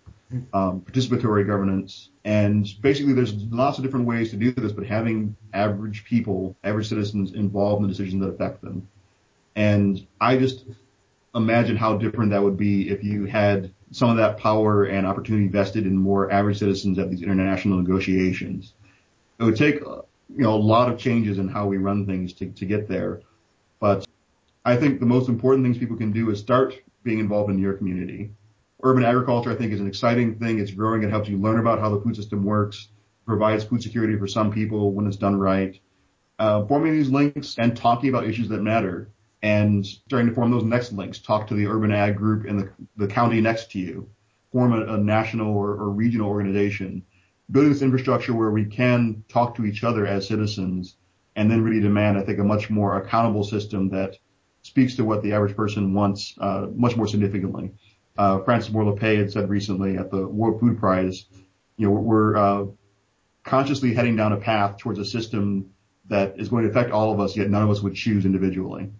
um, 0.52 0.80
participatory 0.80 1.46
governance. 1.46 2.10
And 2.24 2.66
basically 2.80 3.12
there's 3.12 3.34
lots 3.34 3.78
of 3.78 3.84
different 3.84 4.06
ways 4.06 4.30
to 4.30 4.36
do 4.36 4.52
this, 4.52 4.72
but 4.72 4.86
having 4.86 5.36
average 5.52 6.04
people, 6.04 6.56
average 6.64 6.88
citizens 6.88 7.32
involved 7.32 7.82
in 7.82 7.88
the 7.88 7.92
decisions 7.94 8.22
that 8.22 8.28
affect 8.28 8.62
them. 8.62 8.88
And 9.54 10.06
I 10.20 10.36
just 10.36 10.64
imagine 11.34 11.76
how 11.76 11.96
different 11.98 12.30
that 12.30 12.42
would 12.42 12.56
be 12.56 12.88
if 12.88 13.04
you 13.04 13.26
had 13.26 13.72
some 13.90 14.10
of 14.10 14.16
that 14.16 14.38
power 14.38 14.84
and 14.84 15.06
opportunity 15.06 15.48
vested 15.48 15.86
in 15.86 15.96
more 15.96 16.30
average 16.30 16.58
citizens 16.58 16.98
at 16.98 17.10
these 17.10 17.22
international 17.22 17.78
negotiations 17.78 18.74
it 19.38 19.44
would 19.44 19.56
take 19.56 19.80
you 19.80 20.42
know 20.42 20.54
a 20.54 20.56
lot 20.56 20.90
of 20.90 20.98
changes 20.98 21.38
in 21.38 21.48
how 21.48 21.66
we 21.66 21.76
run 21.76 22.06
things 22.06 22.32
to, 22.34 22.46
to 22.50 22.64
get 22.64 22.88
there. 22.88 23.22
But 23.80 24.06
I 24.64 24.76
think 24.76 25.00
the 25.00 25.06
most 25.06 25.28
important 25.28 25.64
things 25.64 25.78
people 25.78 25.96
can 25.96 26.12
do 26.12 26.30
is 26.30 26.38
start 26.38 26.74
being 27.02 27.18
involved 27.18 27.50
in 27.50 27.58
your 27.58 27.74
community. 27.74 28.30
Urban 28.82 29.04
agriculture, 29.04 29.50
I 29.50 29.54
think, 29.54 29.72
is 29.72 29.80
an 29.80 29.86
exciting 29.86 30.38
thing. 30.38 30.58
It's 30.58 30.70
growing. 30.70 31.02
It 31.02 31.10
helps 31.10 31.28
you 31.28 31.38
learn 31.38 31.58
about 31.58 31.78
how 31.78 31.90
the 31.90 32.00
food 32.00 32.16
system 32.16 32.44
works, 32.44 32.88
provides 33.26 33.64
food 33.64 33.82
security 33.82 34.18
for 34.18 34.26
some 34.26 34.52
people 34.52 34.92
when 34.92 35.06
it's 35.06 35.16
done 35.16 35.36
right. 35.36 35.78
Uh, 36.38 36.66
forming 36.66 36.92
these 36.92 37.08
links 37.08 37.56
and 37.58 37.76
talking 37.76 38.10
about 38.10 38.26
issues 38.26 38.48
that 38.48 38.60
matter 38.60 39.08
and 39.42 39.86
starting 39.86 40.28
to 40.28 40.34
form 40.34 40.50
those 40.50 40.64
next 40.64 40.92
links. 40.92 41.18
Talk 41.18 41.46
to 41.48 41.54
the 41.54 41.66
urban 41.66 41.92
ag 41.92 42.16
group 42.16 42.46
in 42.46 42.56
the, 42.56 42.70
the 42.96 43.06
county 43.06 43.40
next 43.40 43.70
to 43.72 43.78
you. 43.78 44.08
Form 44.52 44.72
a, 44.72 44.94
a 44.94 44.98
national 44.98 45.54
or, 45.54 45.70
or 45.72 45.90
regional 45.90 46.28
organization 46.28 47.04
building 47.50 47.72
this 47.72 47.82
infrastructure 47.82 48.34
where 48.34 48.50
we 48.50 48.64
can 48.64 49.22
talk 49.28 49.54
to 49.56 49.64
each 49.64 49.84
other 49.84 50.06
as 50.06 50.26
citizens 50.26 50.96
and 51.36 51.50
then 51.50 51.62
really 51.62 51.80
demand, 51.80 52.18
I 52.18 52.22
think, 52.22 52.38
a 52.38 52.44
much 52.44 52.70
more 52.70 52.96
accountable 52.96 53.44
system 53.44 53.90
that 53.90 54.16
speaks 54.62 54.96
to 54.96 55.04
what 55.04 55.22
the 55.22 55.32
average 55.32 55.54
person 55.54 55.94
wants 55.94 56.34
uh, 56.40 56.66
much 56.74 56.96
more 56.96 57.06
significantly. 57.06 57.70
Uh, 58.18 58.40
Frances 58.40 58.72
Moore 58.72 58.98
had 58.98 59.30
said 59.30 59.48
recently 59.48 59.96
at 59.96 60.10
the 60.10 60.26
World 60.26 60.58
Food 60.58 60.78
Prize, 60.78 61.26
you 61.76 61.86
know, 61.86 61.92
we're 61.92 62.36
uh, 62.36 62.64
consciously 63.44 63.92
heading 63.94 64.16
down 64.16 64.32
a 64.32 64.38
path 64.38 64.78
towards 64.78 64.98
a 64.98 65.04
system 65.04 65.70
that 66.08 66.40
is 66.40 66.48
going 66.48 66.64
to 66.64 66.70
affect 66.70 66.90
all 66.90 67.12
of 67.12 67.20
us, 67.20 67.36
yet 67.36 67.50
none 67.50 67.62
of 67.62 67.70
us 67.70 67.82
would 67.82 67.94
choose 67.94 68.24
individually. 68.24 68.90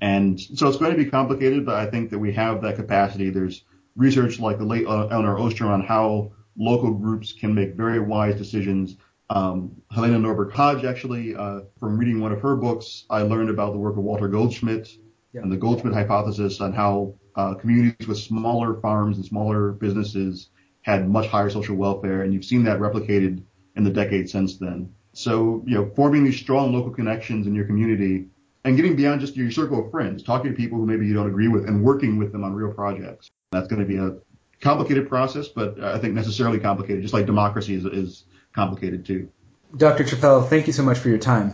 And 0.00 0.40
so 0.40 0.68
it's 0.68 0.76
going 0.76 0.92
to 0.92 0.96
be 0.96 1.08
complicated, 1.10 1.64
but 1.64 1.76
I 1.76 1.86
think 1.86 2.10
that 2.10 2.18
we 2.18 2.32
have 2.32 2.62
that 2.62 2.76
capacity. 2.76 3.30
There's 3.30 3.64
research 3.96 4.38
like 4.38 4.58
the 4.58 4.64
late 4.64 4.86
Elinor 4.86 5.38
Ostrom 5.38 5.70
on 5.70 5.82
how 5.82 6.32
local 6.58 6.92
groups 6.92 7.32
can 7.32 7.54
make 7.54 7.74
very 7.74 8.00
wise 8.00 8.36
decisions. 8.36 8.96
Um, 9.30 9.76
Helena 9.90 10.18
Norberg 10.18 10.52
Hodge, 10.52 10.84
actually, 10.84 11.34
uh, 11.34 11.60
from 11.80 11.98
reading 11.98 12.20
one 12.20 12.32
of 12.32 12.40
her 12.40 12.56
books, 12.56 13.04
I 13.10 13.22
learned 13.22 13.50
about 13.50 13.72
the 13.72 13.78
work 13.78 13.96
of 13.96 14.04
Walter 14.04 14.28
Goldschmidt 14.28 14.96
yeah. 15.32 15.42
and 15.42 15.50
the 15.50 15.56
Goldschmidt 15.56 15.94
hypothesis 15.94 16.60
on 16.60 16.72
how 16.72 17.14
uh, 17.34 17.54
communities 17.54 18.06
with 18.06 18.18
smaller 18.18 18.80
farms 18.80 19.16
and 19.16 19.26
smaller 19.26 19.72
businesses 19.72 20.50
had 20.82 21.08
much 21.08 21.26
higher 21.26 21.50
social 21.50 21.76
welfare, 21.76 22.22
and 22.22 22.32
you've 22.32 22.44
seen 22.44 22.62
that 22.64 22.78
replicated 22.78 23.42
in 23.74 23.84
the 23.84 23.90
decades 23.90 24.32
since 24.32 24.56
then. 24.56 24.92
So, 25.12 25.64
you 25.66 25.74
know, 25.74 25.90
forming 25.96 26.24
these 26.24 26.38
strong 26.38 26.72
local 26.72 26.92
connections 26.92 27.46
in 27.46 27.54
your 27.54 27.64
community 27.64 28.26
and 28.66 28.76
getting 28.76 28.96
beyond 28.96 29.20
just 29.20 29.36
your 29.36 29.50
circle 29.52 29.84
of 29.84 29.92
friends, 29.92 30.24
talking 30.24 30.50
to 30.50 30.56
people 30.56 30.76
who 30.76 30.86
maybe 30.86 31.06
you 31.06 31.14
don't 31.14 31.28
agree 31.28 31.46
with 31.46 31.68
and 31.68 31.84
working 31.84 32.18
with 32.18 32.32
them 32.32 32.42
on 32.42 32.52
real 32.52 32.72
projects. 32.72 33.30
That's 33.52 33.68
going 33.68 33.80
to 33.80 33.86
be 33.86 33.96
a, 33.96 34.16
complicated 34.58 35.06
process, 35.06 35.48
but 35.48 35.78
I 35.80 35.98
think 35.98 36.14
necessarily 36.14 36.58
complicated, 36.58 37.02
just 37.02 37.12
like 37.12 37.26
democracy 37.26 37.74
is, 37.74 37.84
is 37.84 38.24
complicated 38.54 39.04
too. 39.04 39.28
Dr. 39.76 40.02
Chappell, 40.02 40.42
thank 40.42 40.66
you 40.66 40.72
so 40.72 40.82
much 40.82 40.98
for 40.98 41.10
your 41.10 41.18
time. 41.18 41.52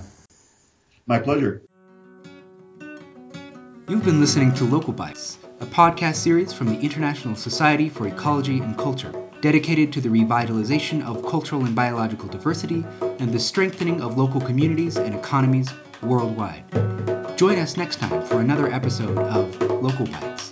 My 1.07 1.19
pleasure. 1.19 1.63
You've 3.89 4.05
been 4.05 4.21
listening 4.21 4.55
to 4.55 4.65
Local 4.65 4.93
Bites, 4.93 5.37
a 5.59 5.67
podcast 5.67 6.15
series 6.15 6.53
from 6.53 6.69
the 6.69 6.79
International 6.79 7.35
Society 7.35 7.89
for 7.89 8.07
Ecology 8.07 8.61
and 8.61 8.79
Culture, 8.79 9.13
dedicated 9.41 9.93
to 9.95 10.01
the 10.01 10.09
revitalization 10.09 11.05
of 11.05 11.29
cultural 11.29 11.65
and 11.65 11.75
biological 11.75 12.29
diversity 12.29 12.85
and 13.01 13.33
the 13.33 13.41
strengthening 13.41 14.01
of 14.01 14.17
local 14.17 14.41
communities 14.41 14.97
and 14.97 15.13
economies 15.13 15.69
worldwide. 16.03 16.65
Join 17.37 17.59
us 17.59 17.77
next 17.77 17.97
time 17.97 18.25
for 18.27 18.41
another 18.41 18.71
episode 18.73 19.19
of 19.19 19.61
Local 19.83 20.07
Bites. 20.07 20.52